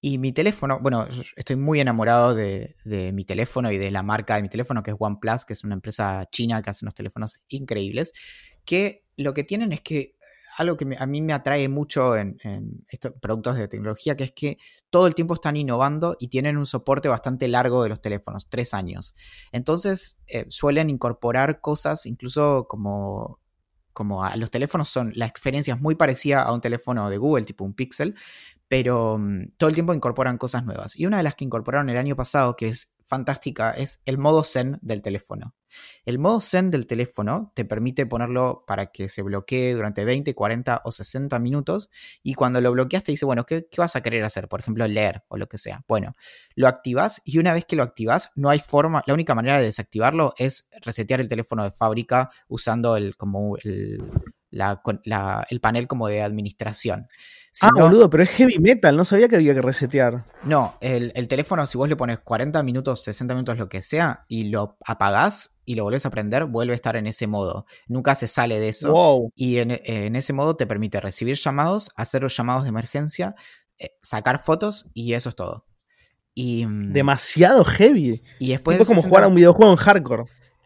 Y 0.00 0.18
mi 0.18 0.32
teléfono, 0.32 0.78
bueno, 0.80 1.08
estoy 1.36 1.56
muy 1.56 1.80
enamorado 1.80 2.34
de, 2.34 2.76
de, 2.84 3.12
mi 3.12 3.24
teléfono 3.24 3.72
y 3.72 3.78
de 3.78 3.90
la 3.90 4.02
marca 4.02 4.36
de 4.36 4.42
mi 4.42 4.48
teléfono, 4.50 4.82
que 4.82 4.90
es 4.90 4.96
OnePlus, 4.98 5.44
que 5.46 5.54
es 5.54 5.64
una 5.64 5.74
empresa 5.74 6.26
china 6.30 6.62
que 6.62 6.70
hace 6.70 6.84
unos 6.84 6.94
teléfonos 6.94 7.40
increíbles, 7.48 8.12
que 8.64 9.04
lo 9.16 9.32
que 9.32 9.44
tienen 9.44 9.72
es 9.72 9.80
que 9.80 10.16
algo 10.56 10.76
que 10.76 10.96
a 10.98 11.06
mí 11.06 11.20
me 11.20 11.32
atrae 11.32 11.68
mucho 11.68 12.16
en, 12.16 12.38
estos 12.88 13.12
productos 13.20 13.56
de 13.56 13.68
tecnología, 13.68 14.16
que 14.16 14.24
es 14.24 14.32
que 14.32 14.58
todo 14.90 15.06
el 15.06 15.14
tiempo 15.14 15.34
están 15.34 15.56
innovando 15.56 16.16
y 16.18 16.28
tienen 16.28 16.56
un 16.56 16.66
soporte 16.66 17.08
bastante 17.08 17.48
largo 17.48 17.82
de 17.82 17.88
los 17.88 18.00
teléfonos, 18.00 18.48
tres 18.48 18.74
años. 18.74 19.14
Entonces 19.52 20.22
eh, 20.26 20.46
suelen 20.48 20.90
incorporar 20.90 21.60
cosas, 21.60 22.06
incluso 22.06 22.66
como, 22.68 23.40
como 23.92 24.24
a 24.24 24.36
los 24.36 24.50
teléfonos 24.50 24.88
son, 24.88 25.12
la 25.14 25.26
experiencia 25.26 25.74
es 25.74 25.80
muy 25.80 25.96
parecida 25.96 26.42
a 26.42 26.52
un 26.52 26.60
teléfono 26.60 27.10
de 27.10 27.18
Google, 27.18 27.44
tipo 27.44 27.64
un 27.64 27.74
Pixel, 27.74 28.14
pero 28.68 29.18
mm, 29.18 29.52
todo 29.56 29.68
el 29.68 29.74
tiempo 29.74 29.92
incorporan 29.92 30.38
cosas 30.38 30.64
nuevas. 30.64 30.98
Y 30.98 31.06
una 31.06 31.18
de 31.18 31.24
las 31.24 31.34
que 31.34 31.44
incorporaron 31.44 31.88
el 31.90 31.96
año 31.96 32.16
pasado, 32.16 32.56
que 32.56 32.68
es 32.68 32.94
fantástica, 33.06 33.72
es 33.72 34.00
el 34.04 34.18
modo 34.18 34.44
Zen 34.44 34.78
del 34.82 35.02
teléfono. 35.02 35.54
El 36.04 36.18
modo 36.18 36.40
Zen 36.40 36.70
del 36.70 36.86
teléfono 36.86 37.52
te 37.54 37.64
permite 37.64 38.06
ponerlo 38.06 38.64
para 38.66 38.86
que 38.86 39.08
se 39.08 39.22
bloquee 39.22 39.74
durante 39.74 40.04
20, 40.04 40.34
40 40.34 40.82
o 40.84 40.92
60 40.92 41.38
minutos 41.38 41.90
y 42.22 42.34
cuando 42.34 42.60
lo 42.60 42.72
bloqueas 42.72 43.04
te 43.04 43.12
dice, 43.12 43.24
bueno, 43.24 43.44
¿qué, 43.46 43.66
vas 43.76 43.96
a 43.96 44.02
querer 44.02 44.24
hacer? 44.24 44.48
Por 44.48 44.60
ejemplo, 44.60 44.86
leer 44.86 45.22
o 45.28 45.36
lo 45.36 45.48
que 45.48 45.58
sea. 45.58 45.84
Bueno, 45.88 46.14
lo 46.54 46.68
activas 46.68 47.22
y 47.24 47.38
una 47.38 47.52
vez 47.52 47.64
que 47.64 47.76
lo 47.76 47.82
activas, 47.82 48.30
no 48.34 48.50
hay 48.50 48.58
forma, 48.58 49.02
la 49.06 49.14
única 49.14 49.34
manera 49.34 49.58
de 49.58 49.64
desactivarlo 49.66 50.34
es 50.38 50.68
resetear 50.82 51.20
el 51.20 51.28
teléfono 51.28 51.64
de 51.64 51.70
fábrica 51.70 52.30
usando 52.48 52.96
el, 52.96 53.16
como 53.16 53.56
el, 53.58 54.02
el 55.48 55.60
panel 55.60 55.86
como 55.86 56.08
de 56.08 56.22
administración. 56.22 57.08
ah, 57.62 57.70
boludo, 57.74 58.08
pero 58.10 58.22
es 58.22 58.30
heavy 58.30 58.58
metal, 58.58 58.96
no 58.96 59.04
sabía 59.04 59.28
que 59.28 59.36
había 59.36 59.54
que 59.54 59.62
resetear. 59.62 60.24
No, 60.44 60.76
el, 60.80 61.28
teléfono, 61.28 61.66
si 61.66 61.78
vos 61.78 61.88
le 61.88 61.96
pones 61.96 62.20
40 62.20 62.62
minutos, 62.62 63.02
60 63.04 63.34
minutos, 63.34 63.58
lo 63.58 63.68
que 63.68 63.82
sea, 63.82 64.24
y 64.28 64.44
lo 64.44 64.76
apagás 64.86 65.53
y 65.64 65.74
lo 65.74 65.84
volvés 65.84 66.06
a 66.06 66.10
prender, 66.10 66.44
vuelve 66.44 66.72
a 66.72 66.76
estar 66.76 66.96
en 66.96 67.06
ese 67.06 67.26
modo. 67.26 67.66
Nunca 67.86 68.14
se 68.14 68.26
sale 68.26 68.60
de 68.60 68.68
eso. 68.68 69.30
Y 69.34 69.58
en, 69.58 70.16
ese 70.16 70.32
modo 70.32 70.56
te 70.56 70.66
permite 70.66 71.00
recibir 71.00 71.36
llamados, 71.36 71.90
hacer 71.96 72.22
los 72.22 72.36
llamados 72.36 72.64
de 72.64 72.70
emergencia, 72.70 73.34
eh, 73.78 73.90
sacar 74.02 74.42
fotos 74.42 74.90
y 74.94 75.14
eso 75.14 75.28
es 75.28 75.36
todo. 75.36 75.66
Y, 76.34 76.66
mm, 76.66 76.92
Demasiado 76.92 77.64
heavy. 77.64 78.22
Y 78.38 78.48
después. 78.48 78.80
Es 78.80 78.88
como 78.88 79.02
jugar 79.02 79.24
a 79.24 79.28
un 79.28 79.34
videojuego 79.34 79.72
en 79.72 79.78
hardcore 79.78 80.24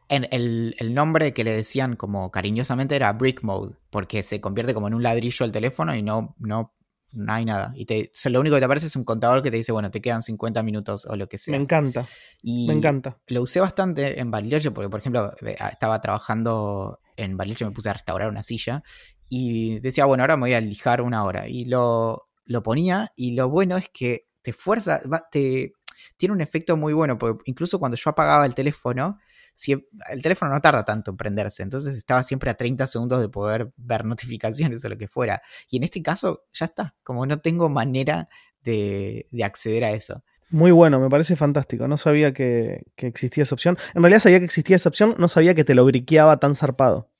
el, 0.09 0.95
nombre 0.95 1.33
que 1.33 1.45
le 1.45 1.53
decían 1.53 1.97
como 1.97 2.31
cariñosamente 2.31 2.97
era 2.97 3.13
Brick 3.13 3.43
Mode, 3.43 3.77
porque 3.91 4.23
se 4.23 4.41
convierte 4.41 4.75
como 4.75 4.89
en 4.89 4.95
un 4.95 5.03
ladrillo 5.03 5.45
el 5.45 5.53
teléfono 5.53 5.95
y 5.95 6.03
no, 6.03 6.35
no, 6.39 6.75
no 7.13 7.33
hay 7.33 7.45
nada. 7.45 7.73
Y 7.75 7.87
te, 7.87 8.11
lo 8.27 8.41
único 8.41 8.57
que 8.57 8.61
te 8.61 8.65
aparece 8.65 8.87
es 8.87 8.97
un 8.97 9.05
contador 9.05 9.43
que 9.43 9.51
te 9.51 9.57
dice, 9.57 9.73
bueno, 9.73 9.91
te 9.91 10.01
quedan 10.01 10.23
50 10.23 10.63
minutos 10.63 11.07
o 11.07 11.17
lo 11.17 11.29
que 11.29 11.39
sea. 11.39 11.53
Me 11.53 11.63
encanta. 11.63 12.07
me 12.43 12.73
encanta. 12.73 13.19
Lo 13.27 13.43
usé 13.43 13.61
bastante 13.61 14.21
en 14.21 14.31
Bariloche, 14.31 14.71
porque 14.71 14.91
por 14.91 15.01
ejemplo 15.01 15.33
estaba 15.41 16.01
trabajando 16.01 17.01
en 17.17 17.37
Bariloche, 17.37 17.65
me 17.65 17.73
puse 17.73 17.91
a 17.91 17.95
restaurar 17.95 18.29
una 18.29 18.43
silla 18.43 18.83
y 19.29 19.81
decía, 19.81 20.05
bueno, 20.05 20.23
ahora 20.23 20.37
me 20.37 20.43
voy 20.43 20.55
a 20.55 20.61
lijar 20.61 21.01
una 21.01 21.25
hora. 21.25 21.49
Y 21.49 21.65
lo, 21.65 22.29
lo 22.45 22.63
ponía 22.63 23.13
y 23.17 23.33
lo 23.33 23.49
bueno 23.49 23.77
es 23.77 23.89
que 23.89 24.29
te 24.43 24.53
fuerza, 24.53 25.01
te, 25.31 25.73
tiene 26.17 26.35
un 26.35 26.41
efecto 26.41 26.77
muy 26.77 26.93
bueno, 26.93 27.19
porque 27.19 27.43
incluso 27.47 27.79
cuando 27.79 27.97
yo 27.97 28.11
apagaba 28.11 28.47
el 28.47 28.55
teléfono, 28.55 29.19
el 29.67 30.23
teléfono 30.23 30.53
no 30.53 30.61
tarda 30.61 30.85
tanto 30.85 31.11
en 31.11 31.17
prenderse, 31.17 31.63
entonces 31.63 31.97
estaba 31.97 32.23
siempre 32.23 32.51
a 32.51 32.55
30 32.55 32.87
segundos 32.87 33.21
de 33.21 33.29
poder 33.29 33.73
ver 33.77 34.05
notificaciones 34.05 34.85
o 34.85 34.89
lo 34.89 34.97
que 34.97 35.09
fuera. 35.09 35.43
Y 35.69 35.79
en 35.79 35.85
este 35.85 36.03
caso 36.03 36.45
ya 36.53 36.67
está, 36.67 36.95
como 37.03 37.27
no 37.27 37.41
tengo 37.41 37.69
manera 37.69 38.29
de, 38.63 39.27
acceder 39.43 39.85
a 39.85 39.93
eso. 39.93 40.23
Muy 40.51 40.71
bueno, 40.71 40.99
me 40.99 41.11
parece 41.11 41.37
fantástico. 41.37 41.89
No 41.89 41.97
sabía 41.97 42.33
que, 42.33 42.87
que, 42.97 43.07
existía 43.07 43.43
esa 43.43 43.55
opción. 43.55 43.77
En 43.95 44.03
realidad 44.03 44.21
sabía 44.21 44.39
que 44.39 44.47
existía 44.47 44.77
esa 44.77 44.89
opción, 44.89 45.15
no 45.19 45.29
sabía 45.29 45.55
que 45.55 45.65
te 45.65 45.75
lo 45.75 45.85
briqueaba 45.85 46.39
tan 46.39 46.55
zarpado. 46.55 47.11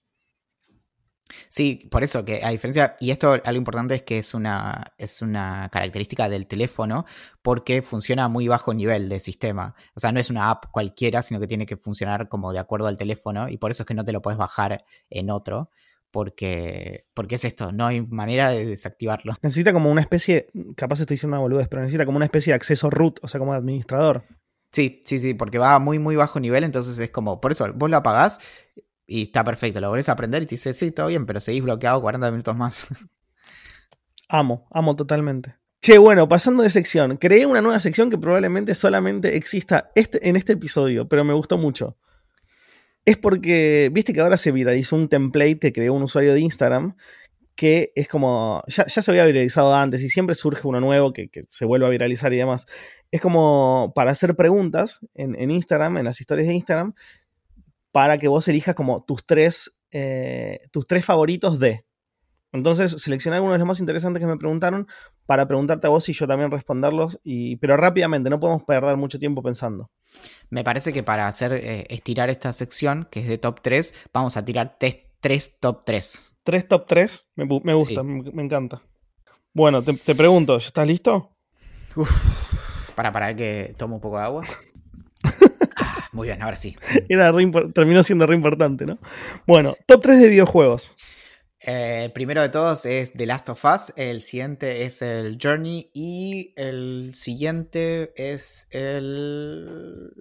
Sí, 1.49 1.89
por 1.91 2.03
eso 2.03 2.25
que 2.25 2.43
a 2.43 2.51
diferencia, 2.51 2.97
y 3.01 3.11
esto 3.11 3.33
algo 3.45 3.59
importante 3.59 3.95
es 3.95 4.03
que 4.03 4.19
es 4.19 4.35
una, 4.35 4.93
es 4.99 5.23
una 5.23 5.69
característica 5.71 6.29
del 6.29 6.47
teléfono 6.47 7.05
porque 7.43 7.83
funciona 7.83 8.25
a 8.25 8.29
muy 8.29 8.49
bajo 8.49 8.75
nivel 8.75 9.09
de 9.09 9.21
sistema. 9.21 9.75
O 9.95 10.01
sea, 10.01 10.13
no 10.13 10.21
es 10.21 10.31
una 10.31 10.51
app 10.51 10.67
cualquiera, 10.71 11.23
sino 11.23 11.41
que 11.41 11.47
tiene 11.47 11.67
que 11.67 11.77
funcionar 11.77 12.29
como 12.29 12.53
de 12.53 12.59
acuerdo 12.59 12.89
al 12.89 12.97
teléfono 12.97 13.49
y 13.49 13.59
por 13.59 13.71
eso 13.71 13.83
es 13.83 13.87
que 13.87 13.95
no 13.95 14.05
te 14.05 14.13
lo 14.13 14.23
puedes 14.23 14.39
bajar 14.39 14.85
en 15.11 15.31
otro. 15.31 15.71
Porque, 16.11 17.05
porque 17.13 17.35
es 17.35 17.45
esto, 17.45 17.71
no 17.71 17.87
hay 17.87 18.01
manera 18.01 18.49
de 18.49 18.65
desactivarlo. 18.65 19.35
Necesita 19.43 19.75
como 19.75 19.91
una 19.91 20.01
especie, 20.01 20.47
capaz 20.75 21.01
estoy 21.01 21.17
diciendo 21.17 21.37
una 21.37 21.43
boludez, 21.43 21.69
pero 21.69 21.83
necesita 21.83 22.07
como 22.07 22.17
una 22.17 22.25
especie 22.25 22.53
de 22.53 22.55
acceso 22.55 22.89
root, 22.89 23.19
o 23.21 23.29
sea, 23.29 23.39
como 23.39 23.53
administrador. 23.53 24.25
Sí, 24.73 25.03
sí, 25.05 25.19
sí, 25.19 25.35
porque 25.35 25.59
va 25.59 25.75
a 25.75 25.79
muy, 25.79 25.99
muy 25.99 26.17
bajo 26.17 26.41
nivel, 26.41 26.65
entonces 26.65 26.99
es 26.99 27.11
como, 27.11 27.43
por 27.43 27.53
eso 27.53 27.71
vos 27.75 27.91
lo 27.91 27.99
apagás 27.99 28.41
y 29.09 29.23
está 29.23 29.43
perfecto, 29.43 29.81
lo 29.81 29.89
volvés 29.89 30.11
a 30.11 30.13
aprender 30.13 30.43
y 30.43 30.47
te 30.47 30.55
dice, 30.55 30.75
sí, 30.75 30.93
todo 30.93 31.07
bien, 31.07 31.25
pero 31.25 31.41
seguís 31.41 31.63
bloqueado 31.63 32.01
40 32.03 32.31
minutos 32.31 32.55
más. 32.55 32.87
Amo, 34.29 34.69
amo 34.71 34.95
totalmente. 34.95 35.57
Che, 35.81 35.97
bueno, 35.97 36.29
pasando 36.29 36.63
de 36.63 36.69
sección, 36.69 37.17
creé 37.17 37.47
una 37.47 37.63
nueva 37.63 37.81
sección 37.81 38.11
que 38.11 38.19
probablemente 38.19 38.75
solamente 38.75 39.37
exista 39.37 39.91
este, 39.95 40.29
en 40.29 40.37
este 40.37 40.53
episodio, 40.53 41.09
pero 41.09 41.25
me 41.25 41.33
gustó 41.33 41.57
mucho. 41.57 41.97
Es 43.07 43.17
porque, 43.17 43.89
viste 43.91 44.13
que 44.13 44.21
ahora 44.21 44.37
se 44.37 44.53
viralizó 44.53 44.97
un 44.97 45.09
template 45.09 45.61
que 45.61 45.73
creó 45.73 45.95
un 45.95 46.03
usuario 46.03 46.35
de 46.35 46.41
Instagram 46.41 46.95
que 47.55 47.93
es 47.97 48.07
como, 48.07 48.63
ya, 48.67 48.87
se 48.87 49.11
había 49.11 49.25
viralizado 49.25 49.75
antes 49.75 50.03
y 50.03 50.11
siempre 50.11 50.35
surge 50.35 50.69
uno 50.69 50.79
nuevo 50.79 51.13
que, 51.15 51.31
se 51.49 51.65
vuelve 51.65 51.87
a 51.87 51.89
viralizar 51.89 52.33
y 52.35 52.37
demás. 52.37 52.67
Es 53.11 53.23
como 53.23 53.93
para 53.97 54.11
hacer 54.11 54.37
preguntas 54.37 55.01
en, 55.15 55.35
en 55.41 55.51
Instagram, 55.51 55.97
en 55.97 56.05
las 56.05 56.21
historias 56.21 56.47
de 56.47 56.55
Instagram, 56.55 56.95
para 57.99 58.17
que 58.17 58.29
vos 58.29 58.47
elijas 58.47 58.77
como 58.77 59.03
tus 59.03 59.27
tres, 59.27 59.77
eh, 59.91 60.61
tus 60.71 60.87
tres 60.87 61.05
favoritos 61.05 61.59
de. 61.59 61.85
Entonces 62.53 62.93
seleccioné 63.03 63.39
algunos 63.39 63.57
de 63.57 63.59
los 63.59 63.67
más 63.67 63.81
interesantes 63.81 64.21
que 64.21 64.27
me 64.29 64.37
preguntaron 64.37 64.87
para 65.27 65.49
preguntarte 65.49 65.89
a 65.89 65.91
vos 65.91 66.09
y 66.09 66.13
yo 66.13 66.29
también 66.29 66.53
responderlos, 66.53 67.19
y, 67.25 67.57
pero 67.57 67.77
rápidamente, 67.77 68.31
no 68.31 68.39
podemos 68.39 68.63
perder 68.63 68.97
mucho 68.97 69.19
tiempo 69.19 69.43
pensando. 69.43 69.91
Me 70.49 70.63
parece 70.63 70.93
que 70.93 71.03
para 71.03 71.27
hacer 71.27 71.53
eh, 71.55 71.87
estirar 71.89 72.31
esta 72.31 72.53
sección, 72.53 73.09
que 73.11 73.19
es 73.19 73.27
de 73.27 73.37
top 73.37 73.63
3, 73.63 73.93
vamos 74.13 74.37
a 74.37 74.45
tirar 74.45 74.79
tres 74.79 75.59
top 75.59 75.83
3. 75.85 76.37
¿Tres 76.45 76.69
top 76.69 76.87
3? 76.87 77.27
Me, 77.35 77.75
gusta, 77.75 78.05
me, 78.05 78.45
encanta. 78.45 78.81
Bueno, 79.53 79.83
te, 79.83 80.15
pregunto, 80.15 80.55
¿estás 80.55 80.87
listo? 80.87 81.33
para, 82.95 83.11
para 83.11 83.35
que 83.35 83.75
tomo 83.77 83.97
un 83.97 84.01
poco 84.01 84.19
de 84.19 84.23
agua. 84.23 84.45
Muy 86.13 86.29
bien, 86.29 86.43
ahora 86.43 86.57
sí. 86.57 86.77
terminó 87.75 88.03
siendo 88.03 88.27
re 88.27 88.35
importante, 88.35 88.87
¿no? 88.87 88.99
Bueno, 89.47 89.77
top 89.87 90.03
3 90.03 90.21
de 90.21 90.29
videojuegos. 90.29 90.97
Eh, 91.61 92.05
el 92.05 92.13
primero 92.13 92.41
de 92.41 92.51
todos 92.51 92.87
es 92.87 93.13
The 93.13 93.27
Last 93.27 93.49
of 93.49 93.65
Us, 93.65 93.93
el 93.97 94.23
siguiente 94.23 94.85
es 94.85 95.03
el 95.03 95.39
Journey 95.43 95.91
y 95.93 96.55
el 96.57 97.13
siguiente 97.15 98.13
es 98.17 98.69
el... 98.71 100.13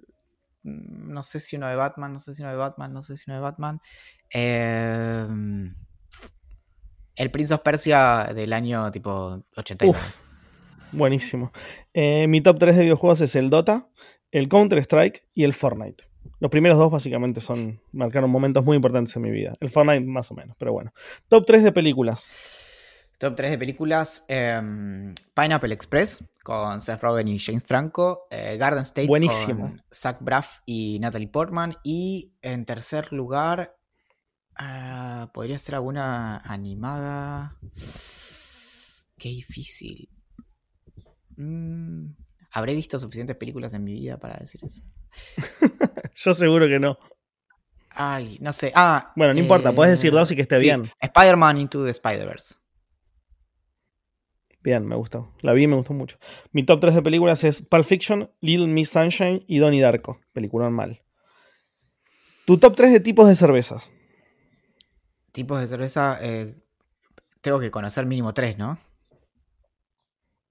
Mm, 0.64 1.12
no 1.12 1.22
sé 1.22 1.38
si 1.38 1.56
uno 1.56 1.68
de 1.68 1.76
Batman, 1.76 2.12
no 2.12 2.18
sé 2.18 2.34
si 2.34 2.42
uno 2.42 2.50
de 2.50 2.56
Batman, 2.58 2.92
no 2.92 3.02
sé 3.02 3.16
si 3.16 3.24
uno 3.28 3.36
de 3.36 3.40
Batman. 3.40 3.80
Em, 4.30 5.74
el 7.14 7.30
Prince 7.30 7.54
of 7.54 7.62
Persia 7.62 8.30
del 8.34 8.52
año 8.52 8.90
tipo 8.90 9.44
89. 9.56 9.98
buenísimo. 10.92 11.52
Eh, 11.94 12.26
mi 12.26 12.40
top 12.40 12.58
3 12.58 12.76
de 12.76 12.82
videojuegos 12.82 13.20
es 13.20 13.36
el 13.36 13.48
Dota, 13.48 13.88
el 14.30 14.48
Counter-Strike 14.48 15.26
y 15.34 15.44
el 15.44 15.54
Fortnite. 15.54 16.04
Los 16.40 16.50
primeros 16.50 16.78
dos 16.78 16.90
básicamente 16.90 17.40
son 17.40 17.80
marcaron 17.92 18.30
momentos 18.30 18.64
muy 18.64 18.76
importantes 18.76 19.14
en 19.16 19.22
mi 19.22 19.30
vida. 19.30 19.54
El 19.60 19.70
Fortnite 19.70 20.04
más 20.04 20.30
o 20.30 20.34
menos, 20.34 20.56
pero 20.58 20.72
bueno. 20.72 20.92
Top 21.28 21.44
3 21.46 21.64
de 21.64 21.72
películas. 21.72 22.26
Top 23.18 23.34
3 23.34 23.52
de 23.52 23.58
películas. 23.58 24.24
Em, 24.28 25.12
Pineapple 25.34 25.74
Express 25.74 26.24
con 26.44 26.80
Seth 26.80 27.02
Rogen 27.02 27.28
y 27.28 27.38
James 27.38 27.64
Franco. 27.64 28.28
Eh, 28.30 28.56
Garden 28.56 28.82
State 28.82 29.08
Buenísimo. 29.08 29.62
con 29.62 29.82
Zach 29.92 30.18
Braff 30.20 30.60
y 30.66 30.98
Natalie 31.00 31.28
Portman. 31.28 31.76
Y 31.82 32.32
en 32.42 32.64
tercer 32.64 33.12
lugar, 33.12 33.76
ah, 34.56 35.30
podría 35.34 35.58
ser 35.58 35.74
alguna 35.74 36.38
animada. 36.38 37.58
Qué 39.16 39.30
difícil. 39.30 40.08
Mm, 41.36 42.10
¿Habré 42.58 42.74
visto 42.74 42.98
suficientes 42.98 43.36
películas 43.36 43.72
en 43.74 43.84
mi 43.84 43.92
vida 43.94 44.18
para 44.18 44.36
decir 44.36 44.60
eso? 44.64 44.82
Yo 46.14 46.34
seguro 46.34 46.66
que 46.66 46.78
no. 46.78 46.98
Ay, 47.90 48.38
no 48.40 48.52
sé. 48.52 48.72
Ah, 48.74 49.12
Bueno, 49.16 49.32
no 49.34 49.40
importa, 49.40 49.72
puedes 49.72 49.92
decir 49.92 50.12
dos 50.12 50.30
y 50.30 50.36
que 50.36 50.42
esté 50.42 50.56
sí, 50.58 50.64
bien. 50.64 50.90
Spider-Man 51.00 51.58
Into 51.58 51.84
the 51.84 51.90
Spider-Verse. 51.90 52.56
Bien, 54.62 54.84
me 54.86 54.96
gustó. 54.96 55.32
La 55.40 55.52
vi 55.52 55.62
y 55.62 55.66
me 55.68 55.76
gustó 55.76 55.94
mucho. 55.94 56.18
Mi 56.52 56.64
top 56.64 56.80
3 56.80 56.96
de 56.96 57.02
películas 57.02 57.44
es 57.44 57.62
Pulp 57.62 57.84
Fiction, 57.84 58.30
Little 58.40 58.66
Miss 58.66 58.90
Sunshine 58.90 59.44
y 59.46 59.58
Donnie 59.58 59.80
Darko. 59.80 60.20
Película 60.32 60.68
mal. 60.68 61.02
Tu 62.44 62.58
top 62.58 62.74
3 62.74 62.92
de 62.92 63.00
tipos 63.00 63.28
de 63.28 63.36
cervezas. 63.36 63.92
Tipos 65.32 65.60
de 65.60 65.66
cerveza. 65.68 66.18
eh, 66.20 66.56
tengo 67.40 67.60
que 67.60 67.70
conocer 67.70 68.04
mínimo 68.04 68.34
tres, 68.34 68.58
¿no? 68.58 68.78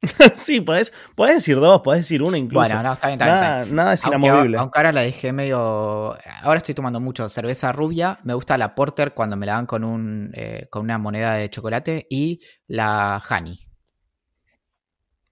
sí, 0.35 0.61
podés, 0.61 0.93
podés 1.15 1.35
decir 1.35 1.55
dos, 1.59 1.81
podés 1.81 2.01
decir 2.01 2.21
una 2.21 2.37
incluso. 2.37 2.67
Bueno, 2.67 2.83
no, 2.83 2.93
está 2.93 3.07
bien, 3.07 3.19
está 3.19 3.63
bien, 3.63 3.75
nada, 3.75 3.93
es 3.93 4.05
Aunque, 4.05 4.27
inamovible. 4.27 4.57
aunque 4.59 4.77
ahora 4.79 4.91
la 4.91 5.01
dejé 5.01 5.33
medio. 5.33 6.15
Ahora 6.43 6.57
estoy 6.57 6.75
tomando 6.75 6.99
mucho 6.99 7.27
cerveza 7.29 7.71
rubia. 7.71 8.19
Me 8.23 8.33
gusta 8.35 8.57
la 8.57 8.75
Porter 8.75 9.13
cuando 9.13 9.35
me 9.37 9.45
la 9.47 9.53
dan 9.53 9.65
con, 9.65 9.83
un, 9.83 10.31
eh, 10.35 10.67
con 10.69 10.83
una 10.83 10.97
moneda 10.99 11.33
de 11.33 11.49
chocolate. 11.49 12.05
Y 12.09 12.41
la 12.67 13.21
Honey. 13.29 13.59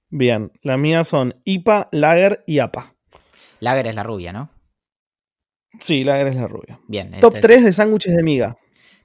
Bien, 0.09 0.51
las 0.61 0.79
mías 0.79 1.07
son 1.07 1.41
IPA, 1.45 1.89
Lager 1.91 2.43
y 2.47 2.59
APA. 2.59 2.95
Lager 3.59 3.87
es 3.87 3.95
la 3.95 4.03
rubia, 4.03 4.33
¿no? 4.33 4.49
Sí, 5.79 6.03
Lager 6.03 6.27
es 6.27 6.35
la 6.35 6.47
rubia. 6.47 6.79
Bien. 6.87 7.11
Top 7.19 7.35
este 7.35 7.39
es- 7.39 7.41
3 7.41 7.63
de 7.65 7.73
sándwiches 7.73 8.15
de 8.15 8.23
miga. 8.23 8.55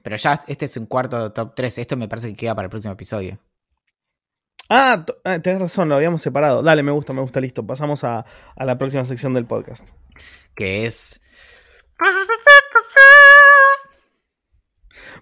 Pero 0.03 0.15
ya 0.15 0.39
este 0.47 0.65
es 0.65 0.77
un 0.77 0.87
cuarto 0.87 1.31
top 1.31 1.53
3. 1.55 1.77
Esto 1.77 1.97
me 1.97 2.07
parece 2.07 2.29
que 2.29 2.35
queda 2.35 2.55
para 2.55 2.65
el 2.65 2.69
próximo 2.71 2.93
episodio. 2.93 3.39
Ah, 4.73 5.05
ah, 5.25 5.39
tenés 5.39 5.59
razón, 5.61 5.89
lo 5.89 5.95
habíamos 5.95 6.21
separado. 6.21 6.63
Dale, 6.63 6.81
me 6.81 6.91
gusta, 6.93 7.11
me 7.11 7.19
gusta, 7.21 7.41
listo. 7.41 7.67
Pasamos 7.67 8.05
a, 8.05 8.25
a 8.55 8.65
la 8.65 8.77
próxima 8.77 9.03
sección 9.03 9.33
del 9.33 9.45
podcast. 9.45 9.89
Que 10.55 10.85
es. 10.85 11.21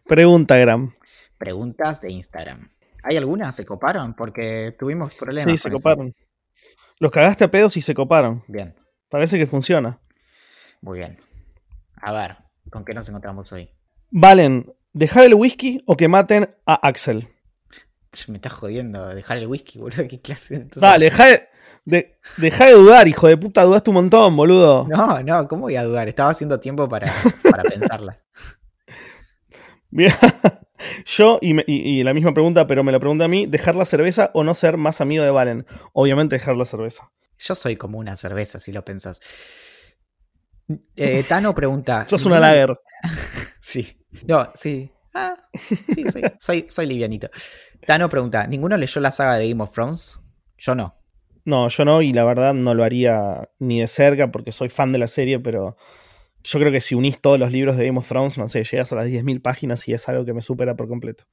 Pregunta, 0.08 0.58
Gram. 0.58 0.94
Preguntas 1.38 2.02
de 2.02 2.12
Instagram. 2.12 2.70
¿Hay 3.04 3.18
algunas? 3.18 3.56
¿Se 3.56 3.66
coparon? 3.66 4.14
Porque 4.14 4.76
tuvimos 4.78 5.14
problemas. 5.16 5.44
Sí, 5.46 5.58
se 5.58 5.70
eso. 5.70 5.78
coparon. 5.78 6.14
Los 7.00 7.12
cagaste 7.12 7.46
a 7.46 7.52
pedos 7.52 7.78
y 7.78 7.82
se 7.82 7.94
coparon. 7.94 8.44
Bien, 8.48 8.76
Parece 9.10 9.38
que 9.38 9.48
funciona. 9.48 10.00
muy 10.82 11.00
bien. 11.00 11.18
A 12.02 12.12
ver, 12.12 12.38
¿con 12.70 12.86
qué 12.86 12.94
nos 12.94 13.08
encontramos 13.10 13.52
hoy? 13.52 13.70
Valen, 14.12 14.74
¿dejar 14.94 15.26
el 15.26 15.34
whisky 15.34 15.82
o 15.86 15.98
que 15.98 16.08
maten 16.08 16.56
a 16.66 16.76
Axel? 16.88 17.28
Me 18.28 18.36
estás 18.38 18.54
jodiendo 18.54 19.08
dejar 19.08 19.38
el 19.38 19.48
whisky, 19.48 19.80
boludo. 19.80 20.08
¿Qué 20.08 20.20
clase? 20.22 20.56
Entonces- 20.56 20.82
Dale, 20.82 21.06
deja 21.06 21.26
de, 21.28 21.48
de- 21.86 22.18
deja 22.38 22.66
de 22.66 22.72
dudar, 22.74 23.08
hijo 23.08 23.28
de 23.28 23.38
puta. 23.38 23.64
Dudaste 23.64 23.90
un 23.92 23.96
montón, 23.96 24.36
boludo. 24.36 24.88
No, 24.90 25.22
no, 25.22 25.48
¿cómo 25.48 25.64
voy 25.64 25.76
a 25.76 25.84
dudar? 25.84 26.08
Estaba 26.10 26.32
haciendo 26.32 26.60
tiempo 26.60 26.90
para, 26.90 27.12
para 27.50 27.64
pensarla. 27.64 28.20
Mira, 29.92 30.18
yo, 31.06 31.40
y, 31.42 31.54
me- 31.54 31.64
y- 31.68 32.00
y 32.00 32.04
la 32.04 32.14
misma 32.14 32.34
pregunta, 32.34 32.68
pero 32.68 32.84
me 32.84 32.92
la 32.92 33.00
pregunta 33.00 33.26
a 33.26 33.28
mí, 33.28 33.46
¿dejar 33.48 33.76
la 33.76 33.86
cerveza 33.86 34.32
o 34.34 34.44
no 34.44 34.54
ser 34.56 34.78
más 34.78 35.02
amigo 35.02 35.24
de 35.24 35.32
Valen? 35.32 35.66
Obviamente 35.94 36.36
dejar 36.36 36.56
la 36.58 36.66
cerveza. 36.66 37.12
Yo 37.40 37.56
soy 37.56 37.76
como 37.76 37.98
una 38.00 38.16
cerveza, 38.16 38.60
si 38.60 38.72
lo 38.72 38.84
pensás. 38.84 39.22
Eh, 40.96 41.24
Tano 41.28 41.56
pregunta. 41.56 42.06
Sos 42.08 42.26
una 42.26 42.36
¿ninguno- 42.40 42.48
lager. 42.48 42.80
Sí. 43.62 43.98
No, 44.26 44.50
sí. 44.56 44.92
Ah, 45.20 45.36
sí. 45.54 46.06
Soy, 46.40 46.66
soy 46.70 46.86
livianito. 46.86 47.30
Tano 47.86 48.08
pregunta: 48.10 48.48
¿Ninguno 48.48 48.78
leyó 48.78 49.02
la 49.02 49.12
saga 49.12 49.38
de 49.38 49.50
Game 49.50 49.62
of 49.62 49.72
Thrones? 49.72 50.20
Yo 50.58 50.76
no. 50.76 50.96
No, 51.46 51.68
yo 51.68 51.86
no, 51.86 52.02
y 52.02 52.14
la 52.14 52.24
verdad 52.24 52.54
no 52.54 52.74
lo 52.74 52.84
haría 52.84 53.50
ni 53.60 53.82
de 53.82 53.88
cerca 53.88 54.32
porque 54.32 54.52
soy 54.52 54.70
fan 54.70 54.92
de 54.92 55.00
la 55.00 55.08
serie, 55.08 55.40
pero 55.40 55.78
yo 56.44 56.60
creo 56.60 56.72
que 56.72 56.82
si 56.82 56.96
unís 56.96 57.20
todos 57.20 57.40
los 57.40 57.52
libros 57.52 57.76
de 57.76 57.86
Game 57.86 57.98
of 57.98 58.08
Thrones, 58.08 58.38
no 58.38 58.48
sé, 58.48 58.64
llegas 58.64 58.92
a 58.92 58.96
las 58.96 59.08
10.000 59.08 59.42
páginas 59.42 59.88
y 59.88 59.94
es 59.94 60.08
algo 60.08 60.26
que 60.26 60.34
me 60.34 60.42
supera 60.42 60.76
por 60.76 60.88
completo. 60.88 61.26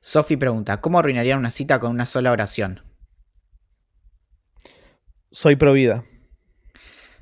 Sophie 0.00 0.38
pregunta: 0.38 0.80
¿Cómo 0.80 0.98
arruinarían 0.98 1.38
una 1.38 1.50
cita 1.50 1.78
con 1.78 1.90
una 1.90 2.06
sola 2.06 2.32
oración? 2.32 2.82
Soy 5.30 5.56
pro 5.56 5.72
vida. 5.72 6.04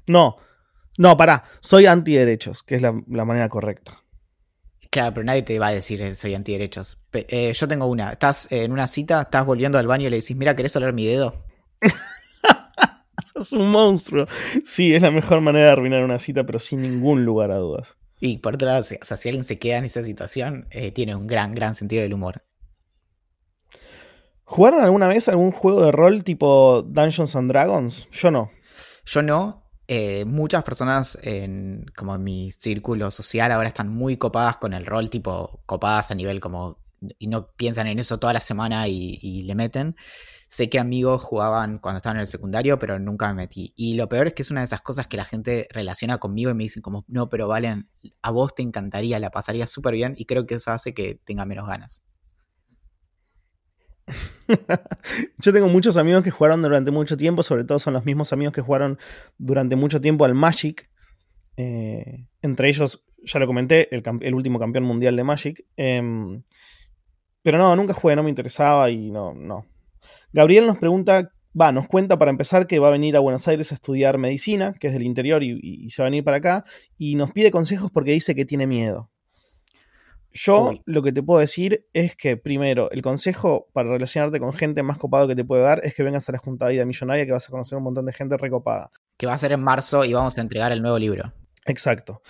No, 0.06 0.36
no, 0.98 1.16
pará, 1.16 1.44
soy 1.60 1.86
antiderechos, 1.86 2.62
que 2.62 2.76
es 2.76 2.82
la, 2.82 3.00
la 3.08 3.24
manera 3.24 3.48
correcta. 3.48 3.99
Claro, 4.90 5.14
pero 5.14 5.24
nadie 5.24 5.42
te 5.42 5.58
va 5.58 5.68
a 5.68 5.72
decir 5.72 6.02
eh, 6.02 6.14
soy 6.14 6.34
antiderechos. 6.34 6.98
Eh, 7.12 7.52
yo 7.54 7.68
tengo 7.68 7.86
una. 7.86 8.10
Estás 8.12 8.48
en 8.50 8.72
una 8.72 8.86
cita, 8.88 9.22
estás 9.22 9.46
volviendo 9.46 9.78
al 9.78 9.86
baño 9.86 10.08
y 10.08 10.10
le 10.10 10.16
decís, 10.20 10.36
mira, 10.36 10.56
¿querés 10.56 10.74
oler 10.76 10.92
mi 10.92 11.06
dedo? 11.06 11.44
Sos 13.34 13.52
un 13.52 13.70
monstruo. 13.70 14.26
Sí, 14.64 14.94
es 14.94 15.02
la 15.02 15.10
mejor 15.10 15.40
manera 15.40 15.66
de 15.66 15.72
arruinar 15.72 16.02
una 16.04 16.18
cita, 16.18 16.44
pero 16.44 16.58
sin 16.58 16.82
ningún 16.82 17.24
lugar 17.24 17.50
a 17.50 17.56
dudas. 17.58 17.96
Y 18.20 18.38
por 18.38 18.54
otro 18.54 18.68
lado, 18.68 18.82
si- 18.82 18.96
o 19.00 19.04
sea, 19.04 19.16
si 19.16 19.28
alguien 19.28 19.44
se 19.44 19.58
queda 19.58 19.78
en 19.78 19.84
esa 19.84 20.02
situación, 20.02 20.66
eh, 20.70 20.90
tiene 20.92 21.14
un 21.14 21.26
gran, 21.26 21.54
gran 21.54 21.74
sentido 21.74 22.02
del 22.02 22.14
humor. 22.14 22.42
¿Jugaron 24.44 24.82
alguna 24.82 25.06
vez 25.06 25.28
algún 25.28 25.52
juego 25.52 25.82
de 25.84 25.92
rol 25.92 26.24
tipo 26.24 26.82
Dungeons 26.82 27.36
and 27.36 27.50
Dragons? 27.50 28.08
Yo 28.10 28.30
no. 28.30 28.50
Yo 29.04 29.22
no. 29.22 29.59
Eh, 29.92 30.24
muchas 30.24 30.62
personas 30.62 31.18
en 31.22 31.84
como 31.96 32.14
en 32.14 32.22
mi 32.22 32.52
círculo 32.52 33.10
social 33.10 33.50
ahora 33.50 33.66
están 33.66 33.88
muy 33.88 34.16
copadas 34.16 34.56
con 34.58 34.72
el 34.72 34.86
rol, 34.86 35.10
tipo 35.10 35.62
copadas 35.66 36.12
a 36.12 36.14
nivel 36.14 36.40
como 36.40 36.78
y 37.18 37.26
no 37.26 37.48
piensan 37.56 37.88
en 37.88 37.98
eso 37.98 38.20
toda 38.20 38.32
la 38.32 38.38
semana 38.38 38.86
y, 38.86 39.42
le 39.42 39.54
meten. 39.56 39.96
Sé 40.46 40.70
que 40.70 40.78
amigos 40.78 41.22
jugaban 41.22 41.80
cuando 41.80 41.96
estaban 41.96 42.18
en 42.18 42.20
el 42.20 42.28
secundario, 42.28 42.78
pero 42.78 43.00
nunca 43.00 43.26
me 43.28 43.34
metí. 43.34 43.72
Y 43.74 43.94
lo 43.94 44.08
peor 44.08 44.28
es 44.28 44.34
que 44.34 44.42
es 44.42 44.52
una 44.52 44.60
de 44.60 44.66
esas 44.66 44.80
cosas 44.80 45.08
que 45.08 45.16
la 45.16 45.24
gente 45.24 45.66
relaciona 45.72 46.18
conmigo 46.18 46.52
y 46.52 46.54
me 46.54 46.62
dicen 46.64 46.82
como, 46.82 47.04
no, 47.08 47.28
pero 47.28 47.48
Valen, 47.48 47.88
a 48.22 48.30
vos 48.30 48.54
te 48.54 48.62
encantaría, 48.62 49.18
la 49.18 49.30
pasaría 49.32 49.66
súper 49.66 49.94
bien 49.94 50.14
y 50.16 50.26
creo 50.26 50.46
que 50.46 50.54
eso 50.54 50.70
hace 50.70 50.94
que 50.94 51.20
tenga 51.24 51.44
menos 51.46 51.66
ganas. 51.66 52.04
Yo 55.40 55.52
tengo 55.52 55.68
muchos 55.68 55.96
amigos 55.96 56.22
que 56.22 56.30
jugaron 56.30 56.60
durante 56.60 56.90
mucho 56.90 57.16
tiempo, 57.16 57.42
sobre 57.42 57.64
todo 57.64 57.78
son 57.78 57.94
los 57.94 58.04
mismos 58.04 58.32
amigos 58.32 58.52
que 58.52 58.60
jugaron 58.60 58.98
durante 59.38 59.76
mucho 59.76 60.00
tiempo 60.00 60.24
al 60.24 60.34
Magic. 60.34 60.90
Eh, 61.56 62.26
entre 62.42 62.68
ellos, 62.68 63.04
ya 63.24 63.38
lo 63.38 63.46
comenté, 63.46 63.88
el, 63.94 64.34
último 64.34 64.58
campeón 64.58 64.84
mundial 64.84 65.16
de 65.16 65.24
Magic. 65.24 65.64
Em, 65.76 66.42
pero 67.42 67.58
no, 67.58 67.74
nunca 67.76 67.94
jugué, 67.94 68.16
no 68.16 68.22
me 68.22 68.30
interesaba 68.30 68.90
y 68.90 69.10
no, 69.10 69.32
no. 69.34 69.66
Gabriel 70.32 70.66
nos 70.66 70.78
pregunta, 70.78 71.32
va, 71.58 71.72
nos 71.72 71.86
cuenta 71.86 72.18
para 72.18 72.30
empezar 72.30 72.66
que 72.66 72.78
va 72.78 72.88
a 72.88 72.92
venir 72.92 73.16
a 73.16 73.20
Buenos 73.20 73.48
Aires 73.48 73.72
a 73.72 73.76
estudiar 73.76 74.18
medicina, 74.18 74.74
que 74.74 74.88
es 74.88 74.92
del 74.92 75.02
interior 75.02 75.42
y- 75.42 75.58
y 75.62 75.90
se 75.90 76.02
va 76.02 76.06
a 76.06 76.10
venir 76.10 76.24
para 76.24 76.36
acá, 76.38 76.64
y 76.98 77.14
nos 77.14 77.32
pide 77.32 77.50
consejos 77.50 77.90
porque 77.90 78.12
dice 78.12 78.34
que 78.34 78.44
tiene 78.44 78.66
miedo. 78.66 79.10
Yo 80.32 80.68
Uy. 80.70 80.82
lo 80.86 81.02
que 81.02 81.12
te 81.12 81.22
puedo 81.22 81.40
decir 81.40 81.86
es 81.92 82.14
que, 82.16 82.36
primero, 82.36 82.90
el 82.92 83.02
consejo 83.02 83.68
para 83.72 83.90
relacionarte 83.90 84.38
con 84.38 84.52
gente 84.52 84.82
más 84.82 84.96
copado 84.98 85.26
que 85.26 85.34
te 85.34 85.44
puede 85.44 85.62
dar 85.62 85.80
es 85.84 85.92
que 85.94 86.02
vengas 86.04 86.28
a 86.28 86.32
la 86.32 86.38
Junta 86.38 86.66
de 86.66 86.72
Vida 86.74 86.84
Millonaria, 86.84 87.26
que 87.26 87.32
vas 87.32 87.48
a 87.48 87.50
conocer 87.50 87.76
un 87.76 87.84
montón 87.84 88.06
de 88.06 88.12
gente 88.12 88.36
recopada. 88.36 88.90
Que 89.16 89.26
va 89.26 89.34
a 89.34 89.38
ser 89.38 89.52
en 89.52 89.62
marzo 89.62 90.04
y 90.04 90.12
vamos 90.12 90.38
a 90.38 90.40
entregar 90.40 90.70
el 90.72 90.82
nuevo 90.82 90.98
libro. 90.98 91.32
Exacto. 91.66 92.22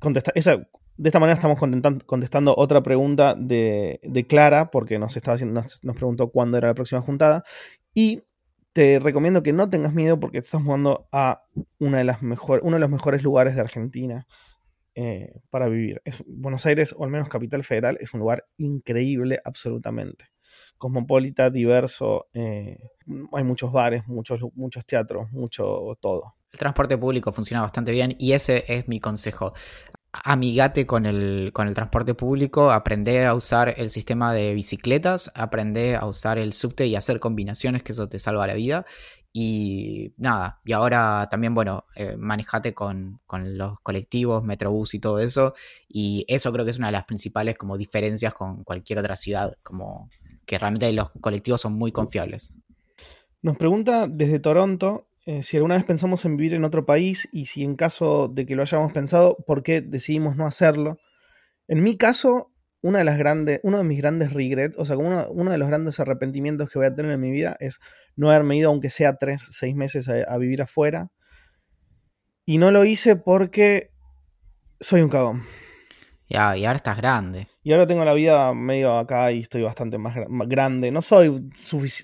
Contesta- 0.00 0.32
esa- 0.34 0.56
de 0.98 1.08
esta 1.08 1.20
manera 1.20 1.34
estamos 1.34 1.58
contestando 2.06 2.54
otra 2.56 2.82
pregunta 2.82 3.34
de, 3.38 4.00
de 4.02 4.26
Clara, 4.26 4.70
porque 4.70 4.98
nos, 4.98 5.16
estaba 5.16 5.34
haciendo, 5.36 5.60
nos, 5.60 5.84
nos 5.84 5.94
preguntó 5.94 6.30
cuándo 6.30 6.56
era 6.58 6.68
la 6.68 6.74
próxima 6.74 7.02
juntada. 7.02 7.44
Y 7.94 8.22
te 8.72 8.98
recomiendo 8.98 9.42
que 9.42 9.52
no 9.52 9.70
tengas 9.70 9.94
miedo 9.94 10.18
porque 10.18 10.40
te 10.40 10.46
estás 10.46 10.62
mudando 10.62 11.06
a 11.12 11.44
una 11.78 11.98
de 11.98 12.04
las 12.04 12.22
mejor, 12.22 12.60
uno 12.62 12.76
de 12.76 12.80
los 12.80 12.90
mejores 12.90 13.22
lugares 13.22 13.54
de 13.54 13.60
Argentina 13.60 14.26
eh, 14.96 15.40
para 15.50 15.68
vivir. 15.68 16.00
Buenos 16.26 16.64
Aires, 16.64 16.94
o 16.98 17.04
al 17.04 17.10
menos 17.10 17.28
Capital 17.28 17.62
Federal, 17.62 17.98
es 18.00 18.14
un 18.14 18.20
lugar 18.20 18.46
increíble 18.56 19.38
absolutamente. 19.44 20.30
Cosmopolita, 20.78 21.50
diverso, 21.50 22.28
eh, 22.32 22.78
hay 23.32 23.44
muchos 23.44 23.70
bares, 23.72 24.06
muchos, 24.08 24.40
muchos 24.54 24.86
teatros, 24.86 25.30
mucho 25.32 25.98
todo. 26.00 26.34
El 26.50 26.58
transporte 26.58 26.96
público 26.96 27.30
funciona 27.30 27.60
bastante 27.60 27.92
bien 27.92 28.16
y 28.18 28.32
ese 28.32 28.64
es 28.68 28.88
mi 28.88 28.98
consejo. 28.98 29.52
Amigate 30.24 30.86
con 30.86 31.04
el, 31.04 31.50
con 31.52 31.68
el 31.68 31.74
transporte 31.74 32.14
público, 32.14 32.70
aprende 32.70 33.26
a 33.26 33.34
usar 33.34 33.74
el 33.76 33.90
sistema 33.90 34.32
de 34.32 34.54
bicicletas, 34.54 35.30
aprende 35.34 35.94
a 35.96 36.06
usar 36.06 36.38
el 36.38 36.54
subte 36.54 36.86
y 36.86 36.96
hacer 36.96 37.20
combinaciones, 37.20 37.82
que 37.82 37.92
eso 37.92 38.08
te 38.08 38.18
salva 38.18 38.46
la 38.46 38.54
vida. 38.54 38.86
Y 39.38 40.14
nada, 40.16 40.62
y 40.64 40.72
ahora 40.72 41.28
también, 41.30 41.54
bueno, 41.54 41.84
eh, 41.94 42.16
manejate 42.16 42.72
con, 42.72 43.20
con 43.26 43.58
los 43.58 43.78
colectivos, 43.80 44.42
Metrobús 44.42 44.94
y 44.94 44.98
todo 44.98 45.20
eso. 45.20 45.52
Y 45.90 46.24
eso 46.26 46.50
creo 46.54 46.64
que 46.64 46.70
es 46.70 46.78
una 46.78 46.86
de 46.86 46.92
las 46.92 47.04
principales 47.04 47.58
como 47.58 47.76
diferencias 47.76 48.32
con 48.32 48.64
cualquier 48.64 48.98
otra 48.98 49.14
ciudad, 49.14 49.58
como 49.62 50.08
que 50.46 50.58
realmente 50.58 50.90
los 50.94 51.10
colectivos 51.20 51.60
son 51.60 51.74
muy 51.74 51.92
confiables. 51.92 52.54
Nos 53.42 53.58
pregunta 53.58 54.06
desde 54.08 54.38
Toronto 54.38 55.06
eh, 55.26 55.42
si 55.42 55.58
alguna 55.58 55.74
vez 55.74 55.84
pensamos 55.84 56.24
en 56.24 56.38
vivir 56.38 56.54
en 56.54 56.64
otro 56.64 56.86
país 56.86 57.28
y 57.30 57.44
si 57.44 57.62
en 57.62 57.76
caso 57.76 58.28
de 58.28 58.46
que 58.46 58.56
lo 58.56 58.62
hayamos 58.62 58.90
pensado, 58.94 59.36
¿por 59.46 59.62
qué 59.62 59.82
decidimos 59.82 60.36
no 60.36 60.46
hacerlo? 60.46 60.96
En 61.68 61.82
mi 61.82 61.98
caso, 61.98 62.52
una 62.86 62.98
de 62.98 63.04
las 63.04 63.18
grandes, 63.18 63.60
uno 63.62 63.78
de 63.78 63.84
mis 63.84 63.98
grandes 63.98 64.32
regrets, 64.32 64.76
o 64.78 64.84
sea, 64.84 64.96
como 64.96 65.08
uno, 65.08 65.28
uno 65.30 65.50
de 65.50 65.58
los 65.58 65.68
grandes 65.68 65.98
arrepentimientos 66.00 66.70
que 66.70 66.78
voy 66.78 66.86
a 66.86 66.94
tener 66.94 67.12
en 67.12 67.20
mi 67.20 67.30
vida 67.30 67.56
es 67.60 67.80
no 68.16 68.30
haberme 68.30 68.56
ido, 68.56 68.70
aunque 68.70 68.90
sea 68.90 69.16
tres, 69.16 69.46
seis 69.50 69.74
meses 69.74 70.08
a, 70.08 70.14
a 70.32 70.38
vivir 70.38 70.62
afuera. 70.62 71.08
Y 72.44 72.58
no 72.58 72.70
lo 72.70 72.84
hice 72.84 73.16
porque 73.16 73.90
Soy 74.80 75.00
un 75.02 75.08
cagón. 75.08 75.42
Ya, 76.28 76.56
y 76.56 76.64
ahora 76.66 76.76
estás 76.76 76.96
grande. 76.96 77.46
Y 77.62 77.72
ahora 77.72 77.86
tengo 77.86 78.04
la 78.04 78.12
vida 78.12 78.52
medio 78.52 78.98
acá 78.98 79.30
y 79.32 79.40
estoy 79.40 79.62
bastante 79.62 79.96
más, 79.96 80.14
gra- 80.16 80.28
más 80.28 80.48
grande. 80.48 80.90
No 80.90 81.00
soy 81.00 81.50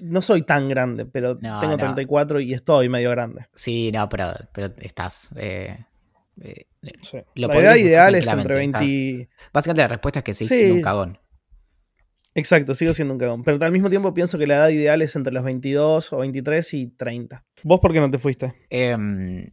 no 0.04 0.22
soy 0.22 0.42
tan 0.42 0.68
grande, 0.68 1.06
pero 1.06 1.34
No, 1.40 1.58
tengo 1.60 1.72
no. 1.72 1.78
34 1.78 2.40
y 2.40 2.54
estoy 2.54 2.88
medio 2.88 3.10
grande. 3.10 3.46
Sí, 3.54 3.90
no, 3.92 4.08
pero, 4.08 4.32
pero 4.52 4.68
estás. 4.80 5.30
eh, 5.36 5.84
eh, 6.42 6.66
Sí. 7.02 7.18
Lo 7.36 7.48
la 7.48 7.58
edad 7.58 7.76
ideal 7.76 8.14
es 8.14 8.26
entre 8.26 8.54
tranquilamente, 8.54 8.78
20. 8.78 9.28
básicamente 9.52 9.82
la 9.82 9.88
respuesta 9.88 10.18
es 10.18 10.24
que 10.24 10.34
sí, 10.34 10.46
siendo 10.46 10.74
un 10.74 10.82
cagón. 10.82 11.18
Exacto, 12.34 12.74
sigo 12.74 12.92
siendo 12.94 13.14
un 13.14 13.20
cagón. 13.20 13.44
Pero 13.44 13.64
al 13.64 13.72
mismo 13.72 13.90
tiempo 13.90 14.12
pienso 14.14 14.38
que 14.38 14.46
la 14.46 14.56
edad 14.56 14.68
ideal 14.70 15.02
es 15.02 15.14
entre 15.16 15.32
los 15.32 15.44
22 15.44 16.12
o 16.12 16.18
23 16.18 16.74
y 16.74 16.86
30. 16.88 17.44
¿Vos 17.62 17.80
por 17.80 17.92
qué 17.92 18.00
no 18.00 18.10
te 18.10 18.18
fuiste? 18.18 18.54
Em, 18.70 19.50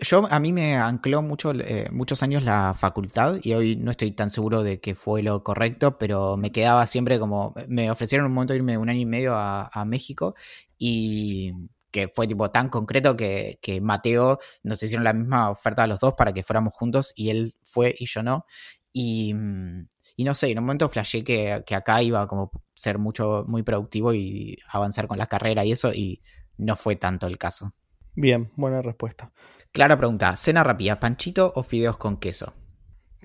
yo 0.00 0.26
a 0.30 0.40
mí 0.40 0.52
me 0.52 0.76
ancló 0.76 1.22
mucho, 1.22 1.52
eh, 1.54 1.88
muchos 1.90 2.22
años 2.22 2.42
la 2.44 2.74
facultad 2.74 3.38
y 3.42 3.54
hoy 3.54 3.76
no 3.76 3.90
estoy 3.90 4.10
tan 4.10 4.28
seguro 4.28 4.62
de 4.62 4.80
que 4.80 4.94
fue 4.94 5.22
lo 5.22 5.42
correcto, 5.42 5.98
pero 5.98 6.36
me 6.36 6.52
quedaba 6.52 6.84
siempre 6.86 7.18
como, 7.18 7.54
me 7.68 7.90
ofrecieron 7.90 8.26
un 8.26 8.34
momento 8.34 8.52
de 8.52 8.58
irme 8.58 8.76
un 8.76 8.88
año 8.88 9.00
y 9.00 9.06
medio 9.06 9.34
a, 9.34 9.70
a 9.72 9.84
México 9.84 10.34
y 10.76 11.52
que 11.90 12.08
fue 12.08 12.26
tipo 12.26 12.50
tan 12.50 12.68
concreto 12.68 13.16
que, 13.16 13.58
que 13.62 13.80
Mateo 13.80 14.38
nos 14.62 14.82
hicieron 14.82 15.04
la 15.04 15.12
misma 15.12 15.50
oferta 15.50 15.84
a 15.84 15.86
los 15.86 16.00
dos 16.00 16.14
para 16.14 16.32
que 16.32 16.42
fuéramos 16.42 16.74
juntos 16.74 17.12
y 17.16 17.30
él 17.30 17.54
fue 17.62 17.94
y 17.98 18.06
yo 18.06 18.22
no. 18.22 18.46
Y, 18.92 19.34
mm, 19.34 19.88
y 20.16 20.24
no 20.24 20.34
sé, 20.34 20.50
en 20.50 20.58
un 20.58 20.64
momento 20.64 20.88
flashé 20.88 21.24
que, 21.24 21.62
que 21.66 21.74
acá 21.74 22.02
iba 22.02 22.22
a 22.22 22.26
como 22.26 22.50
ser 22.74 22.98
mucho, 22.98 23.44
muy 23.46 23.62
productivo 23.62 24.12
y 24.12 24.58
avanzar 24.70 25.06
con 25.06 25.18
la 25.18 25.26
carrera 25.26 25.64
y 25.64 25.72
eso 25.72 25.92
y 25.92 26.22
no 26.56 26.76
fue 26.76 26.96
tanto 26.96 27.26
el 27.26 27.38
caso. 27.38 27.72
Bien, 28.14 28.50
buena 28.56 28.82
respuesta. 28.82 29.32
Clara 29.72 29.96
pregunta, 29.96 30.34
¿cena 30.36 30.64
rápida, 30.64 30.98
panchito 30.98 31.52
o 31.54 31.62
fideos 31.62 31.98
con 31.98 32.16
queso? 32.16 32.54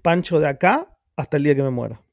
Pancho 0.03 0.39
de 0.39 0.47
acá 0.47 0.95
hasta 1.16 1.38
el 1.38 1.43
día 1.43 1.55
que 1.55 1.64
me 1.64 1.72
muera. 1.72 2.03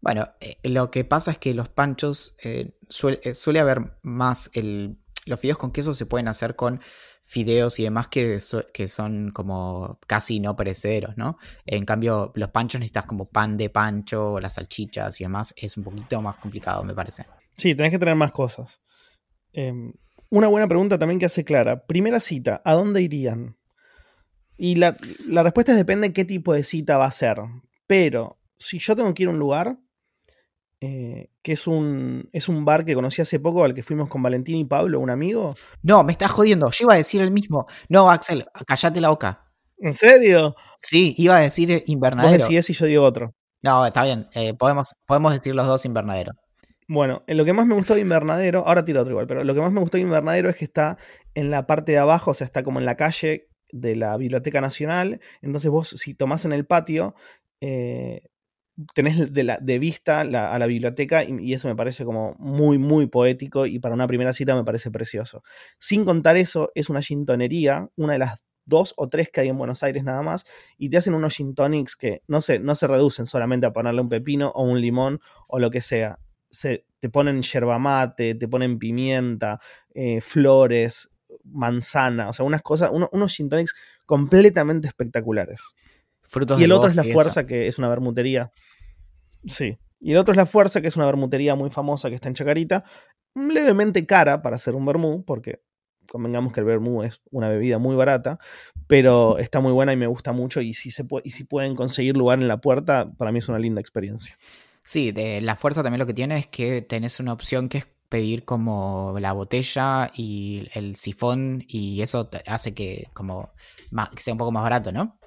Bueno, 0.00 0.28
eh, 0.40 0.58
lo 0.64 0.90
que 0.90 1.04
pasa 1.04 1.32
es 1.32 1.38
que 1.38 1.54
los 1.54 1.68
panchos 1.68 2.36
eh, 2.42 2.76
eh, 3.22 3.34
suele 3.34 3.60
haber 3.60 3.98
más 4.02 4.50
el... 4.52 4.98
Los 5.26 5.40
fideos 5.40 5.58
con 5.58 5.72
queso 5.72 5.94
se 5.94 6.06
pueden 6.06 6.28
hacer 6.28 6.56
con 6.56 6.80
fideos 7.22 7.78
y 7.78 7.84
demás 7.84 8.08
que, 8.08 8.38
que 8.74 8.88
son 8.88 9.30
como 9.30 9.98
casi 10.06 10.40
no 10.40 10.56
perecederos, 10.56 11.16
¿no? 11.16 11.38
En 11.64 11.84
cambio, 11.84 12.32
los 12.34 12.50
panchos 12.50 12.80
necesitas 12.80 13.06
como 13.06 13.26
pan 13.26 13.56
de 13.56 13.70
pancho, 13.70 14.40
las 14.40 14.54
salchichas 14.54 15.20
y 15.20 15.24
demás. 15.24 15.54
Es 15.56 15.76
un 15.76 15.84
poquito 15.84 16.20
más 16.20 16.36
complicado, 16.36 16.84
me 16.84 16.94
parece. 16.94 17.24
Sí, 17.56 17.74
tenés 17.74 17.92
que 17.92 17.98
tener 17.98 18.16
más 18.16 18.32
cosas. 18.32 18.80
Eh, 19.52 19.72
una 20.30 20.48
buena 20.48 20.66
pregunta 20.66 20.98
también 20.98 21.18
que 21.18 21.26
hace 21.26 21.44
Clara. 21.44 21.86
Primera 21.86 22.18
cita, 22.18 22.62
¿a 22.64 22.74
dónde 22.74 23.02
irían? 23.02 23.56
Y 24.56 24.76
la, 24.76 24.96
la 25.26 25.42
respuesta 25.42 25.72
es 25.72 25.78
depende 25.78 26.08
de 26.08 26.12
qué 26.12 26.24
tipo 26.24 26.52
de 26.52 26.62
cita 26.62 26.98
va 26.98 27.06
a 27.06 27.10
ser. 27.10 27.38
Pero 27.86 28.38
si 28.58 28.78
yo 28.78 28.96
tengo 28.96 29.12
que 29.14 29.24
ir 29.24 29.28
a 29.28 29.32
un 29.32 29.38
lugar, 29.38 29.78
eh, 30.84 31.30
que 31.42 31.52
es 31.52 31.68
un, 31.68 32.28
es 32.32 32.48
un 32.48 32.64
bar 32.64 32.84
que 32.84 32.94
conocí 32.94 33.22
hace 33.22 33.38
poco, 33.38 33.62
al 33.62 33.72
que 33.72 33.84
fuimos 33.84 34.08
con 34.08 34.20
Valentín 34.20 34.56
y 34.56 34.64
Pablo, 34.64 34.98
un 34.98 35.10
amigo. 35.10 35.54
No, 35.82 36.02
me 36.02 36.10
estás 36.10 36.32
jodiendo. 36.32 36.70
Yo 36.72 36.86
iba 36.86 36.94
a 36.94 36.96
decir 36.96 37.20
el 37.22 37.30
mismo. 37.30 37.68
No, 37.88 38.10
Axel, 38.10 38.46
callate 38.66 39.00
la 39.00 39.10
boca. 39.10 39.44
¿En 39.78 39.92
serio? 39.92 40.56
Sí, 40.80 41.14
iba 41.18 41.36
a 41.36 41.40
decir 41.40 41.70
Vos 41.70 41.82
invernadero. 41.86 42.44
decís 42.48 42.68
y 42.70 42.72
yo 42.72 42.86
digo 42.86 43.04
otro. 43.04 43.32
No, 43.62 43.86
está 43.86 44.02
bien. 44.02 44.26
eh, 44.34 44.54
podemos, 44.54 44.96
podemos 45.06 45.32
decir 45.32 45.54
los 45.54 45.68
dos 45.68 45.84
invernadero. 45.84 46.32
Bueno, 46.88 47.22
en 47.28 47.36
lo 47.36 47.44
que 47.44 47.52
más 47.52 47.64
me 47.64 47.76
gustó 47.76 47.94
de 47.94 48.00
Invernadero, 48.00 48.66
ahora 48.66 48.84
tiro 48.84 49.00
otro 49.00 49.12
igual, 49.12 49.28
pero 49.28 49.44
lo 49.44 49.54
que 49.54 49.60
más 49.60 49.70
me 49.72 49.80
gustó 49.80 49.98
de 49.98 50.02
Invernadero 50.02 50.50
es 50.50 50.56
que 50.56 50.64
está 50.64 50.98
en 51.34 51.50
la 51.50 51.64
parte 51.66 51.92
de 51.92 51.98
abajo, 51.98 52.32
o 52.32 52.34
sea, 52.34 52.44
está 52.44 52.64
como 52.64 52.80
en 52.80 52.86
la 52.86 52.96
calle 52.96 53.48
de 53.70 53.94
la 53.94 54.16
Biblioteca 54.16 54.60
Nacional. 54.60 55.20
Entonces 55.42 55.70
vos, 55.70 55.88
si 55.90 56.12
tomás 56.14 56.44
en 56.44 56.52
el 56.52 56.66
patio, 56.66 57.14
eh, 57.60 58.22
tenés 58.94 59.32
de, 59.32 59.78
vista 59.78 60.20
a 60.20 60.24
la 60.24 60.66
biblioteca 60.66 61.24
y, 61.24 61.52
eso 61.52 61.68
me 61.68 61.76
parece 61.76 62.04
como 62.04 62.34
muy, 62.38 62.78
muy 62.78 63.06
poético 63.06 63.66
y 63.66 63.78
para 63.78 63.94
una 63.94 64.06
primera 64.06 64.32
cita 64.32 64.54
me 64.54 64.64
parece 64.64 64.90
precioso. 64.90 65.42
Sin 65.78 66.04
contar 66.04 66.36
eso, 66.36 66.70
es 66.74 66.88
una 66.88 67.02
gintonería, 67.02 67.88
una 67.96 68.14
de 68.14 68.18
las 68.20 68.40
dos 68.64 68.94
o 68.96 69.08
tres 69.08 69.28
que 69.30 69.40
hay 69.40 69.48
en 69.48 69.58
Buenos 69.58 69.82
Aires 69.82 70.04
nada 70.04 70.22
más, 70.22 70.44
y 70.78 70.88
te 70.88 70.96
hacen 70.96 71.14
unos 71.14 71.34
gin 71.36 71.54
tonics 71.54 71.96
que 71.96 72.22
no 72.28 72.40
se, 72.40 72.58
no 72.58 72.74
se 72.74 72.86
reducen 72.86 73.26
solamente 73.26 73.66
a 73.66 73.72
ponerle 73.72 74.00
un 74.00 74.08
pepino 74.08 74.50
o 74.54 74.62
un 74.62 74.80
limón 74.80 75.20
o 75.48 75.58
lo 75.58 75.70
que 75.70 75.80
sea. 75.80 76.18
Se, 76.50 76.86
te 77.00 77.08
ponen 77.08 77.42
yerba 77.42 77.78
mate, 77.78 78.34
te 78.34 78.48
ponen 78.48 78.78
pimienta, 78.78 79.58
eh, 79.94 80.20
flores, 80.20 81.10
manzana, 81.44 82.28
o 82.28 82.32
sea, 82.32 82.44
unas 82.44 82.62
cosas, 82.62 82.90
uno- 82.92 83.08
unos 83.12 83.34
gin 83.34 83.48
tonics 83.48 83.74
completamente 84.06 84.86
espectaculares. 84.86 85.74
Frutos 86.32 86.58
Y 86.58 86.64
el 86.64 86.72
otro 86.72 86.88
es 86.88 86.96
la 86.96 87.04
fuerza, 87.04 87.44
que 87.44 87.66
es 87.66 87.76
una 87.78 87.90
bermutería. 87.90 88.50
Sí. 89.46 89.76
Y 90.00 90.12
el 90.12 90.16
otro 90.16 90.32
es 90.32 90.38
la 90.38 90.46
fuerza, 90.46 90.80
que 90.80 90.88
es 90.88 90.96
una 90.96 91.04
bermutería 91.04 91.54
muy 91.54 91.68
famosa 91.68 92.08
que 92.08 92.14
está 92.14 92.28
en 92.28 92.34
Chacarita, 92.34 92.84
levemente 93.34 94.06
cara 94.06 94.40
para 94.40 94.56
hacer 94.56 94.74
un 94.74 94.86
vermú, 94.86 95.26
porque 95.26 95.60
convengamos 96.10 96.54
que 96.54 96.60
el 96.60 96.66
vermú 96.66 97.02
es 97.02 97.20
una 97.30 97.50
bebida 97.50 97.78
muy 97.78 97.94
barata, 97.96 98.38
pero 98.86 99.36
está 99.36 99.60
muy 99.60 99.72
buena 99.72 99.92
y 99.92 99.96
me 99.96 100.06
gusta 100.06 100.32
mucho. 100.32 100.62
Y 100.62 100.72
si, 100.72 100.90
se 100.90 101.04
puede, 101.04 101.28
y 101.28 101.32
si 101.32 101.44
pueden 101.44 101.76
conseguir 101.76 102.16
lugar 102.16 102.40
en 102.40 102.48
la 102.48 102.62
puerta, 102.62 103.12
para 103.18 103.30
mí 103.30 103.38
es 103.38 103.50
una 103.50 103.58
linda 103.58 103.82
experiencia. 103.82 104.38
Sí, 104.84 105.12
de 105.12 105.42
la 105.42 105.56
fuerza 105.56 105.82
también 105.82 105.98
lo 106.00 106.06
que 106.06 106.14
tiene 106.14 106.38
es 106.38 106.46
que 106.46 106.80
tenés 106.80 107.20
una 107.20 107.34
opción 107.34 107.68
que 107.68 107.78
es 107.78 107.86
pedir 108.08 108.46
como 108.46 109.16
la 109.20 109.32
botella 109.32 110.10
y 110.16 110.66
el 110.72 110.96
sifón 110.96 111.62
y 111.68 112.00
eso 112.00 112.30
hace 112.46 112.72
que 112.72 113.08
como 113.12 113.50
más- 113.90 114.08
que 114.08 114.22
sea 114.22 114.32
un 114.32 114.38
poco 114.38 114.50
más 114.50 114.62
barato, 114.62 114.92
¿no? 114.92 115.18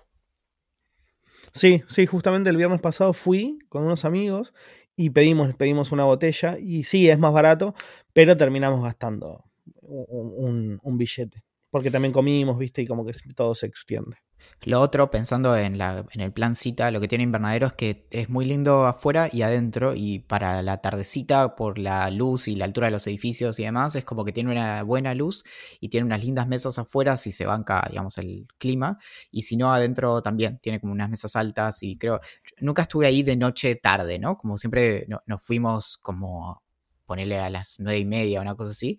Sí, 1.55 1.83
sí, 1.87 2.05
justamente 2.05 2.49
el 2.49 2.57
viernes 2.57 2.81
pasado 2.81 3.13
fui 3.13 3.59
con 3.69 3.83
unos 3.83 4.03
amigos 4.03 4.53
y 4.97 5.11
pedimos, 5.11 5.55
pedimos 5.55 5.91
una 5.93 6.03
botella 6.03 6.57
y 6.59 6.83
sí, 6.83 7.09
es 7.09 7.17
más 7.17 7.31
barato, 7.33 7.73
pero 8.13 8.35
terminamos 8.35 8.83
gastando 8.83 9.45
un, 9.81 10.33
un- 10.35 10.79
un 10.83 10.97
billete. 10.97 11.43
Porque 11.69 11.91
también 11.91 12.11
comimos, 12.13 12.57
viste, 12.57 12.81
y 12.81 12.87
como 12.87 13.05
que 13.05 13.13
todo 13.35 13.55
se 13.55 13.67
extiende. 13.67 14.17
Lo 14.61 14.81
otro, 14.81 15.11
pensando 15.11 15.55
en, 15.55 15.77
la, 15.77 16.05
en 16.11 16.21
el 16.21 16.33
plan 16.33 16.55
cita, 16.55 16.89
lo 16.89 16.99
que 16.99 17.07
tiene 17.07 17.23
invernadero 17.23 17.67
es 17.67 17.73
que 17.73 18.07
es 18.09 18.29
muy 18.29 18.45
lindo 18.45 18.85
afuera 18.87 19.29
y 19.31 19.43
adentro 19.43 19.93
y 19.95 20.19
para 20.19 20.61
la 20.63 20.81
tardecita 20.81 21.55
por 21.55 21.77
la 21.77 22.09
luz 22.09 22.47
y 22.47 22.55
la 22.55 22.65
altura 22.65 22.87
de 22.87 22.91
los 22.91 23.05
edificios 23.07 23.59
y 23.59 23.63
demás 23.63 23.95
es 23.95 24.05
como 24.05 24.25
que 24.25 24.31
tiene 24.33 24.51
una 24.51 24.81
buena 24.83 25.13
luz 25.13 25.43
y 25.79 25.89
tiene 25.89 26.05
unas 26.05 26.23
lindas 26.23 26.47
mesas 26.47 26.79
afuera 26.79 27.15
si 27.17 27.31
se 27.31 27.45
banca, 27.45 27.85
digamos, 27.89 28.17
el 28.17 28.47
clima 28.57 28.97
y 29.31 29.43
si 29.43 29.55
no 29.55 29.71
adentro 29.73 30.21
también 30.23 30.57
tiene 30.59 30.79
como 30.79 30.93
unas 30.93 31.09
mesas 31.09 31.35
altas 31.35 31.83
y 31.83 31.97
creo, 31.97 32.19
nunca 32.59 32.83
estuve 32.83 33.05
ahí 33.07 33.21
de 33.23 33.35
noche 33.35 33.75
tarde, 33.75 34.17
¿no? 34.19 34.37
Como 34.37 34.57
siempre 34.57 35.05
no- 35.07 35.21
nos 35.27 35.43
fuimos 35.43 35.97
como 36.01 36.63
ponerle 37.05 37.37
a 37.39 37.49
las 37.51 37.75
nueve 37.79 37.99
y 37.99 38.05
media 38.05 38.41
una 38.41 38.55
cosa 38.55 38.71
así, 38.71 38.97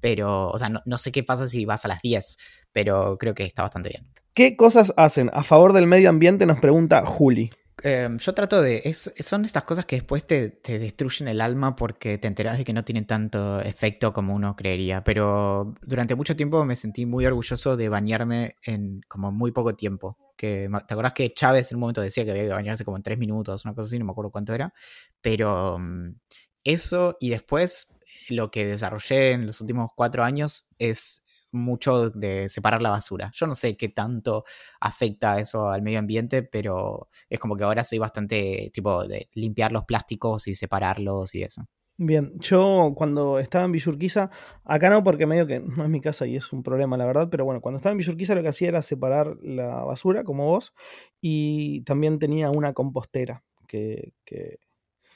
pero, 0.00 0.50
o 0.50 0.58
sea, 0.58 0.68
no, 0.68 0.80
no 0.86 0.98
sé 0.98 1.10
qué 1.12 1.24
pasa 1.24 1.48
si 1.48 1.64
vas 1.64 1.84
a 1.84 1.88
las 1.88 2.00
10, 2.02 2.38
pero 2.72 3.18
creo 3.18 3.34
que 3.34 3.44
está 3.44 3.62
bastante 3.62 3.88
bien. 3.90 4.06
¿Qué 4.38 4.54
cosas 4.54 4.94
hacen 4.96 5.30
a 5.32 5.42
favor 5.42 5.72
del 5.72 5.88
medio 5.88 6.08
ambiente? 6.08 6.46
Nos 6.46 6.60
pregunta 6.60 7.04
Juli. 7.04 7.50
Eh, 7.82 8.08
yo 8.20 8.34
trato 8.34 8.62
de. 8.62 8.94
son 8.94 9.44
estas 9.44 9.64
cosas 9.64 9.84
que 9.84 9.96
después 9.96 10.28
te, 10.28 10.50
te 10.50 10.78
destruyen 10.78 11.26
el 11.26 11.40
alma 11.40 11.74
porque 11.74 12.18
te 12.18 12.28
enteras 12.28 12.56
de 12.56 12.62
que 12.62 12.72
no 12.72 12.84
tienen 12.84 13.04
tanto 13.04 13.60
efecto 13.60 14.12
como 14.12 14.36
uno 14.36 14.54
creería. 14.54 15.02
Pero 15.02 15.74
durante 15.82 16.14
mucho 16.14 16.36
tiempo 16.36 16.64
me 16.64 16.76
sentí 16.76 17.04
muy 17.04 17.26
orgulloso 17.26 17.76
de 17.76 17.88
bañarme 17.88 18.54
en 18.62 19.00
como 19.08 19.32
muy 19.32 19.50
poco 19.50 19.74
tiempo. 19.74 20.16
¿Te 20.36 20.68
acuerdas 20.68 21.14
que 21.14 21.34
Chávez 21.34 21.72
en 21.72 21.78
un 21.78 21.80
momento 21.80 22.00
decía 22.00 22.24
que 22.24 22.30
había 22.30 22.44
que 22.44 22.50
bañarse 22.50 22.84
como 22.84 22.96
en 22.96 23.02
tres 23.02 23.18
minutos, 23.18 23.64
una 23.64 23.74
cosa 23.74 23.88
así, 23.88 23.98
no 23.98 24.04
me 24.04 24.12
acuerdo 24.12 24.30
cuánto 24.30 24.54
era? 24.54 24.72
Pero 25.20 25.80
mm, 25.80 26.14
eso 26.62 27.16
y 27.18 27.30
después 27.30 27.98
lo 28.28 28.52
que 28.52 28.68
desarrollé 28.68 29.32
en 29.32 29.48
los 29.48 29.60
últimos 29.60 29.90
cuatro 29.96 30.22
años 30.22 30.68
es 30.78 31.24
mucho 31.52 32.10
de 32.10 32.48
separar 32.48 32.82
la 32.82 32.90
basura. 32.90 33.30
Yo 33.34 33.46
no 33.46 33.54
sé 33.54 33.76
qué 33.76 33.88
tanto 33.88 34.44
afecta 34.80 35.38
eso 35.40 35.68
al 35.70 35.82
medio 35.82 35.98
ambiente, 35.98 36.42
pero 36.42 37.08
es 37.28 37.38
como 37.38 37.56
que 37.56 37.64
ahora 37.64 37.84
soy 37.84 37.98
bastante 37.98 38.70
tipo 38.72 39.06
de 39.06 39.28
limpiar 39.34 39.72
los 39.72 39.84
plásticos 39.84 40.48
y 40.48 40.54
separarlos 40.54 41.34
y 41.34 41.42
eso. 41.42 41.66
Bien, 42.00 42.32
yo 42.38 42.92
cuando 42.96 43.40
estaba 43.40 43.64
en 43.64 43.72
Villurquiza, 43.72 44.30
acá 44.64 44.88
no 44.88 45.02
porque 45.02 45.26
medio 45.26 45.48
que 45.48 45.58
no 45.58 45.82
es 45.82 45.90
mi 45.90 46.00
casa 46.00 46.26
y 46.26 46.36
es 46.36 46.52
un 46.52 46.62
problema 46.62 46.96
la 46.96 47.06
verdad, 47.06 47.28
pero 47.28 47.44
bueno, 47.44 47.60
cuando 47.60 47.78
estaba 47.78 47.90
en 47.90 47.98
Villurquiza 47.98 48.36
lo 48.36 48.42
que 48.42 48.48
hacía 48.48 48.68
era 48.68 48.82
separar 48.82 49.36
la 49.42 49.82
basura, 49.84 50.22
como 50.22 50.46
vos, 50.46 50.74
y 51.20 51.80
también 51.82 52.20
tenía 52.20 52.50
una 52.50 52.72
compostera 52.72 53.42
que, 53.66 54.12
que- 54.24 54.58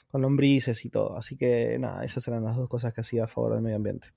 con 0.09 0.21
lombrices 0.21 0.85
y 0.85 0.89
todo. 0.89 1.17
Así 1.17 1.37
que 1.37 1.77
nada, 1.79 2.03
esas 2.05 2.27
eran 2.27 2.43
las 2.43 2.55
dos 2.57 2.69
cosas 2.69 2.93
que 2.93 3.01
hacía 3.01 3.23
a 3.25 3.27
favor 3.27 3.53
del 3.53 3.61
medio 3.61 3.77
ambiente. 3.77 4.09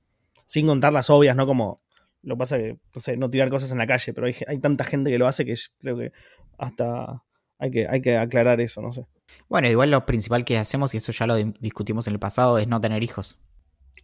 Sin 0.46 0.66
contar 0.66 0.92
las 0.92 1.08
obvias, 1.10 1.36
¿no? 1.36 1.46
Como 1.46 1.80
lo 2.26 2.34
que 2.34 2.38
pasa 2.38 2.58
que, 2.58 2.78
no 2.94 3.00
sé, 3.00 3.16
no 3.16 3.30
tirar 3.30 3.48
cosas 3.48 3.72
en 3.72 3.78
la 3.78 3.86
calle, 3.86 4.12
pero 4.12 4.26
hay, 4.26 4.34
hay 4.46 4.58
tanta 4.58 4.84
gente 4.84 5.10
que 5.10 5.18
lo 5.18 5.26
hace 5.26 5.44
que 5.44 5.54
creo 5.80 5.96
que 5.96 6.12
hasta 6.58 7.22
hay 7.58 7.70
que, 7.70 7.88
hay 7.88 8.02
que 8.02 8.16
aclarar 8.18 8.60
eso, 8.60 8.82
no 8.82 8.92
sé. 8.92 9.06
Bueno, 9.48 9.68
igual 9.68 9.90
lo 9.90 10.04
principal 10.04 10.44
que 10.44 10.58
hacemos, 10.58 10.92
y 10.92 10.98
esto 10.98 11.12
ya 11.12 11.26
lo 11.26 11.36
di- 11.36 11.54
discutimos 11.60 12.06
en 12.06 12.12
el 12.12 12.18
pasado, 12.18 12.58
es 12.58 12.68
no 12.68 12.80
tener 12.80 13.02
hijos. 13.02 13.38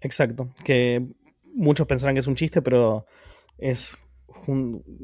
Exacto, 0.00 0.48
que 0.64 1.06
muchos 1.54 1.86
pensarán 1.86 2.14
que 2.14 2.20
es 2.20 2.26
un 2.26 2.34
chiste, 2.34 2.62
pero 2.62 3.06
es 3.58 3.98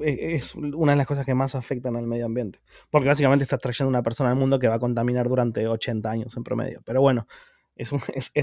es 0.01 0.55
una 0.55 0.93
de 0.93 0.97
las 0.97 1.07
cosas 1.07 1.25
que 1.25 1.35
más 1.35 1.55
afectan 1.55 1.97
al 1.97 2.07
medio 2.07 2.27
ambiente. 2.27 2.61
Porque 2.91 3.09
básicamente 3.09 3.45
estás 3.45 3.61
trayendo 3.61 3.89
una 3.89 4.03
persona 4.03 4.31
al 4.31 4.37
mundo 4.37 4.59
que 4.59 4.69
va 4.69 4.77
a 4.77 4.79
contaminar 4.81 5.29
durante 5.29 5.67
80 5.69 6.11
años 6.11 6.37
en 6.37 6.45
promedio. 6.45 6.81
Pero 6.85 7.01
bueno, 7.01 7.29
es 7.77 7.89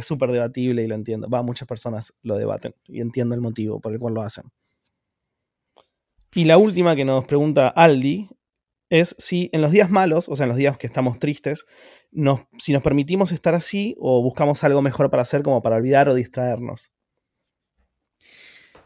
súper 0.06 0.32
debatible 0.32 0.84
y 0.84 0.88
lo 0.88 0.96
entiendo. 0.96 1.28
Va, 1.30 1.42
muchas 1.42 1.68
personas 1.68 2.14
lo 2.22 2.38
debaten 2.38 2.76
y 2.88 3.02
entiendo 3.02 3.36
el 3.36 3.42
motivo 3.42 3.80
por 3.82 3.92
el 3.94 4.00
cual 4.00 4.14
lo 4.14 4.22
hacen. 4.22 4.46
Y 6.36 6.44
la 6.44 6.58
última 6.58 6.96
que 6.96 7.06
nos 7.06 7.24
pregunta 7.26 7.70
Aldi 7.70 8.30
es 8.90 9.16
si 9.18 9.50
en 9.54 9.62
los 9.62 9.72
días 9.72 9.90
malos, 9.90 10.28
o 10.28 10.36
sea, 10.36 10.44
en 10.44 10.50
los 10.50 10.58
días 10.58 10.78
que 10.78 10.86
estamos 10.86 11.18
tristes, 11.18 11.66
si 12.60 12.74
nos 12.74 12.82
permitimos 12.84 13.32
estar 13.32 13.56
así 13.56 13.96
o 14.00 14.22
buscamos 14.22 14.64
algo 14.66 14.82
mejor 14.82 15.10
para 15.10 15.24
hacer 15.24 15.44
como 15.44 15.62
para 15.62 15.78
olvidar 15.78 16.10
o 16.10 16.14
distraernos. 16.14 16.92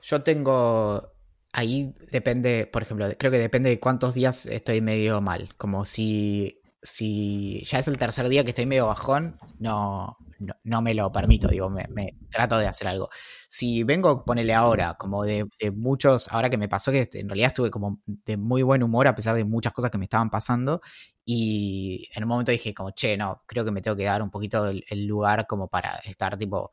Yo 0.04 0.22
tengo 0.22 1.12
ahí 1.52 1.94
depende, 2.12 2.68
por 2.68 2.84
ejemplo, 2.84 3.08
creo 3.18 3.32
que 3.32 3.40
depende 3.40 3.70
de 3.70 3.80
cuántos 3.80 4.14
días 4.14 4.46
estoy 4.46 4.82
medio 4.82 5.20
mal. 5.20 5.50
Como 5.58 5.86
si, 5.86 6.62
si 6.84 7.64
ya 7.64 7.80
es 7.80 7.88
el 7.88 7.98
tercer 7.98 8.30
día 8.30 8.44
que 8.44 8.50
estoy 8.50 8.68
medio 8.68 8.88
bajón, 8.88 9.40
no, 9.58 10.18
no, 10.64 10.82
me 10.82 10.94
lo 10.94 11.12
permito, 11.12 11.48
digo, 11.48 11.70
me, 11.70 11.88
trato 12.30 12.58
de 12.58 12.68
hacer 12.68 12.88
algo. 12.88 13.10
Si 13.48 13.84
vengo, 13.84 14.24
ponele 14.26 14.54
ahora, 14.54 14.96
como 14.96 15.24
de, 15.24 15.46
muchos, 15.74 16.32
ahora 16.32 16.50
que 16.50 16.58
me 16.58 16.70
pasó 16.70 16.92
que 16.92 17.10
en 17.14 17.30
realidad 17.30 17.50
estuve 17.50 17.70
como 17.70 18.02
de 18.06 18.38
muy 18.38 18.64
buen 18.64 18.84
humor 18.84 19.08
a 19.08 19.16
pesar 19.16 19.36
de 19.36 19.46
muchas 19.46 19.74
cosas 19.74 19.92
que 19.92 19.98
me 19.98 20.06
estaban 20.06 20.30
pasando 20.30 20.82
y 21.26 22.08
en 22.16 22.24
un 22.24 22.30
momento 22.30 22.52
dije 22.52 22.74
como, 22.74 22.92
che, 22.92 23.18
no, 23.18 23.44
creo 23.46 23.66
que 23.66 23.72
me 23.72 23.82
tengo 23.82 23.98
que 23.98 24.06
dar 24.06 24.22
un 24.22 24.32
poquito 24.32 24.68
el 24.68 25.06
lugar 25.06 25.46
como 25.48 25.68
para 25.68 25.98
estar 26.06 26.38
tipo 26.38 26.72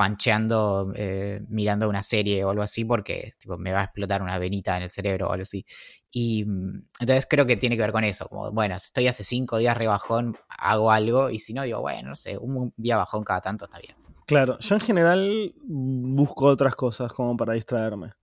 pancheando, 0.00 0.94
eh, 0.96 1.42
mirando 1.50 1.86
una 1.86 2.02
serie 2.02 2.42
o 2.42 2.48
algo 2.48 2.62
así, 2.62 2.86
porque 2.86 3.34
me 3.58 3.70
va 3.70 3.80
a 3.80 3.84
explotar 3.84 4.22
una 4.22 4.38
venita 4.38 4.74
en 4.78 4.84
el 4.84 4.90
cerebro 4.90 5.28
o 5.28 5.32
algo 5.32 5.42
así. 5.42 5.66
Y 6.10 6.46
mm, 6.46 6.84
entonces 7.00 7.26
creo 7.28 7.44
que 7.44 7.58
tiene 7.58 7.76
que 7.76 7.82
ver 7.82 7.92
con 7.92 8.04
eso, 8.04 8.26
como, 8.26 8.50
bueno, 8.50 8.76
estoy 8.76 9.08
hace 9.08 9.24
cinco 9.24 9.58
días 9.58 9.76
rebajón, 9.76 10.38
hago 10.48 10.90
algo, 10.90 11.28
y 11.28 11.38
si 11.38 11.52
no, 11.52 11.64
digo, 11.64 11.82
bueno, 11.82 12.08
no 12.08 12.16
sé, 12.16 12.38
un 12.38 12.72
día 12.78 12.96
bajón 12.96 13.24
cada 13.24 13.42
tanto 13.42 13.66
está 13.66 13.78
bien. 13.78 13.94
Claro, 14.24 14.58
yo 14.60 14.74
en 14.74 14.80
general 14.80 15.54
busco 15.64 16.46
otras 16.46 16.74
cosas 16.76 17.12
como 17.12 17.36
para 17.36 17.52
distraerme. 17.52 18.14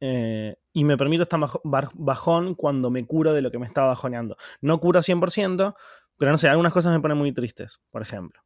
Eh, 0.00 0.56
y 0.72 0.82
me 0.82 0.96
permito 0.96 1.22
estar 1.22 1.38
bajón 1.62 2.56
cuando 2.56 2.90
me 2.90 3.06
curo 3.06 3.32
de 3.32 3.40
lo 3.40 3.52
que 3.52 3.60
me 3.60 3.66
está 3.66 3.84
bajoneando. 3.84 4.36
No 4.60 4.80
curo 4.80 5.00
100%, 5.00 5.76
pero 6.18 6.32
no 6.32 6.38
sé, 6.38 6.48
algunas 6.48 6.72
cosas 6.72 6.92
me 6.92 6.98
ponen 6.98 7.18
muy 7.18 7.32
tristes, 7.32 7.80
por 7.92 8.02
ejemplo. 8.02 8.43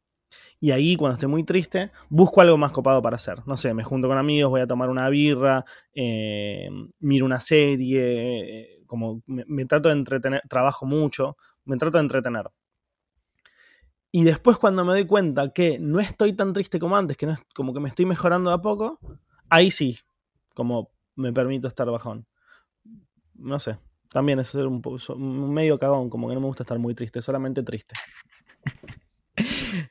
Y 0.59 0.71
ahí, 0.71 0.95
cuando 0.95 1.13
estoy 1.13 1.29
muy 1.29 1.43
triste, 1.43 1.91
busco 2.09 2.41
algo 2.41 2.57
más 2.57 2.71
copado 2.71 3.01
para 3.01 3.15
hacer. 3.15 3.45
No 3.47 3.55
sé, 3.57 3.73
me 3.73 3.83
junto 3.83 4.07
con 4.07 4.17
amigos, 4.17 4.49
voy 4.49 4.61
a 4.61 4.67
tomar 4.67 4.89
una 4.89 5.09
birra, 5.09 5.65
eh, 5.93 6.69
miro 6.99 7.25
una 7.25 7.39
serie, 7.39 8.61
eh, 8.61 8.83
como 8.85 9.21
me, 9.27 9.65
trato 9.65 9.89
de 9.89 9.95
entretener, 9.95 10.41
trabajo 10.49 10.85
mucho, 10.85 11.37
me 11.65 11.77
trato 11.77 11.97
de 11.97 12.03
entretener. 12.03 12.49
Y 14.11 14.23
después 14.23 14.57
cuando 14.57 14.83
me 14.83 14.93
doy 14.93 15.05
cuenta 15.05 15.51
que 15.53 15.77
no 15.79 15.99
estoy 15.99 16.33
tan 16.33 16.51
triste 16.51 16.79
como 16.79 16.97
antes, 16.97 17.15
que 17.15 17.27
no 17.27 17.35
como 17.53 17.73
que 17.73 17.79
me 17.79 17.89
estoy 17.89 18.05
mejorando 18.05 18.51
a 18.51 18.61
poco, 18.61 18.99
ahí 19.49 19.69
sí, 19.69 19.97
como 20.55 20.91
me 21.15 21.31
permito 21.31 21.67
estar 21.67 21.89
bajón. 21.89 22.25
No 23.35 23.59
sé, 23.59 23.77
también 24.11 24.39
es 24.39 24.49
ser 24.49 24.65
un, 24.65 24.81
un 24.83 25.53
medio 25.53 25.77
cagón, 25.77 26.09
como 26.09 26.27
que 26.27 26.33
no 26.33 26.41
me 26.41 26.47
gusta 26.47 26.63
estar 26.63 26.79
muy 26.79 26.95
triste, 26.95 27.21
solamente 27.21 27.63
triste. 27.63 27.95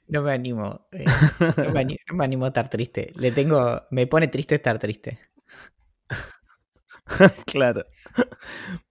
No 0.08 0.22
me 0.22 0.32
animo. 0.32 0.88
Eh, 0.92 1.04
no, 1.56 1.72
me 2.14 2.24
animo, 2.24 2.44
a 2.44 2.48
estar 2.48 2.68
triste. 2.68 3.12
Le 3.16 3.32
tengo. 3.32 3.82
Me 3.90 4.06
pone 4.06 4.28
triste 4.28 4.56
estar 4.56 4.78
triste. 4.78 5.18
claro. 7.46 7.84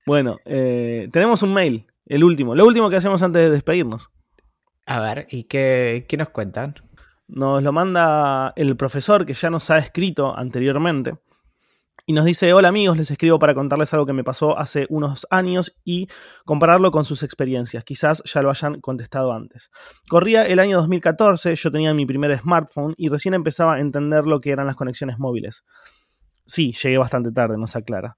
Bueno, 0.05 0.38
eh, 0.45 1.09
tenemos 1.11 1.43
un 1.43 1.53
mail. 1.53 1.88
El 2.05 2.23
último. 2.23 2.55
Lo 2.55 2.65
último 2.65 2.89
que 2.89 2.95
hacemos 2.95 3.21
antes 3.21 3.41
de 3.41 3.49
despedirnos. 3.49 4.11
A 4.85 5.01
ver, 5.01 5.27
¿y 5.29 5.43
qué, 5.43 6.05
qué 6.07 6.15
nos 6.15 6.29
cuentan? 6.29 6.75
Nos 7.27 7.61
lo 7.61 7.73
manda 7.73 8.53
el 8.55 8.77
profesor 8.77 9.25
que 9.25 9.33
ya 9.33 9.49
nos 9.49 9.69
ha 9.69 9.77
escrito 9.77 10.38
anteriormente 10.38 11.17
y 12.10 12.14
nos 12.14 12.24
dice, 12.24 12.53
hola 12.53 12.70
amigos, 12.70 12.95
les 12.95 13.12
escribo 13.12 13.38
para 13.38 13.53
contarles 13.53 13.93
algo 13.93 14.05
que 14.05 14.14
me 14.14 14.24
pasó 14.24 14.58
hace 14.58 14.88
unos 14.89 15.28
años 15.30 15.78
y 15.84 16.08
compararlo 16.45 16.89
con 16.89 17.03
sus 17.03 17.22
experiencias. 17.22 17.84
Quizás 17.84 18.24
ya 18.24 18.41
lo 18.41 18.49
hayan 18.49 18.80
contestado 18.80 19.34
antes. 19.34 19.70
Corría 20.08 20.45
el 20.45 20.60
año 20.60 20.78
2014, 20.78 21.53
yo 21.53 21.70
tenía 21.70 21.93
mi 21.93 22.05
primer 22.05 22.38
smartphone 22.38 22.93
y 22.95 23.10
recién 23.10 23.34
empezaba 23.34 23.74
a 23.74 23.82
entender 23.82 24.26
lo 24.26 24.39
que 24.39 24.51
eran 24.51 24.68
las 24.68 24.76
conexiones 24.76 25.20
móviles. 25.20 25.66
Sí, 26.45 26.72
llegué 26.72 26.97
bastante 26.97 27.34
tarde, 27.34 27.58
nos 27.58 27.76
aclara. 27.76 28.16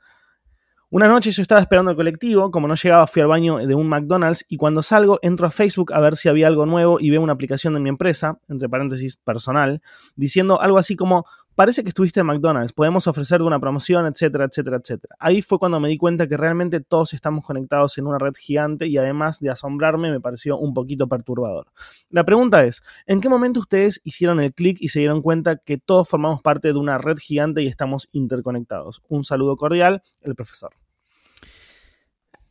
Una 0.92 1.08
noche 1.08 1.30
yo 1.30 1.44
estaba 1.44 1.62
esperando 1.62 1.92
el 1.92 1.98
colectivo, 1.98 2.50
como 2.50 2.68
no 2.68 2.74
llegaba 2.74 3.06
fui 3.06 3.22
al 3.22 3.28
baño 3.28 3.58
de 3.58 3.76
un 3.76 3.88
McDonald's 3.88 4.44
y 4.50 4.58
cuando 4.58 4.82
salgo 4.82 5.20
entro 5.22 5.46
a 5.46 5.52
Facebook 5.52 5.94
a 5.94 6.00
ver 6.00 6.16
si 6.16 6.30
había 6.30 6.48
algo 6.48 6.66
nuevo 6.66 7.00
y 7.00 7.12
veo 7.12 7.22
una 7.22 7.34
aplicación 7.34 7.76
de 7.76 7.80
mi 7.80 7.90
empresa, 7.90 8.40
entre 8.48 8.70
paréntesis 8.70 9.18
personal, 9.18 9.82
diciendo 10.16 10.60
algo 10.60 10.80
así 10.80 10.96
como 10.96 11.26
parece 11.56 11.84
que 11.84 11.89
estuviste 11.89 12.20
en 12.20 12.26
McDonald's, 12.26 12.74
podemos 12.74 13.08
ofrecerte 13.08 13.43
una 13.43 13.60
promoción, 13.60 14.06
etcétera, 14.06 14.45
etcétera, 14.45 14.78
etcétera. 14.78 15.16
Ahí 15.20 15.41
fue 15.41 15.60
cuando 15.60 15.80
me 15.80 15.89
di 15.89 15.97
cuenta 15.97 16.28
que 16.28 16.38
realmente 16.38 16.80
todos 16.80 17.14
estamos 17.14 17.43
conectados 17.43 17.97
en 17.97 18.08
una 18.08 18.18
red 18.18 18.34
gigante 18.39 18.88
y 18.88 18.97
además 18.97 19.39
de 19.39 19.50
asombrarme 19.50 20.12
me 20.12 20.20
pareció 20.20 20.58
un 20.58 20.74
poquito 20.74 21.08
perturbador. 21.08 21.68
La 22.10 22.24
pregunta 22.24 22.64
es, 22.66 22.82
¿en 23.08 23.22
qué 23.22 23.30
momento 23.30 23.60
ustedes 23.60 24.02
hicieron 24.04 24.39
el 24.39 24.54
clic 24.54 24.78
y 24.80 24.89
se 24.89 25.00
dieron 25.00 25.22
cuenta 25.22 25.58
que 25.58 25.78
todos 25.78 26.08
formamos 26.08 26.41
parte 26.41 26.70
de 26.70 26.80
una 26.80 26.97
red 26.97 27.18
gigante 27.18 27.62
y 27.62 27.68
estamos 27.68 28.08
interconectados? 28.12 29.02
Un 29.08 29.24
saludo 29.24 29.58
cordial, 29.58 30.02
el 30.22 30.36
profesor. 30.36 30.72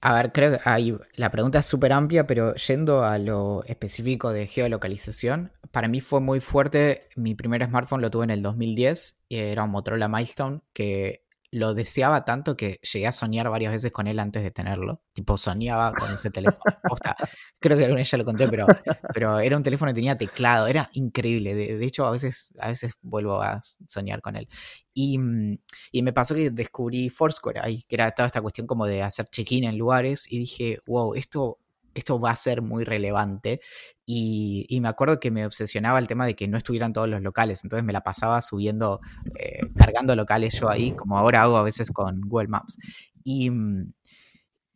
A 0.01 0.15
ver, 0.15 0.33
creo 0.33 0.53
que 0.53 0.61
hay, 0.65 0.97
la 1.17 1.31
pregunta 1.31 1.59
es 1.59 1.67
súper 1.67 1.93
amplia, 1.93 2.27
pero 2.27 2.55
yendo 2.55 3.05
a 3.05 3.19
lo 3.19 3.65
específico 3.65 4.33
de 4.33 4.47
geolocalización, 4.47 5.53
para 5.73 5.89
mí 5.89 6.01
fue 6.01 6.21
muy 6.21 6.41
fuerte. 6.41 7.09
Mi 7.17 7.35
primer 7.35 7.65
smartphone 7.67 8.01
lo 8.01 8.11
tuve 8.11 8.25
en 8.25 8.31
el 8.31 8.43
2010 8.43 9.25
y 9.29 9.37
era 9.37 9.65
un 9.65 9.71
Motorola 9.71 10.09
Milestone 10.09 10.61
que 10.73 11.28
lo 11.51 11.75
deseaba 11.75 12.25
tanto 12.25 12.57
que 12.57 12.79
llegué 12.83 13.07
a 13.07 13.13
soñar 13.13 13.49
varias 13.49 13.73
veces 13.73 13.91
con 13.91 14.07
él 14.07 14.19
antes 14.19 14.43
de 14.43 14.51
tenerlo. 14.51 15.03
Tipo, 15.15 15.37
soñaba 15.37 15.95
con 15.95 16.13
ese 16.13 16.31
teléfono. 16.31 16.61
creo 17.59 17.77
que 17.77 17.85
alguna 17.85 18.01
vez 18.01 18.11
ya 18.11 18.19
lo 18.19 18.25
conté, 18.25 18.49
pero, 18.49 18.67
pero 19.15 19.39
era 19.39 19.57
un 19.57 19.63
teléfono 19.63 19.91
que 19.91 19.95
tenía 19.95 20.17
teclado. 20.17 20.67
Era 20.67 20.91
increíble. 20.93 21.55
De, 21.55 21.85
hecho, 21.85 22.07
a 22.07 22.11
veces, 22.11 22.55
a 22.59 22.69
veces 22.69 22.93
vuelvo 23.01 23.41
a 23.41 23.61
soñar 23.87 24.21
con 24.21 24.37
él. 24.37 24.49
Y, 24.93 25.19
mm, 25.19 25.59
y 25.93 26.03
me 26.03 26.13
pasó 26.13 26.35
que 26.35 26.51
descubrí 26.51 27.09
Foursquare 27.09 27.61
ahí, 27.61 27.83
que 27.89 27.97
era 27.97 28.11
toda 28.11 28.27
esta 28.27 28.43
cuestión 28.43 28.67
como 28.67 28.87
de 28.87 29.03
hacer 29.03 29.27
check-in 29.27 29.65
en 29.65 29.79
lugares. 29.79 30.31
Y 30.31 30.39
dije, 30.39 30.81
wow, 30.87 31.15
esto 31.15 31.59
esto 31.99 32.21
va 32.21 32.31
a 32.31 32.37
ser 32.37 32.63
muy 32.63 32.85
relevante. 32.85 33.61
Y, 34.07 34.79
me 34.81 34.89
acuerdo 34.89 35.21
que 35.21 35.31
me 35.31 35.45
obsesionaba 35.45 35.99
el 35.99 36.07
tema 36.07 36.27
de 36.27 36.35
que 36.35 36.49
no 36.49 36.57
estuvieran 36.59 36.93
todos 36.93 37.09
los 37.09 37.23
locales, 37.23 37.63
entonces 37.65 37.85
me 37.85 37.93
la 37.93 38.03
pasaba 38.03 38.41
subiendo, 38.43 39.01
eh, 39.39 39.61
cargando 39.77 40.17
locales 40.17 40.59
yo 40.59 40.71
ahí, 40.71 40.93
como 40.93 41.19
ahora 41.19 41.43
hago 41.43 41.57
a 41.57 41.63
veces 41.63 41.91
con 41.91 42.21
Google 42.23 42.49
Maps. 42.49 42.79
Y, 43.25 43.51
mm, 43.51 43.93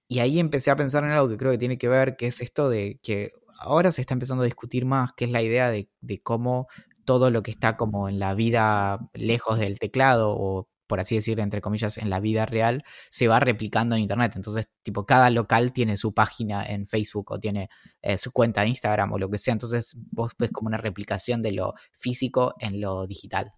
y 0.08 0.18
ahí 0.20 0.38
empecé 0.38 0.70
a 0.70 0.76
pensar 0.76 1.04
en 1.04 1.10
algo 1.10 1.28
que 1.28 1.38
creo 1.38 1.52
que 1.52 1.58
tiene 1.58 1.78
que 1.78 1.88
ver, 1.88 2.16
que 2.16 2.26
es 2.26 2.40
esto 2.40 2.68
de 2.68 3.00
que 3.02 3.32
ahora 3.58 3.92
se 3.92 4.02
está 4.02 4.14
empezando 4.14 4.42
a 4.42 4.46
discutir 4.46 4.84
más, 4.84 5.12
que 5.14 5.24
es 5.24 5.30
la 5.30 5.42
idea 5.42 5.70
de, 5.70 5.88
de 6.00 6.20
cómo 6.22 6.68
todo 7.04 7.30
lo 7.30 7.42
que 7.42 7.50
está 7.50 7.76
como 7.76 8.08
en 8.08 8.18
la 8.18 8.34
vida 8.34 9.10
lejos 9.14 9.58
del 9.58 9.78
teclado 9.78 10.30
o 10.36 10.68
por 10.92 11.00
así 11.00 11.14
decir, 11.14 11.40
entre 11.40 11.62
comillas, 11.62 11.96
en 11.96 12.10
la 12.10 12.20
vida 12.20 12.44
real, 12.44 12.84
se 13.08 13.26
va 13.26 13.40
replicando 13.40 13.94
en 13.94 14.02
Internet. 14.02 14.34
Entonces, 14.36 14.68
tipo, 14.82 15.06
cada 15.06 15.30
local 15.30 15.72
tiene 15.72 15.96
su 15.96 16.12
página 16.12 16.66
en 16.66 16.86
Facebook 16.86 17.32
o 17.32 17.40
tiene 17.40 17.70
eh, 18.02 18.18
su 18.18 18.30
cuenta 18.30 18.60
de 18.60 18.68
Instagram 18.68 19.10
o 19.10 19.18
lo 19.18 19.30
que 19.30 19.38
sea. 19.38 19.52
Entonces, 19.52 19.96
vos 20.10 20.32
ves 20.38 20.50
como 20.50 20.66
una 20.66 20.76
replicación 20.76 21.40
de 21.40 21.52
lo 21.52 21.72
físico 21.92 22.52
en 22.58 22.82
lo 22.82 23.06
digital. 23.06 23.52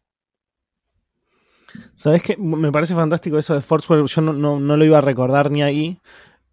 ¿Sabes 1.96 2.22
qué? 2.22 2.36
Me 2.36 2.70
parece 2.70 2.94
fantástico 2.94 3.36
eso 3.36 3.54
de 3.54 3.62
Foursquare. 3.62 4.06
Yo 4.06 4.22
no, 4.22 4.60
no 4.60 4.76
lo 4.76 4.84
iba 4.84 4.98
a 4.98 5.00
recordar 5.00 5.50
ni 5.50 5.64
ahí. 5.64 5.98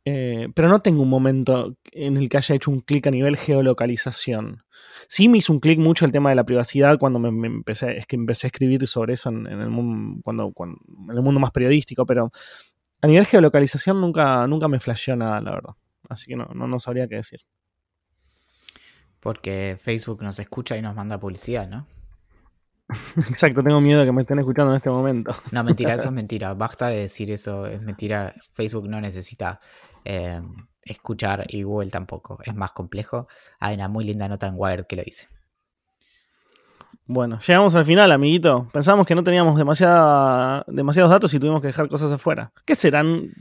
Eh, 0.03 0.47
pero 0.55 0.67
no 0.67 0.79
tengo 0.79 1.03
un 1.03 1.09
momento 1.09 1.75
en 1.91 2.17
el 2.17 2.27
que 2.27 2.37
haya 2.37 2.55
hecho 2.55 2.71
un 2.71 2.81
clic 2.81 3.05
a 3.07 3.11
nivel 3.11 3.37
geolocalización. 3.37 4.63
Sí 5.07 5.29
me 5.29 5.37
hizo 5.37 5.53
un 5.53 5.59
clic 5.59 5.79
mucho 5.79 6.05
el 6.05 6.11
tema 6.11 6.29
de 6.29 6.35
la 6.35 6.43
privacidad 6.43 6.97
cuando 6.97 7.19
me, 7.19 7.47
empecé, 7.47 7.97
es 7.97 8.07
que 8.07 8.15
empecé 8.15 8.47
a 8.47 8.49
escribir 8.49 8.87
sobre 8.87 9.13
eso 9.13 9.29
en, 9.29 9.45
el 9.45 9.69
mundo, 9.69 10.21
cuando, 10.23 10.53
en 10.57 11.15
el 11.15 11.21
mundo 11.21 11.39
más 11.39 11.51
periodístico, 11.51 12.05
pero 12.05 12.31
a 13.01 13.07
nivel 13.07 13.25
geolocalización 13.25 14.01
nunca, 14.01 14.47
nunca 14.47 14.67
me 14.67 14.79
flasheó 14.79 15.15
nada, 15.15 15.39
la 15.41 15.51
verdad. 15.51 15.73
Así 16.09 16.27
que 16.27 16.35
no, 16.35 16.45
no, 16.53 16.67
no 16.67 16.79
sabría 16.79 17.07
qué 17.07 17.15
decir. 17.15 17.41
Porque 19.19 19.77
Facebook 19.79 20.23
nos 20.23 20.39
escucha 20.39 20.77
y 20.77 20.81
nos 20.81 20.95
manda 20.95 21.19
publicidad, 21.19 21.69
¿no? 21.69 21.85
Exacto, 23.29 23.63
tengo 23.63 23.81
miedo 23.81 23.99
de 23.99 24.05
que 24.05 24.11
me 24.11 24.21
estén 24.21 24.39
escuchando 24.39 24.71
en 24.71 24.77
este 24.77 24.89
momento. 24.89 25.35
No, 25.51 25.63
mentira, 25.63 25.93
eso 25.93 26.09
es 26.09 26.11
mentira. 26.13 26.53
Basta 26.53 26.87
de 26.87 26.97
decir 26.97 27.31
eso, 27.31 27.65
es 27.65 27.81
mentira. 27.81 28.33
Facebook 28.53 28.87
no 28.87 28.99
necesita 29.01 29.59
eh, 30.05 30.41
escuchar 30.83 31.45
y 31.47 31.63
Google 31.63 31.89
tampoco. 31.89 32.39
Es 32.43 32.55
más 32.55 32.71
complejo. 32.71 33.27
Hay 33.59 33.75
una 33.75 33.87
muy 33.87 34.03
linda 34.03 34.27
nota 34.27 34.47
en 34.47 34.55
Wired 34.57 34.85
que 34.87 34.95
lo 34.95 35.03
dice. 35.03 35.27
Bueno, 37.05 37.39
llegamos 37.39 37.75
al 37.75 37.85
final, 37.85 38.11
amiguito. 38.11 38.69
Pensamos 38.71 39.05
que 39.05 39.15
no 39.15 39.23
teníamos 39.23 39.57
demasiada, 39.57 40.63
demasiados 40.67 41.11
datos 41.11 41.33
y 41.33 41.39
tuvimos 41.39 41.61
que 41.61 41.67
dejar 41.67 41.89
cosas 41.89 42.11
afuera. 42.11 42.53
¿Qué 42.65 42.75
serán 42.75 43.31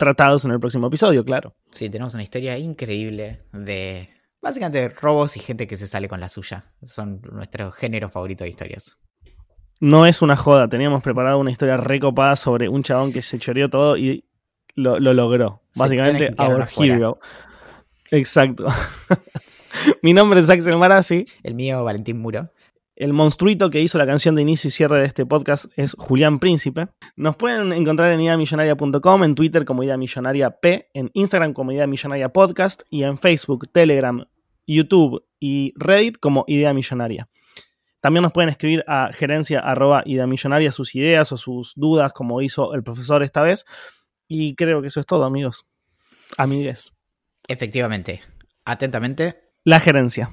tratados 0.00 0.46
en 0.46 0.52
el 0.52 0.58
próximo 0.58 0.86
episodio, 0.86 1.24
claro. 1.26 1.54
Sí, 1.70 1.90
tenemos 1.90 2.14
una 2.14 2.22
historia 2.22 2.56
increíble 2.56 3.42
de 3.52 4.08
básicamente 4.40 4.88
robos 4.88 5.36
y 5.36 5.40
gente 5.40 5.66
que 5.66 5.76
se 5.76 5.86
sale 5.86 6.08
con 6.08 6.20
la 6.20 6.28
suya. 6.28 6.64
Son 6.82 7.20
nuestro 7.32 7.70
género 7.72 8.08
favorito 8.10 8.44
de 8.44 8.50
historias. 8.50 8.96
No 9.80 10.04
es 10.04 10.20
una 10.20 10.36
joda, 10.36 10.68
teníamos 10.68 11.02
preparado 11.02 11.38
una 11.38 11.50
historia 11.50 11.78
recopada 11.78 12.36
sobre 12.36 12.68
un 12.68 12.82
chabón 12.82 13.12
que 13.12 13.22
se 13.22 13.38
choreó 13.38 13.70
todo 13.70 13.96
y 13.96 14.24
lo, 14.74 14.98
logró. 14.98 15.62
Básicamente, 15.76 16.34
our 16.38 16.68
hero. 16.76 17.18
Exacto. 18.10 18.66
Mi 20.02 20.12
nombre 20.12 20.40
es 20.40 20.50
Axel 20.50 20.76
Marazzi. 20.76 21.24
El 21.42 21.54
mío, 21.54 21.82
Valentín 21.84 22.18
Muro. 22.18 22.50
El 23.00 23.14
monstruito 23.14 23.70
que 23.70 23.80
hizo 23.80 23.96
la 23.96 24.04
canción 24.04 24.34
de 24.34 24.42
inicio 24.42 24.68
y 24.68 24.70
cierre 24.72 25.00
de 25.00 25.06
este 25.06 25.24
podcast 25.24 25.72
es 25.74 25.96
Julián 25.98 26.38
Príncipe. 26.38 26.88
Nos 27.16 27.34
pueden 27.34 27.72
encontrar 27.72 28.12
en 28.12 28.20
ideamillonaria.com, 28.20 29.24
en 29.24 29.34
Twitter 29.34 29.64
como 29.64 29.82
Idea 29.82 29.96
Millonaria 29.96 30.50
P, 30.50 30.90
en 30.92 31.10
Instagram 31.14 31.54
como 31.54 31.72
Idea 31.72 31.86
Millonaria 31.86 32.28
Podcast 32.28 32.82
y 32.90 33.04
en 33.04 33.16
Facebook, 33.16 33.72
Telegram, 33.72 34.22
YouTube 34.66 35.24
y 35.40 35.72
Reddit 35.76 36.18
como 36.18 36.44
Idea 36.46 36.74
Millonaria. 36.74 37.30
También 38.02 38.22
nos 38.22 38.32
pueden 38.32 38.50
escribir 38.50 38.84
a 38.86 39.08
gerencia 39.14 39.60
arroba 39.60 40.02
millonaria 40.04 40.70
sus 40.70 40.94
ideas 40.94 41.32
o 41.32 41.38
sus 41.38 41.72
dudas, 41.76 42.12
como 42.12 42.42
hizo 42.42 42.74
el 42.74 42.82
profesor 42.82 43.22
esta 43.22 43.40
vez. 43.40 43.64
Y 44.28 44.54
creo 44.56 44.82
que 44.82 44.88
eso 44.88 45.00
es 45.00 45.06
todo, 45.06 45.24
amigos. 45.24 45.64
Amigues. 46.36 46.92
Efectivamente. 47.48 48.20
Atentamente. 48.66 49.40
La 49.64 49.80
gerencia. 49.80 50.30